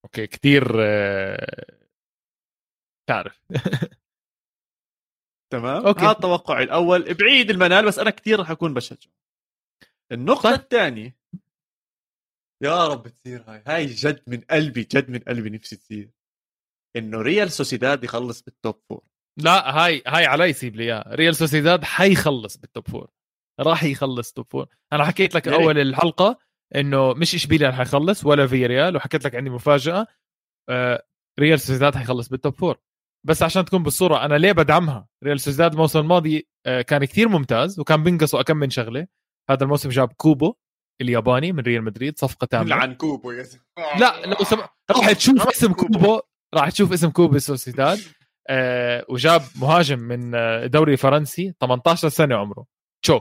[0.05, 1.89] okay كثير آه،
[3.09, 3.41] تعرف
[5.53, 6.01] تمام؟ okay.
[6.01, 7.15] هذا توقعي الأول.
[7.15, 9.11] بعيد المنال بس أنا كثير راح أكون بشجع.
[10.13, 10.61] النقطة طيب.
[10.61, 11.17] الثانية.
[12.65, 13.63] يا رب تصير هاي.
[13.67, 16.11] هاي جد من قلبي جد من قلبي نفسي تصير
[16.97, 19.05] إنه ريال سوسيداد يخلص بال top four
[19.41, 23.11] لا هاي هاي علي يسيب لي اياها ريال سوسيداد حيخلص بال top four
[23.61, 25.49] راح يخلص top four أنا حكيت لك.
[25.49, 26.39] أول الحلقة
[26.75, 30.07] إنه مش إشبيليا رح يخلص ولا في ريال وحكيت لك عندي مفاجأة.
[30.69, 31.07] آه
[31.41, 32.79] ريال سوسيداد حيخلص بال top four
[33.27, 37.81] بس عشان تكون بالصورة أنا ليه بدعمها؟ ريال سوسيداد الموسم الماضي آه كان كثير ممتاز
[37.81, 39.07] وكان بينقصوا كم من شغلة.
[39.51, 40.55] هذا الموسم جاب كوبو.
[41.01, 42.75] الياباني من ريال مدريد صفقة تامة.
[42.75, 43.65] عن كوبو يا زلمة.
[44.01, 44.59] لا لو سم...
[44.91, 45.51] راح تشوف آه.
[45.51, 46.21] اسم كوبو.
[46.55, 47.99] راح تشوف اسم كوبو سوسيداد.
[48.49, 52.67] آه وجاب مهاجم من آه، دوري فرنسي 18 سنة عمره.
[53.05, 53.21] تشو.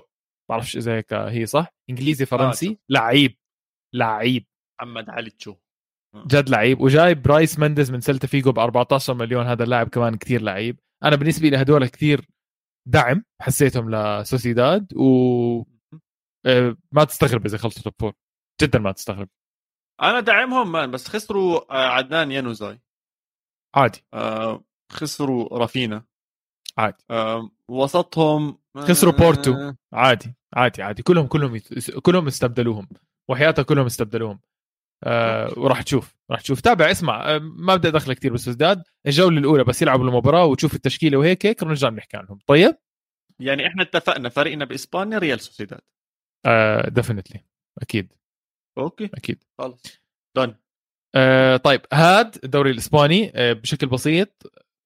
[0.50, 2.78] بعرفش إذا هيك هي صح؟ إنجليزي فرنسي.
[2.90, 3.38] لعيب.
[3.94, 4.46] لعيب.
[4.82, 5.56] محمد علي تشو.
[6.28, 6.82] جد لعيب.
[6.82, 9.46] وجايب برايس مندز من سلتا فيجو ب 14 مليون.
[9.46, 10.80] هذا اللاعب كمان كتير لعيب.
[11.04, 12.26] أنا بالنسبة لي هدول كتير
[12.88, 14.94] دعم حسيتهم لسوسيداد.
[14.96, 15.04] و
[15.60, 15.73] آه،
[16.92, 18.14] ما تستغرب إذا خلصوا top four
[18.62, 19.30] جدا ما تستغرب.
[20.02, 22.80] أنا داعمهم man بس خسروا آه، عدنان يانوزاي
[23.76, 24.06] عادي.
[24.14, 26.06] آه، خسروا رافينا.
[26.78, 27.04] عادي.
[27.10, 29.54] آه، وسطهم خسروا بورتو.
[29.54, 31.04] آه، عادي عادي عادي.
[31.04, 31.92] كلهم كلهم يت...
[32.00, 32.90] كلهم استبدلوهم.
[33.30, 34.40] وحياتها كلهم استبدلوهم.
[35.04, 36.62] آه وراح تشوف راح تشوف.
[36.62, 37.36] تابع اسمع.
[37.36, 41.46] آه ما بدي ادخل كثير بس ازداد الجولة الأولى بس يلعبوا المباراة وتشوف التشكيلة وهيك
[41.46, 42.40] هيك نرجع نحكي عنهم.
[42.48, 42.76] طيب؟
[43.40, 45.80] يعني إحنا اتفقنا فريقنا بإسبانيا ريال سوسيداد.
[45.80, 45.93] آه
[46.88, 47.44] definitely
[47.82, 48.14] أكيد.
[48.78, 49.06] okay.
[49.14, 49.44] أكيد.
[49.62, 49.82] خلص
[50.38, 50.56] done
[51.16, 54.44] آه طيب هاد الدوري الإسباني آه بشكل بسيط.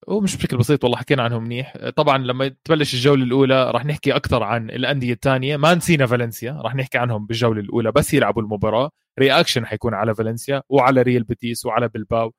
[0.07, 1.73] ومش بشكل بسيط والله حكينا عنهم منيح.
[1.77, 5.57] آه، طبعا لما تبلش الجولة الأولى راح نحكي أكثر عن الأندية الثانية.
[5.57, 8.91] ما نسينا فالنسيا راح نحكي عنهم بالجولة الأولى بس يلعبوا المباراة.
[9.19, 12.33] reaction حيكون على فالنسيا وعلى ريال بيتيس وعلى بلباو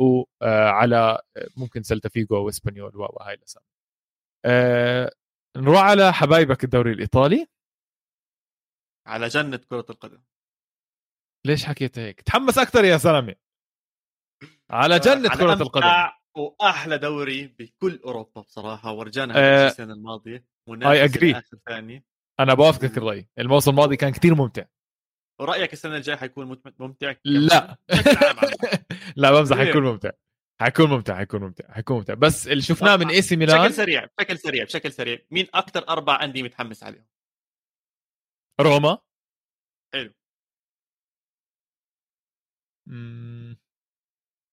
[0.00, 1.20] وعلى
[1.56, 3.66] ممكن سلتا فيجو وإسبانيول وهاي الأسامي.
[4.44, 5.12] آه
[5.56, 7.46] نروح على حبايبك الدوري الإيطالي.
[9.10, 10.22] على جنة كرة القدم.
[11.46, 13.34] ليش حكيت هيك؟ تحمس أكثر يا زلمه
[14.70, 15.86] على جنة على كرة القدم.
[16.36, 18.86] وأحلى دوري بكل أوروبا آه،
[19.36, 21.36] آه السنة الماضية I منافسة agree.
[21.36, 22.04] آخر ثانية
[22.40, 24.64] أنا بوافقك الراي الموسم الماضي كان كثير ممتع.
[25.40, 27.76] ورأيك السنة الجاية حيكون مت- ممتع؟ لا.
[29.16, 30.10] لا بمزح؟ حيكون ممتع.
[30.60, 32.14] حيكون ممتع حيكون ممتع حيكون ممتع.
[32.14, 35.18] بس اللي شفناه من إي سي ميلان بشكل سريع بشكل سريع بشكل سريع.
[35.30, 37.06] مين أكثر أربع أندية متحمس عليهم؟
[38.62, 38.98] روما.
[39.94, 40.12] حلو.
[42.88, 43.56] مم.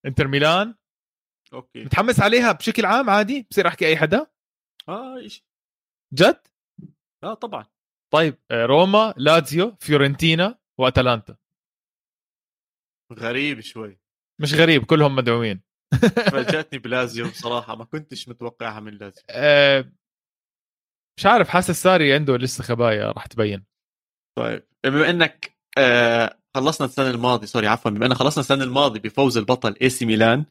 [0.05, 0.75] إنتر ميلان.
[1.53, 1.83] okay.
[1.85, 4.27] متحمس عليها بشكل عام عادي؟ بصير أحكي أي حدا؟
[4.89, 5.43] آه إيش؟
[6.13, 6.47] جد؟
[7.23, 7.65] آه طبعا.
[8.13, 11.37] طيب آه، روما لازيو فيورنتينا وأتلانتا.
[13.13, 13.99] غريب شوي.
[14.41, 15.61] مش غريب كلهم مدعومين.
[16.31, 19.91] فاجأتني بلازيو بصراحة ما كنتش متوقعها من لازيو آه،
[21.19, 23.65] مش عارف حاسس ساري عنده لسه خبايا راح تبين.
[24.37, 24.63] طيب.
[24.85, 29.75] بما إنك آه خلصنا السنة الماضيه sorry عفوا بما اننا خلصنا السنة الماضيه بفوز البطل
[29.81, 30.45] اي سي ميلان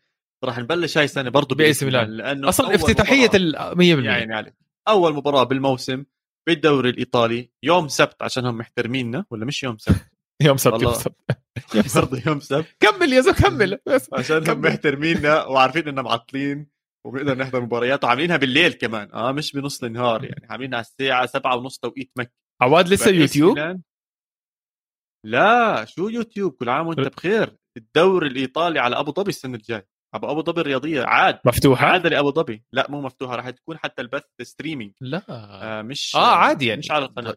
[0.45, 2.11] راح نبلش هاي السنة برضه بإي سي ميلان.
[2.11, 4.55] لأنه أصلا افتتاحية ال 100% يعني عليك.
[4.89, 6.05] أول مباراة بالموسم
[6.49, 10.07] بالدوري الإيطالي يوم سبت عشان هم محترميننا ولا مش يوم سبت؟
[10.47, 10.83] يوم سبت.
[10.83, 11.17] يوم سبت.
[11.75, 12.27] يوم سبت.
[12.27, 12.67] يوم سبت.
[12.81, 13.79] كمل يا زلمه كمل.
[13.87, 14.61] بس عشان هم.
[14.61, 16.67] محترميننا وعارفين إننا معطلين
[17.07, 19.13] وبنقدر نحضر مباريات وعاملينها بالليل كمان.
[19.13, 20.47] آه مش بنص النهار يعني.
[20.51, 23.59] عاملينها على الساعة سبعة ونص توقيت مكه عواد لسه يوتيوب؟
[25.27, 27.57] لا شو يوتيوب؟ كل عام وأنت بخير.
[27.77, 29.87] الدوري الإيطالي على أبو ظبي السنة الجاية.
[30.15, 31.03] ابو أبو ظبي الرياضية.
[31.05, 31.39] عاد.
[31.45, 32.65] مفتوحة؟ عاد لأبو ظبي.
[32.73, 33.37] لا مو مفتوحة.
[33.37, 35.23] راح تكون حتى البث streaming لا.
[35.29, 36.79] آه مش آه عادي يعني.
[36.79, 37.37] مش على القناة.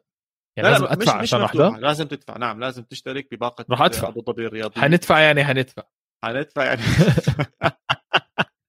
[0.57, 1.41] يعني لازم لا أدفع مش عشان.
[1.41, 2.37] أحضر؟ لازم تدفع.
[2.37, 4.07] نعم لازم تشترك بباقة راح أدفع.
[4.07, 4.81] أبو ظبي الرياضية.
[4.81, 5.83] حندفع يعني حندفع
[6.25, 6.81] حندفع يعني.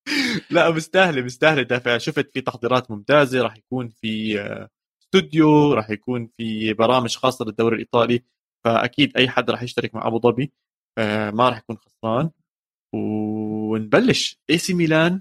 [0.51, 3.42] لا مستاهلة مستاهلة دافع شفت في تحضيرات ممتازة.
[3.42, 4.68] راح يكون في آه،
[5.14, 8.22] استوديو راح يكون في برامج خاصة للدوري الإيطالي
[8.64, 10.52] فأكيد أي حد راح يشترك مع أبو ظبي
[10.98, 12.30] آه، ما راح يكون خسران.
[12.94, 14.40] ونبلش.
[14.50, 15.20] اي سي ميلان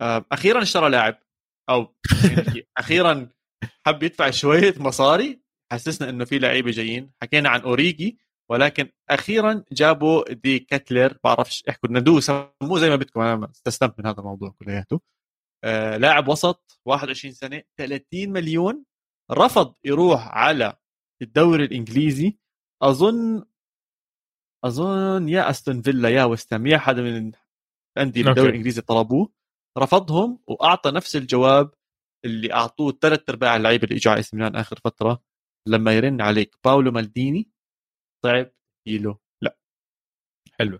[0.00, 1.18] آه، أخيرا اشترى لاعب.
[1.70, 1.94] أو
[2.30, 3.28] يعني أخيرا
[3.86, 5.40] حب يدفع شوية مصاري.
[5.72, 7.12] حسسنا إنه في لعيبة جايين.
[7.22, 8.18] حكينا عن أوريجي
[8.50, 11.18] ولكن أخيرا جابوا دي كاتلر.
[11.24, 13.20] بعرفش احكوا ندوه سموه زي ما بدكم.
[13.20, 15.00] أنا استسلمت من هذا الموضوع كلياته.
[15.64, 18.84] آه لاعب وسط 21 سنة 30 مليون.
[19.30, 20.76] رفض يروح على
[21.22, 22.38] الدوري الإنجليزي
[22.82, 23.44] أظن
[24.64, 27.32] أظن يا أستون فيلا يا وستام يا حدا من
[27.96, 28.20] الأندية.
[28.30, 29.32] الدوري الإنجليزي طلبوه
[29.78, 31.74] رفضهم وأعطى نفس الجواب
[32.24, 35.22] اللي أعطوه ثلاث أرباع اللعيبة اللي اجوا على ميلان آخر فترة
[35.68, 36.56] لما يرن عليك.
[36.64, 37.50] باولو مالديني
[38.24, 38.50] صعب
[38.88, 39.58] له لا.
[40.58, 40.78] حلو.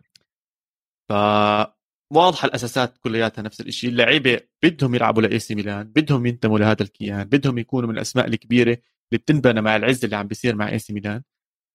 [2.15, 7.25] فواضحه الأساسات كلياتها نفس الشيء اللعيبة بدهم يلعبوا لأي سي ميلان بدهم ينتموا لهذا الكيان
[7.25, 10.93] بدهم يكونوا من الأسماء الكبيرة اللي بتنبنى مع العز اللي عم بيصير مع أي سي
[10.93, 11.23] ميلان.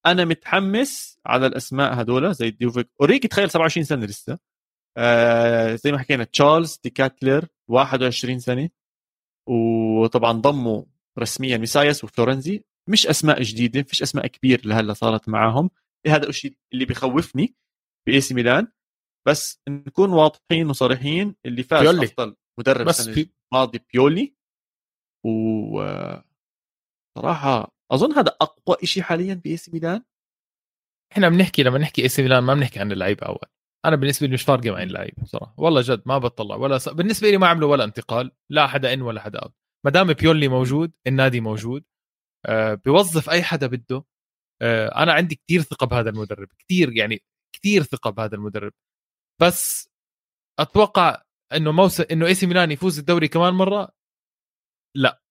[0.05, 2.89] أنا متحمس على الأسماء هذول زي ديفوك.
[3.01, 4.39] اوريجي تخيل 27 سنة لسه.
[4.97, 8.69] آه زي ما حكينا تشارلز ديكاتلير 21 سنة.
[9.47, 10.83] وطبعا ضموا
[11.19, 12.63] رسميا ميسياس وفلورنزي.
[12.89, 15.69] مش أسماء جديدة فيش أسماء كبير لهلأ صارت معاهم
[16.07, 17.55] هذا الشيء اللي بخوفني
[18.07, 18.67] بأي سي ميلان.
[19.27, 22.05] بس نكون واضحين وصريحين اللي فاز بيولي.
[22.05, 24.35] أفضل مدرب بس السنة في الماضيه بيولي.
[25.25, 25.83] و
[27.17, 30.03] صراحة أظن هذا أقوى شيء حاليا باي سي ميلان.
[31.11, 33.47] إحنا بنحكي لما نحكي إي سي ميلان ما بنحكي عن اللعيبة أول.
[33.85, 36.89] أنا بالنسبة لي مش فارقة معي اللعيبة بصراحه والله جد ما بطلع ولا س...
[36.89, 38.31] بالنسبة لي ما عملوا ولا انتقال.
[38.51, 39.53] لا حدا in ولا حدا out.
[39.85, 41.83] ما دام بيولي موجود النادي موجود
[42.45, 44.05] آه بيوظف أي حدا بده
[44.61, 46.47] آه أنا عندي كثير ثقة بهذا المدرب.
[46.59, 47.23] كثير يعني
[47.55, 48.73] كثير ثقة بهذا المدرب.
[49.41, 49.89] بس
[50.59, 51.21] أتوقع
[51.53, 53.91] إنه موسم إنه إي سي ميلان يفوز الدوري كمان مرة؟
[54.95, 55.21] لا.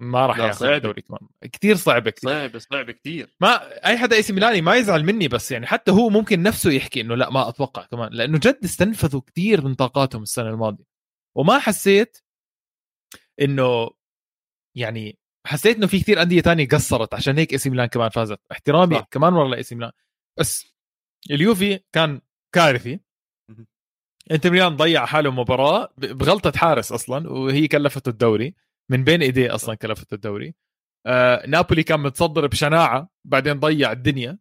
[0.00, 0.66] ما راح ياخذ.
[0.66, 1.28] الدوري كمان.
[1.52, 5.28] كثير صعبه كثير صعب صعب كثير ما أي حدا إي سي ميلاني ما يزعل مني
[5.28, 8.12] بس يعني حتى هو ممكن نفسه يحكي إنه لا ما أتوقع كمان.
[8.12, 10.84] لأنه جد استنفذوا كثير من طاقاتهم السنة الماضية.
[11.36, 12.18] وما حسيت
[13.40, 13.90] إنه
[14.76, 18.40] يعني حسيت إنه في كثير أندية تانية قصرت عشان هيك إي سي ميلان كمان فازت.
[18.52, 19.06] احترامي صح.
[19.10, 19.92] كمان مرة لإي سي ميلان.
[20.38, 20.74] بس
[21.30, 22.20] اليوفي كان
[22.54, 23.00] كارثي.
[24.30, 28.54] انتر ميلان ضيع حاله مباراة بغلطة حارس أصلا وهي كلفته الدوري.
[28.90, 30.54] من بين إيديه أصلا كلفته الدوري.
[31.06, 34.38] آه نابولي كان متصدر بشناعة بعدين ضيع الدنيا.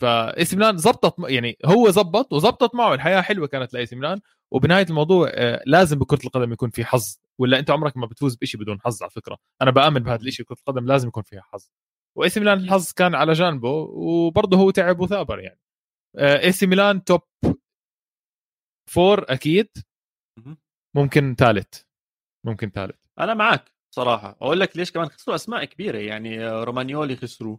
[0.00, 2.94] فاي سي ميلان زبطت يعني هو زبط وزبطت معه.
[2.94, 4.20] الحياة حلوة كانت لإي سي ميلان.
[4.50, 7.18] وبنهاية الموضوع آه لازم بكرة القدم يكون في حظ.
[7.38, 9.38] ولا أنت عمرك ما بتفوز بشيء بدون حظ على فكرة.
[9.62, 11.68] أنا بآمن بهذا الشيء كره القدم لازم يكون فيها حظ.
[12.16, 15.60] وإي سي ميلان الحظ كان على جانبه وبرضه هو تعب وثابر يعني.
[16.18, 17.20] إي سي ميلان top
[18.88, 19.68] four أكيد.
[20.96, 21.82] ممكن ثالث.
[22.46, 22.96] ممكن ثالث.
[23.18, 24.36] أنا معك صراحة.
[24.42, 27.56] أقول لك ليش كمان؟ خسروا أسماء كبيرة يعني آه، رومانيولي خسروا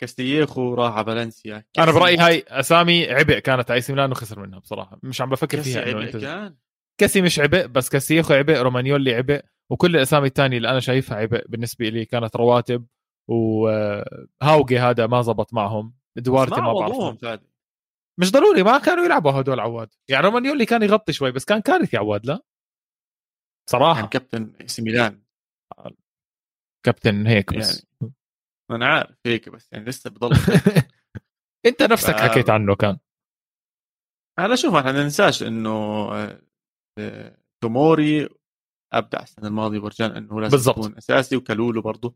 [0.00, 1.64] كاستييخو راح على فالنسيا.
[1.78, 4.98] أنا برأيي هاي أسامي عبء كانت على ميلان وخسر منها بصراحة.
[5.02, 6.56] مش عم بفكر فيها عبء أنت كان؟
[7.00, 11.44] كيسي مش عبء بس كاستييخو عبء رومانيولي عبء وكل الأسامي الثانية اللي أنا شايفها عبء
[11.48, 12.86] بالنسبة لي كانت رواتب
[13.30, 15.94] وهاوجي هذا ما زبط معهم.
[16.16, 17.18] دوارتي ما بعرف
[18.18, 19.88] مش ضروري ما كانوا يلعبوا هدول عواد.
[20.08, 22.42] يعني رومانيولي كان يغطي شوي بس كان كارثي عواد لا؟ كان
[23.70, 25.22] صراحة كابتن إي سي ميلان.
[26.86, 27.86] كابتن هيك بس.
[28.02, 28.12] يعني
[28.70, 30.30] ما أنا عارف هيك بس يعني لسه بضل
[31.66, 32.98] أنت نفسك ف- حكيت عنه كان.
[34.38, 35.70] هلا شوف إحنا ما ننساش إنه
[36.12, 36.42] آه،
[36.98, 38.28] آه، توموري
[38.92, 40.78] أبدع السنة الماضية ورجال إنه هو لازم بالضبط.
[40.78, 42.14] يكون أساسي وكالولو برضه.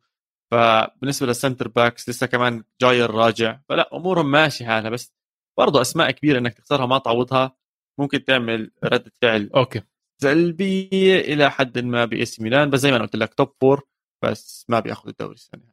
[0.53, 5.15] فبالنسبة لل center backs لسه كمان جاي الراجع فلا أمورهم ماشي حالها بس
[5.59, 7.57] برضه أسماء كبيرة إنك تخسرها ما تعوضها
[7.99, 9.83] ممكن تعمل رده فعل okay.
[10.23, 13.83] سلبيه إلى حد ما بإي سي ميلان بس زي ما أنا قلت لك top four
[14.25, 15.73] بس ما بياخذ الدوري السنة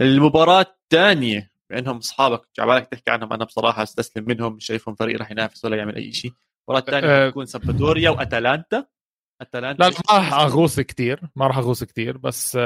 [0.00, 5.30] المباراة الثانية بانهم أصحابك عبالك تحكي عنهم أنا بصراحة أستسلم منهم مش شايفهم فريق راح
[5.30, 6.32] ينافس ولا يعمل أي شيء.
[6.68, 7.28] المباراة الثانية أه.
[7.28, 8.86] بتكون سامبدوريا وأتلانتا.
[9.40, 12.56] أتلانتا لا ما راح أغوص كثير ما راح أغوص كثير بس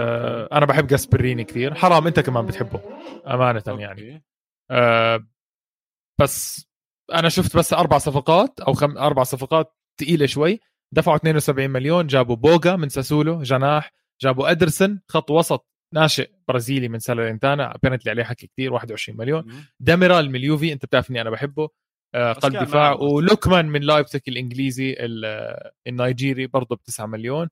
[0.53, 2.81] أنا بحب جاسبريني كثير حرام أنت كمان بتحبه
[3.27, 4.25] أمانة يعني.
[4.71, 5.25] أوكي.
[6.21, 6.67] بس
[7.15, 8.99] أنا شفت بس أربع صفقات أو خم...
[8.99, 10.61] أربع صفقات ثقيله شوي.
[10.95, 13.93] دفعوا 72 مليون جابوا بوغا من ساسولو جناح
[14.23, 19.43] جابوا إدرسون خط وسط ناشئ برازيلي من سالرينتانا apparently عليه حكي كثير 21 مليون.
[19.47, 19.65] مم.
[19.81, 21.69] ديميرال من اليوفي أنت بتعرفني أنا بحبه.
[22.15, 22.93] آه، قلب دفاع.
[22.93, 27.49] ولوكمان من لايبزيغ الإنجليزي ال- النيجيري برضه ب 9 مليون.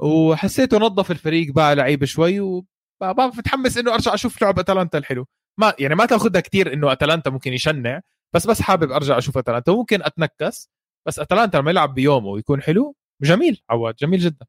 [0.00, 5.26] وحسيته نظف الفريق باع لعيبه شوي وبابا متحمس إنه أرجع أشوف لعب أتلانتا الحلو.
[5.58, 8.00] ما يعني ما تاخذها كثير إنه أتلانتا ممكن يشنع
[8.34, 9.72] بس بس حابب أرجع أشوف أتلانتا.
[9.72, 10.70] وممكن أتنكس
[11.08, 14.46] بس أتلانتا لما يلعب بيومه ويكون حلو جميل عواد جميل جدا.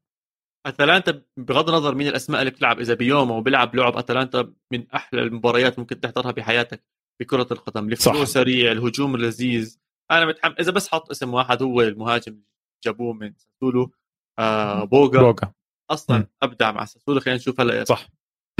[0.66, 5.78] أتلانتا بغض النظر مين الأسماء اللي بتلعب إذا بيومه وبيلعب لعب أتلانتا من أحلى المباريات
[5.78, 6.84] ممكن تحضرها بحياتك
[7.20, 7.88] بكرة القدم.
[7.88, 9.78] ال flow سريع الهجوم اللذيذ
[10.10, 12.42] أنا متحمس إذا بس حط اسم واحد هو المهاجم
[12.84, 13.92] جابوه من ساسولو
[14.38, 15.52] آه بوغا بوغا
[15.90, 16.26] أصلا مم.
[16.42, 18.08] أبدع مع ساسولو خلينا نشوف هلا صح.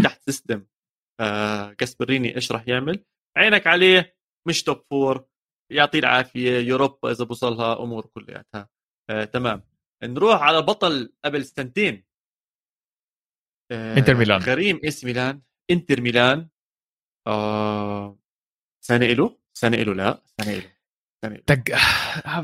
[0.04, 0.64] تحت system
[1.20, 3.04] آه جاسبريني إيش راح يعمل؟
[3.36, 4.16] عينك عليه
[4.48, 5.26] مش top four
[5.72, 8.68] يعطيه العافية يوروبا إذا بوصلها أمور كلياتها.
[9.10, 9.62] آه تمام.
[10.04, 12.04] نروح على بطل قبل سنتين.
[13.72, 14.40] آه إنتر ميلان.
[14.40, 16.48] غريم إي سي ميلان إنتر ميلان.
[17.26, 18.18] آه
[18.84, 20.76] سنة له سنة له لا سنة له
[21.24, 21.42] سنة.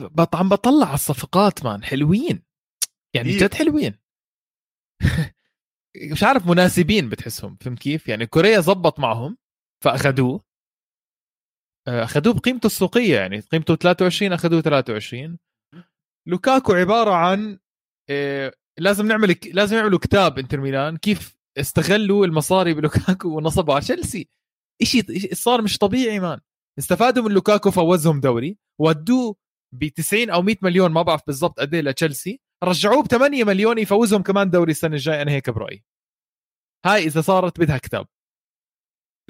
[0.08, 0.36] بط...
[0.36, 2.42] عم بطلع على الصفقات man حلوين.
[3.14, 3.48] يعني كتير.
[3.48, 3.98] جد حلوين.
[6.12, 9.36] مش عارف مناسبين بتحسهم فهمت كيف؟ يعني كوريا زبط معهم
[9.84, 10.44] فأخذوه.
[11.88, 15.38] آه، أخذوه بقيمته السوقية يعني قيمته 23 أخذوه 23
[16.28, 17.58] لوكاكو عبارة عن
[18.10, 24.28] آه، لازم نعمل لازم يعملوا كتاب إنتر ميلان كيف استغلوا المصاري بلوكاكو ونصبوا على تشيلسي.
[24.82, 26.40] شيء صار مش طبيعي man.
[26.78, 29.36] استفادوا من لوكاكو فوزهم دوري ودوه
[29.74, 32.40] ب 90 أو 100 مليون ما بعرف بالضبط قد إيه لتشيلسي.
[32.64, 35.84] رجعوه ب 8 مليون يفوزهم كمان دوري السنة الجاية أنا هيك برأيي.
[36.86, 38.06] هاي إذا صارت بدها كتاب.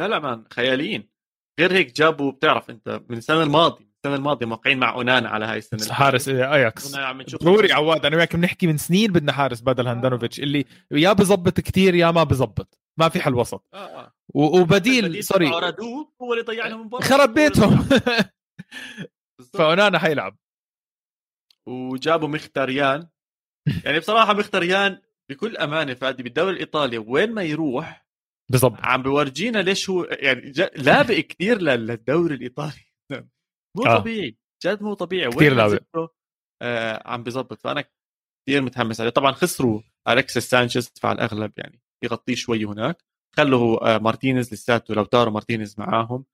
[0.01, 1.09] لا لا man خياليين.
[1.61, 5.59] غير هيك جابوا بتعرف أنت من السنة الماضية السنة الماضية موقعين مع أونانا على هاي
[5.59, 6.95] السنة حارس أياكس.
[6.95, 11.13] عم نشوف ضروري عواد أنا وياك بنحكي من سنين بدنا حارس بدل هاندانوفيتش اللي يا
[11.13, 12.79] بزبط كتير يا ما بزبط.
[12.99, 13.77] ما في حل وسط آه.
[13.77, 14.13] آه.
[14.35, 15.51] وبديل sorry
[16.23, 17.89] هو اللي ضيع لهم المباراه خرب بيتهم.
[19.55, 20.37] فأونانا حيلعب.
[21.69, 23.09] وجابوا مخيتاريان.
[23.85, 24.99] يعني بصراحة مختاريان
[25.31, 28.07] بكل أمانة فادي بالدوري الإيطالي وين ما يروح
[28.51, 28.79] بالضبط.
[28.83, 32.87] عم بورجينا ليش هو يعني لابق كثير للدوري الإيطالي.
[33.77, 33.99] مو آه.
[33.99, 35.29] طبيعي جد مو طبيعي.
[35.29, 36.13] ما لابق.
[36.63, 37.61] آه عم بزبط.
[37.61, 37.85] فأنا
[38.47, 39.11] كثير متحمس عليه.
[39.11, 43.05] طبعا خسروا الكسيس سانشيز فعلى الأغلب يعني يغطيه شوي هناك.
[43.37, 46.25] خلوا آه، مارتينيز لساته لوتارو مارتينيز معاهم.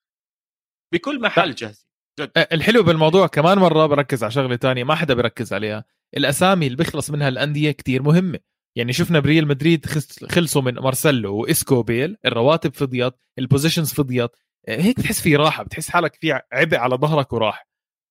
[0.94, 1.86] بكل محل جاهزين
[2.20, 5.84] أه، الحلو بالموضوع كمان مرة بركز على شغلة تانية ما حدا بركز عليها.
[6.16, 8.38] الأسامي اللي بيخلص منها الأندية كتير مهمة.
[8.76, 9.86] يعني شفنا بريال مدريد
[10.30, 14.30] خلصوا من مارسيلو وإسكو بيل الرواتب فضيت ال positions فضيت.
[14.68, 17.68] أه، هيك بتحس في راحة بتحس حالك في عبء على ظهرك وراح.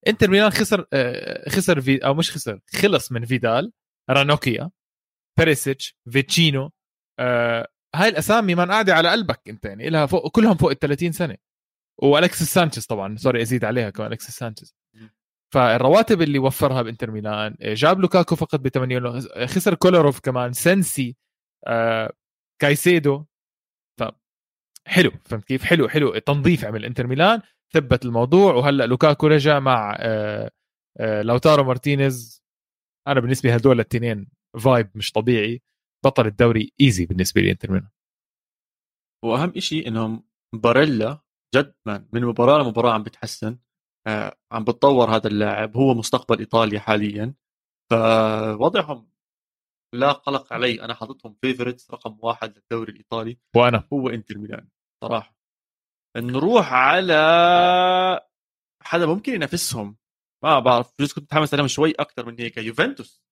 [0.08, 3.72] إنتر ميلان خسر أه، خسر في أو مش خسر خلص من فيدال
[4.10, 4.72] رانوكيا
[5.40, 6.72] بيريسيتش فيتشينو.
[7.96, 11.38] هاي الأسامي ما قاعدة على قلبك أنت يعني كلها فوق كلهم فوق ال 30 سنة.
[12.04, 14.76] والكسس سانشيز طبعا sorry أزيد عليها كمان الكسس سانشيز.
[15.54, 21.16] فالرواتب اللي وفرها بإنتر ميلان جاب لوكاكو فقط ب 8 خسر كولوروف كمان سنسي
[21.68, 22.14] آه،
[22.62, 23.26] كايسيدو.
[24.00, 24.04] ف
[24.88, 27.42] حلو فهمت كيف؟ حلو حلو التنظيف عمل إنتر ميلان
[27.74, 30.52] ثبت الموضوع وهلأ لوكاكو رجع مع آه،
[31.00, 32.44] آه، لوتارو مارتينيز.
[33.08, 34.28] أنا بالنسبة هدول الاثنين
[34.64, 35.62] vibe مش طبيعي
[36.06, 37.90] بطل الدوري easy بالنسبة لي إنتر ميلان.
[39.24, 40.24] وأهم شيء إنهم
[40.56, 41.22] باريلا
[41.56, 43.58] جد من مباراة لمباراة عم بتحسن.
[44.52, 47.34] عم بتطور هذا اللاعب هو مستقبل إيطاليا حاليا.
[47.92, 49.12] فوضعهم
[49.94, 53.88] لا قلق عليه أنا حاططهم favorites رقم واحد للدوري الإيطالي وأنا.
[53.94, 54.68] هو إنتر ميلان
[55.04, 55.36] صراحة.
[56.18, 58.22] نروح على
[58.84, 59.98] حدا ممكن ينافسهم.
[60.44, 62.58] ما بعرف بجوز كنت متحمس عليهم شوي أكثر من هيك.
[62.58, 63.24] يوفنتوس.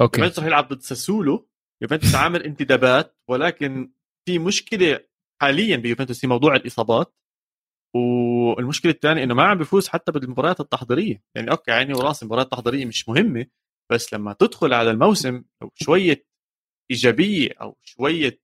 [0.00, 0.20] أوكي.
[0.20, 1.48] يوفنتوس رح يلعب ضد ساسولو.
[1.82, 3.92] يوفنتوس عامل انتدابات ولكن
[4.28, 5.00] في مشكلة
[5.40, 7.14] حاليا بيوفنتوس في موضوع الإصابات.
[7.94, 11.22] والمشكلة الثانية إنه ما عم بيفوز حتى بالمباريات التحضيرية.
[11.34, 13.46] يعني أوكي عيني وراسي المباريات التحضيريه مش مهمة
[13.92, 16.26] بس لما تدخل على الموسم أو شوية
[16.90, 18.40] إيجابية أو شوية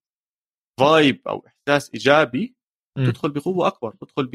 [0.80, 2.56] vibe أو إحساس إيجابي
[2.98, 3.04] م.
[3.10, 4.30] تدخل بقوة أكبر تدخل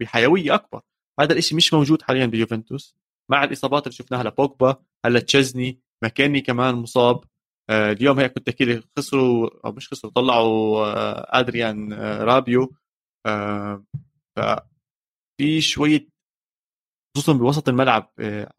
[0.00, 0.80] بحيوية أكبر.
[1.20, 2.96] هذا الشيء مش موجود حاليا بيوفنتوس.
[3.30, 4.76] مع الإصابات اللي شفناها لبوجبا
[5.06, 7.24] هلا تشيزني مكاني كمان مصاب.
[7.70, 12.72] آه، اليوم هيك كنت تحكي لي خسروا أو مش خسروا طلعوا آه، أدريان آه، رابيو.
[14.36, 16.08] ففي شوية
[17.16, 18.12] خصوصا بوسط الملعب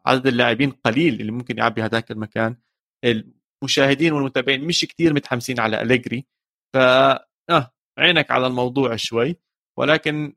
[0.06, 2.58] عدد اللاعبين قليل اللي ممكن يعبي هذاك المكان.
[3.06, 6.26] المشاهدين والمتابعين مش كثير متحمسين على أليجري.
[6.74, 9.36] ف آه عينك على الموضوع شوي.
[9.80, 10.36] ولكن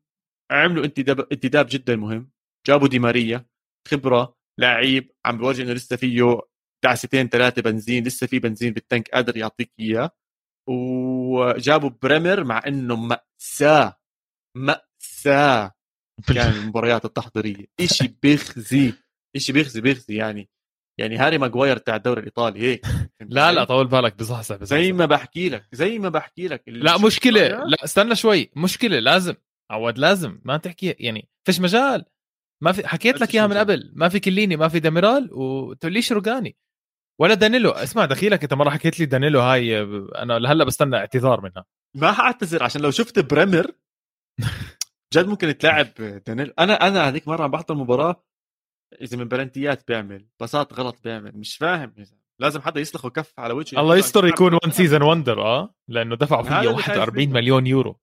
[0.51, 2.31] عملوا انتداب انتداب جدا مهم.
[2.67, 3.47] جابوا دي ماريا
[3.89, 6.41] خبرة لعيب عم بورجي إنه لسه فيه
[6.85, 10.11] دعستين ثلاثة بنزين لسه في بنزين بال tank قادر يعطيك إياه.
[10.69, 13.97] وجابوا بريمر مع إنه مأساة.
[14.57, 15.73] مأساة
[16.28, 17.66] كان المباريات التحضيرية.
[17.85, 18.93] شيء بيخزي
[19.37, 20.49] شيء بيخزي بيخزي يعني.
[21.01, 22.87] يعني هاري ماجواير تاع الدوري الإيطالي هيك.
[23.20, 26.62] لا لا طول بالك بصحصح زي ما بحكي لك زي ما بحكي لك.
[26.66, 28.51] لا مشكلة لا استنى شوي.
[28.57, 29.35] مشكلة لازم
[29.70, 30.41] عواد لازم.
[30.45, 32.05] ما تحكي يعني فيش مجال.
[32.62, 33.93] ما في حكيت لك إياها من قبل.
[33.95, 36.57] ما في كيليني ما في ديميرال وتقوليش روجاني
[37.20, 37.70] ولا دانيلو.
[37.70, 39.83] اسمع دخيلك أنت مرة حكيت لي دانيلو هاي
[40.19, 41.65] أنا لهلأ بستنى اعتذار منها.
[41.97, 43.73] ما حأعتذر عشان لو شفت بريمر
[45.15, 45.95] جد ممكن تلاعب
[46.27, 48.25] دانيلو أنا أنا هذيك مرة عم بحضر مباراة
[49.01, 51.95] إذا من بلنتيات بيعمل باصات غلط بيعمل مش فاهم.
[52.41, 53.81] لازم حدا يسلخه كف على وجهه.
[53.81, 55.75] الله يستر يكون one season wonder آه.
[55.89, 58.01] لأنه دفعوا فيه 41 مليون يورو.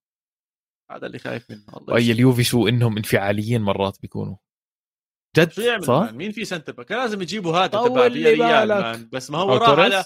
[0.92, 4.36] هذا اللي خايف منه الله أي اليوفي شو إنهم انفعاليين مرات بيكونوا.
[5.38, 9.38] جد؟ شو يعمل صح؟ مين في center back؟ لازم يجيبوا هذا تبع ريال بس ما
[9.38, 10.04] هو راح على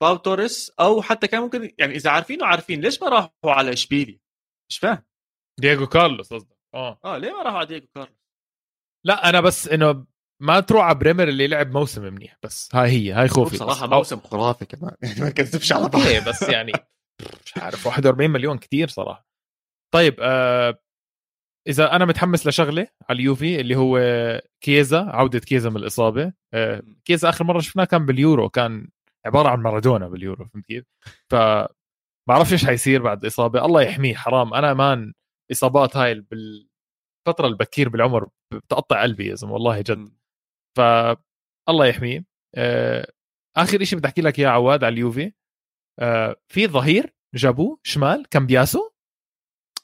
[0.00, 4.20] باو توريس أو حتى كان ممكن يعني إذا عارفينه عارفين ليش ما راحوا على اشبيلي
[4.70, 5.02] مش فاهم.
[5.60, 6.56] دييغو كارلوس قصدك.
[6.74, 6.98] آه.
[7.04, 8.16] آه ليه ما راحوا على دييغو كارلوس؟
[9.06, 10.06] لا أنا بس إنه
[10.42, 14.20] ما تروح على بريمر اللي لعب موسم منيح بس هاي هي هاي خوفي بصراحة موسم
[14.20, 16.28] خرافي كمان يعني ما كذبش على بعض.
[16.28, 16.72] بس يعني
[17.44, 19.26] مش عارف 41 مليون كثير صراحة.
[19.94, 20.78] طيب آه
[21.68, 23.98] إذا أنا متحمس لشغلة على اليوفي اللي هو
[24.60, 26.32] كيزا عودة كيزا من الإصابة.
[26.54, 28.88] آه، كيزا آخر مرة شفناه كان باليورو كان
[29.26, 30.84] عبارة عن مارادونا باليورو فهمت كيف؟
[31.30, 31.68] ف ما
[32.28, 34.54] بعرفش إيش حيصير بعد الاصابه الله يحميه حرام.
[34.54, 35.12] أنا man
[35.52, 40.08] إصابات هاي بالفترة البكير بالعمر بتقطع قلبي يا زلمة والله جد.
[40.76, 40.80] ف
[41.68, 42.24] الله يحميه.
[42.54, 43.12] آه،
[43.56, 45.32] آخر شيء بدي أحكي لك إياه عواد على اليوفي.
[46.00, 48.90] آه، في ظهير جابوه شمال كامبياسو.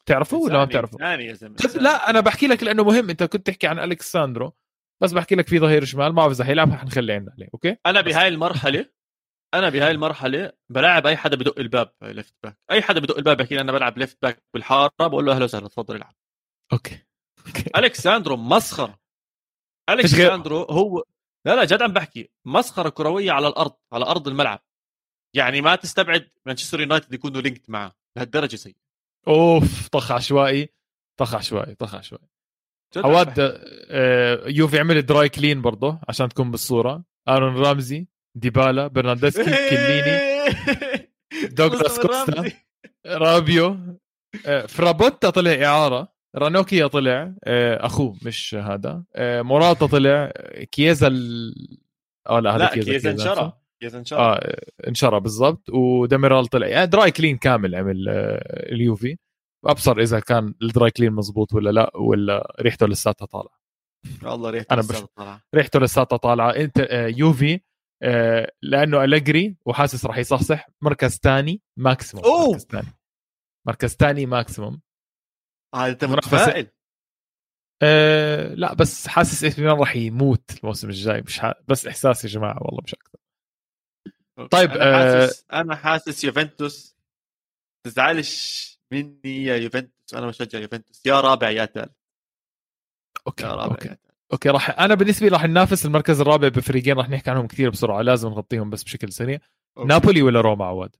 [0.07, 1.39] تعرفه ولا ما بتعرفه؟ ثاني يا
[1.81, 4.53] لا أنا بحكي لك لأنه مهم أنت كنت تحكي عن الكساندرو
[5.03, 8.01] بس بحكي لك في ظهير شمال ما بعرف إذا حيلعب حنخلي عنا عليه أوكي؟ أنا
[8.01, 8.87] بهاي المرحلة
[9.55, 11.93] أنا بهاي المرحلة بلاعب أي حدا بدق الباب.
[12.03, 15.33] left back أي حدا بدق الباب بحكي لي أنا بلعب left back بالحارة بقول له
[15.33, 16.15] أهلا وسهلا تفضل العب.
[16.73, 16.99] أوكي.
[17.47, 17.71] أوكي.
[17.77, 19.01] ألكساندرو مسخره
[19.91, 21.05] ألكساندرو هو
[21.47, 22.31] لا لا جد عم بحكي.
[22.45, 24.61] مسخرة كروية على الأرض على أرض الملعب.
[25.37, 28.77] يعني ما تستبعد مانشستر يونايتد يكونوا linked معه لهالدرجه سيء
[29.29, 30.69] أوف طخ عشوائي.
[31.21, 32.29] طخ عشوائي طخ عشوائي.
[32.97, 37.05] عواد آه يوفي عمل dry clean برضه عشان تكون بالصورة.
[37.29, 40.19] ارون رامزي ديبالا برنارديسكي كيليني
[41.49, 42.53] دوغلاس كوستا
[43.07, 43.79] رابيو
[44.47, 50.33] آه، فرابوتا طلع إعارة رانوكيا طلع آه، أخوه مش هذا آه، موراتا طلع
[50.73, 51.55] كييزا ال...
[52.29, 54.19] آه لا هذا لا كيزا انشرى كيزا انشرى.
[54.19, 58.09] آه انشرى بالضبط وديميرال طلع يعني dry clean كامل عمل
[58.73, 59.19] اليوفي.
[59.65, 63.59] أبصر إذا كان ال dry clean مزبوط ولا لا ولا ريحته لساتها طالعة.
[64.23, 65.29] والله ريحته أنا بش...
[65.55, 66.51] ريحته لساتها طالعة.
[66.51, 67.61] انت يوفي
[68.63, 70.69] لأنه أليغري وحاسس راح يصحصح.
[70.81, 72.25] مركز ثاني maximum.
[72.51, 72.89] مركز ثاني.
[73.67, 74.81] مركز ثاني maximum
[75.75, 76.05] هذا أنت.
[76.05, 76.71] متفائل.
[77.83, 81.23] أه لا بس حاسس إيش ميلان راح يموت الموسم الجاي.
[81.23, 81.53] مش ح...
[81.69, 83.19] بس إحساس يا جماعة والله مش أكثر.
[84.51, 86.97] طيب، أنا آه، حاسس أنا حاسس يوفنتوس
[87.87, 90.15] تزعلش مني يا يوفنتوس.
[90.15, 91.07] أنا بشجع يوفنتوس.
[91.07, 91.93] يا رابع يا ثالث
[93.27, 93.97] okay يا رابع okay.
[94.33, 98.03] okay راح أنا بالنسبة لي راح ننافس المركز الرابع بفريقين راح نحكي عنهم كثير بسرعة
[98.03, 99.39] لازم نغطيهم بس بشكل سريع.
[99.79, 99.89] okay.
[99.89, 100.97] نابولي ولا روما عواد؟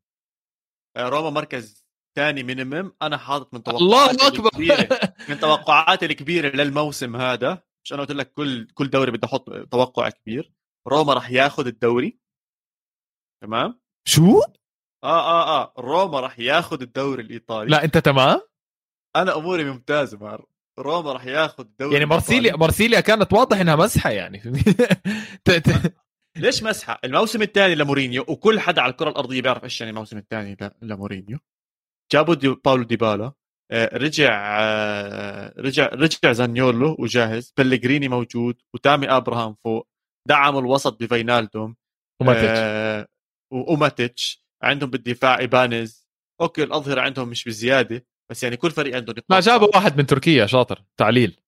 [0.97, 1.87] آه، روما مركز
[2.17, 4.47] ثاني minimum أنا حاطط من الله توقعاتي أكبر!
[4.47, 4.89] الكبيرة.
[5.29, 10.09] من توقعاتي الكبيرة للموسم هذا مش أنا قلت لك كل كل دوري بدي أحط توقع
[10.09, 10.53] كبير.
[10.89, 12.19] روما راح ياخذ الدوري.
[13.43, 14.41] تمام؟ شو؟
[15.05, 15.75] آه آه آه.
[15.79, 17.71] روما راح ياخذ الدوري الإيطالي.
[17.71, 18.41] لا أنت تمام؟
[19.17, 20.39] أنا أموري ممتازة مع
[20.79, 22.57] روما راح ياخذ الدوري يعني مارسيليا.
[22.57, 24.43] مارسيليا كانت واضح إنها مسحة يعني.
[26.37, 30.57] ليش مسحة؟ الموسم الثاني لمورينيو وكل حدا على الكرة الأرضية بيعرف إيش يعني الموسم الثاني
[30.83, 31.39] لمورينيو.
[32.13, 33.33] جابوا باولو ديبالا
[33.71, 37.53] آه، رجع آه، رجع رجع زانيولو وجاهز.
[37.59, 39.89] بيليغريني موجود وتامي أبراهام فوق.
[40.29, 41.77] دعموا الوسط بفاينالدوم
[42.21, 42.59] وماتيتش.
[42.59, 43.09] آه،
[43.53, 46.09] وماتيتش عندهم بالدفاع ايبانيز
[46.41, 50.07] okay الأظهرة عندهم مش بزيادة بس يعني كل فريق عندهم ما نقاط جابوا واحد من
[50.07, 50.85] تركيا شاطر.
[51.01, 51.41] تعليل.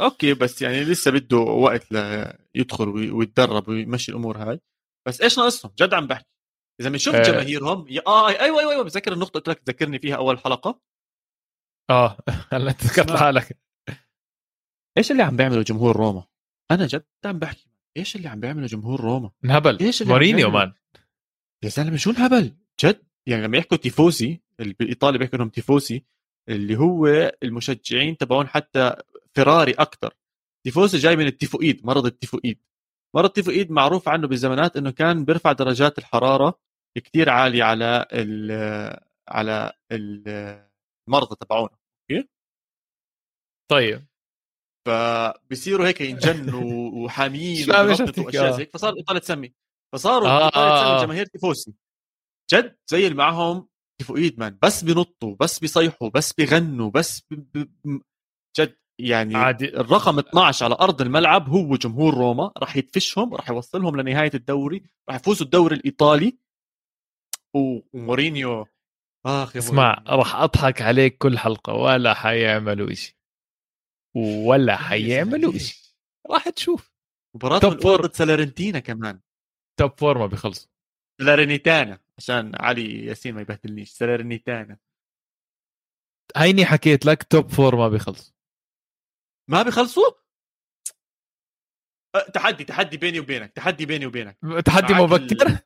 [0.00, 4.60] okay بس يعني لسه بده وقت ليدخل وي- ويتدرب ويمشي الأمور هاي.
[5.08, 6.26] بس إيش ناقصهم؟ جد عم بحكي.
[6.80, 7.22] إذا بنشوف آه.
[7.22, 10.80] جماهيرهم يا آه أيوه أيوه أيوه بتذكر النقطة قلت لك ذكرني فيها أول حلقة؟
[11.90, 12.18] آه
[12.52, 13.20] هلا انت ذكرت اسمع.
[13.20, 13.58] حالك.
[14.98, 16.24] إيش اللي عم بيعمله جمهور روما؟
[16.70, 17.66] أنا جد عم بحكي.
[17.96, 20.72] إيش اللي عم بيعمله جمهور روما؟ انهبل اللي عم مورينيو؟ man.
[21.64, 26.04] يا زلمة شو الهبل؟ جد يعني لما يحكوا tifosi اللي بالايطالي بيحكوا إنهم tifosi
[26.50, 27.06] اللي هو
[27.42, 28.96] المشجعين تبعون حتى
[29.34, 30.14] فيراري أكثر
[30.66, 32.60] tifosi جاي من التيفوئيد مرض التيفوئيد.
[33.16, 36.60] مرض التيفوئيد معروف عنه بالزمانات إنه كان بيرفع درجات الحرارة
[36.98, 38.50] كتير عالية على ال
[39.28, 40.68] على ال-
[41.08, 41.80] المرضى تبعونه.
[43.70, 44.06] طيب.
[44.86, 48.50] فبصيروا هيك ينجنوا وحاميين وأشياء آه.
[48.56, 48.70] زي هيك.
[48.72, 49.54] فصار الايطالي تسمي
[49.94, 51.06] فصاروا آه، الايطالي آه، تسمي.
[51.06, 51.74] جماهير tifosi.
[52.52, 53.68] جد زي اللي معهم
[54.00, 57.58] تيفوئيد man بس بينطوا بس بيصيحوا بس بيغنوا بس ب...
[57.58, 58.00] ب...
[58.58, 59.68] جد يعني عادي.
[59.80, 65.16] الرقم 12 على أرض الملعب هو جمهور روما راح يدفشهم راح يوصلهم لنهاية الدوري راح
[65.16, 66.38] يفوزوا الدوري الإيطالي.
[67.56, 68.66] و- ومورينيو
[69.26, 70.04] آخ اسمع.
[70.06, 73.18] راح أضحك عليك كل حلقة ولا حيعملوا إشي.
[74.46, 75.96] ولا حيعملوا إشي.
[76.30, 76.92] راح تشوف.
[77.36, 77.70] مباراتهم.
[77.72, 79.20] ضد ساليرنيتانا كمان.
[79.80, 80.70] top four ما بيخلصوا.
[81.20, 84.78] ساليرنيتانا عشان علي ياسين ما يبهدلنيش ساليرنيتانا
[86.36, 88.34] هيني حكيت لك top four ما بيخلصوا.
[89.50, 90.10] ما بيخلصوا؟
[92.16, 94.38] أه، تحدي تحدي بيني وبينك تحدي بيني وبينك.
[94.64, 95.58] تحدي مبكر؟ ال-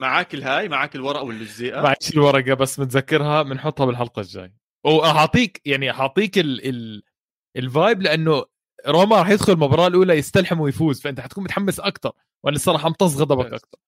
[0.00, 4.54] معاك الهاي معاك الورق واللزيقه معيش الورقه بس متذكرها بنحطها بالحلقة الجاي
[4.84, 7.02] وأعطيك يعني حاعطيك ال ال
[7.56, 8.44] ال vibe لأنه
[8.86, 12.12] روما راح يدخل المباراة الأولى يستلحم ويفوز فأنت حتكون متحمس أكثر
[12.44, 13.52] وأنا الصراحة امتص غضبك.
[13.52, 13.78] أكثر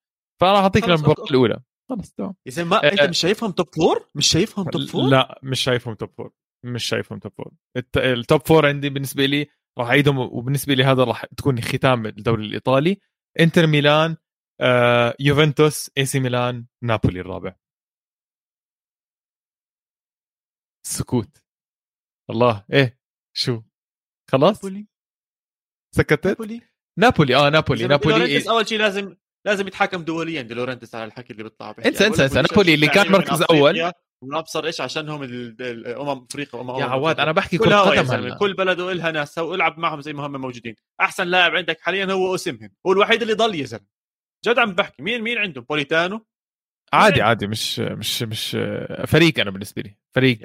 [0.40, 1.24] فأنا أعطيك المباراة.
[1.24, 1.60] الأولى.
[1.90, 5.08] خلص تمام يا زلمة ما أه، أنت مش شايفهم top four مش شايفهم top four
[5.10, 6.32] لا مش شايفهم top four
[6.64, 9.46] مش شايفهم top four الت- ال top four عندي بالنسبة لي
[9.78, 13.00] راح أعيدهم وبالنسبة لي هذا راح تكون ختام الدوري الإيطالي.
[13.40, 14.16] إنتر ميلان
[14.60, 17.56] آه، يوفنتوس إي سي ميلان نابولي الرابع.
[20.86, 21.44] سكوت.
[22.30, 23.00] الله إيه
[23.36, 23.62] شو؟
[24.30, 24.86] خلاص؟ نابولي.
[25.96, 26.60] سكتت؟ نابولي.
[26.98, 31.32] نابولي آه نابولي نابولي إيه؟ أول شيء لازم لازم يتحكم دوليا دي لورنتس على الحكي
[31.32, 31.90] اللي بيطلع بيحكي.
[31.90, 32.42] انسى- انسى- انسى.
[32.42, 33.92] نابولي اللي كان يعني مركز أول.
[34.22, 37.20] ونبصر إيش؟ عشانهم ال- ال- أمم أفريقيا وأمم يا عواد.
[37.20, 39.38] أنا بحكي كل قدم كل بلده إلها ناس.
[39.38, 40.74] والعب معهم زي ما هم موجودين.
[41.00, 43.86] أحسن لاعب عندك حاليا هو اوسمهن هو الوحيد اللي ضل يا زلمة.
[44.44, 45.02] جد عم بحكي.
[45.02, 46.26] مين مين عندهم؟ بوليتانو.
[46.92, 47.46] عادي عادي.
[47.46, 48.50] مش مش مش
[49.06, 49.96] فريق أنا بالنسبة لي.
[50.14, 50.38] فريق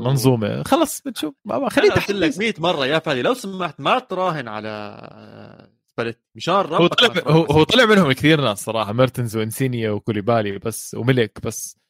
[0.00, 0.62] منظومة.
[0.62, 1.34] خلص بتشوف.
[1.48, 3.22] خليه أنا قلت لك تحت 100 مرة يا فادي.
[3.22, 8.92] لو سمحت ما تراهن على سباليتي مشان هو طلع هو, طلع منهم كثير ناس صراحة
[8.92, 11.82] ميرتنز وإنسيني وكوليبالي بس وملك بس.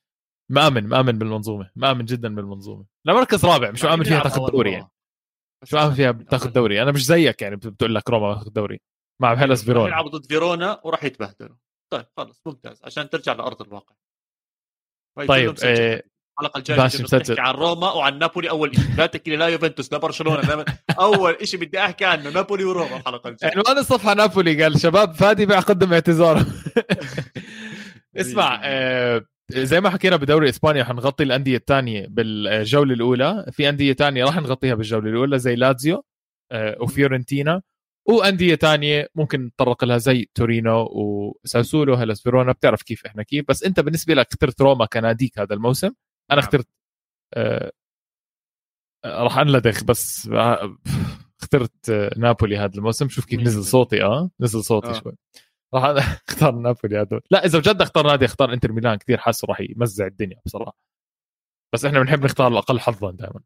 [0.50, 2.84] مآمن مآمن بالمنظومة مآمن جدا بالمنظومة.
[3.04, 4.72] لا مركز رابع مش مآمن فيها تاخذ دوري.
[4.72, 4.90] يعني.
[5.62, 6.82] مش مآمن فيها تاخذ دوري.
[6.82, 8.80] أنا مش زيك يعني بتقول لك روما تاخذ دوري.
[9.22, 11.56] مع هيلاس راح فيرونا يلعبوا ضد فيرونا وراح يتبهدلوا.
[11.92, 13.94] طيب خلص ممتاز عشان ترجع لأرض الواقع.
[15.28, 16.02] طيب آه،
[16.40, 18.50] الحلقة الجايه نحكي عن روما وعن نابولي.
[18.50, 20.64] أول شيء لا تحكي لي لا يوفنتوس لا برشلونة لا
[21.00, 25.46] أول شيء بدي أحكي عنه نابولي وروما الحلقة الجايه عنوان الصفحه نابولي قال شباب فادي
[25.46, 26.44] بيقدم اعتذار.
[28.16, 33.46] اسمع آه زي ما حكينا بدوري إسبانيا حنغطي الأندية الثانية بالجولة الأولى.
[33.52, 36.04] في أندية ثانية راح نغطيها بالجولة الأولى زي لازيو
[36.52, 37.62] آه وفيورنتينا.
[38.08, 43.44] وأندية ثانية ممكن نتطرق لها زي تورينو وساسولو هلاس فيرونا بتعرف كيف إحنا كيف.
[43.48, 45.90] بس أنت بالنسبة لك اخترت روما كناديك هذا الموسم.
[46.32, 46.44] أنا نعم.
[46.44, 46.68] اخترت
[47.34, 47.72] آه
[49.04, 50.76] راح أنلدغ بس آه،
[51.42, 53.08] اخترت آه نابولي هذا الموسم.
[53.08, 54.92] شوف كيف نزل صوتي آه نزل صوتي آه.
[54.92, 55.12] شوي.
[55.74, 55.84] راح
[56.28, 58.98] اختار نابولي هذول لا إذا بجد اختار نادي اختار إنتر ميلان.
[58.98, 60.76] كثير حاسه راح يمزع الدنيا بصراحة.
[61.74, 63.40] بس إحنا بنحب نختار الأقل حظا دائما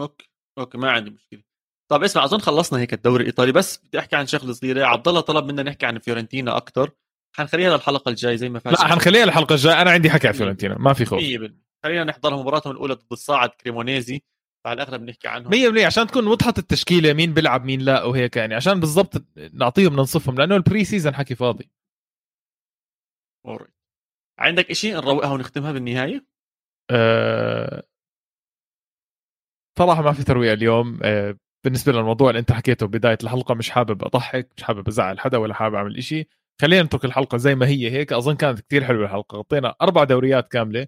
[0.00, 1.42] okay okay ما عندي مشكلة.
[1.90, 3.52] طب اسمع أظن خلصنا هيك الدوري الإيطالي.
[3.52, 4.86] بس بدي أحكي عن شغلة صغيرة.
[4.86, 6.90] عبد الله طلب منا نحكي عن فيورنتينا أكثر
[7.36, 9.82] حنخليها للحلقة الجاية زي ما فات لا حنخليها للحلقة الجاية.
[9.82, 10.78] أنا عندي حكي عن فيورنتينا.
[10.78, 11.20] ما في خوف.
[11.84, 14.22] خلينا نحضر مباراتهم الاولى ضد الصاعد كريمونيزي.
[14.66, 15.50] على الاغلب بنحكي عنهم.
[15.50, 18.54] 100% عشان تكون وضحت التشكيله مين بيلعب مين لا وهيك يعني.
[18.54, 21.70] عشان بالضبط نعطيهم ننصفهم لأنه ال pre-season حكي فاضي.
[23.46, 23.70] أوريد.
[24.38, 26.26] عندك شيء نروقها ونختمها بالنهاية؟
[26.90, 27.82] أه...
[29.78, 30.98] صراحة ما في ترويع اليوم.
[31.02, 31.38] أه...
[31.64, 35.54] بالنسبة للموضوع اللي أنت حكيته بداية الحلقة مش حابب أضحك مش حابب أزعل حدا ولا
[35.54, 36.28] حابب أعمل إشي.
[36.60, 38.12] خلينا نترك الحلقة زي ما هي هيك.
[38.12, 40.86] أظن كانت كثير حلوة الحلقة غطينا أربع دوريات كاملة.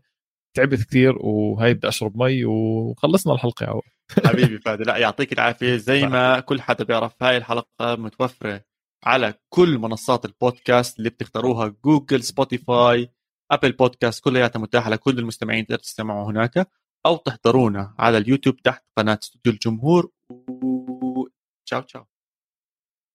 [0.56, 3.80] تعبت كثير وهي بدي أشرب مي وخلصنا الحلقة يا
[4.28, 5.76] حبيبي فادي لا يعطيك العافية.
[5.76, 8.64] زي ما كل حدا بيعرف هاي الحلقة متوفرة
[9.04, 13.10] على كل منصات البودكاست اللي بتختاروها جوجل سبوتيفاي
[13.52, 16.68] أبل بودكاست كلياتها متاحة لكل المستمعين تقدروا تستمعوا هناك
[17.06, 20.10] أو تحضرونا على اليوتيوب تحت قناة استوديو الجمهور.
[20.30, 21.26] و...
[21.66, 22.04] ciao ciao.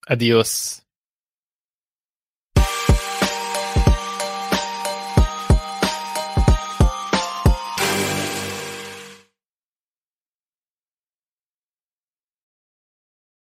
[0.08, 0.82] adiós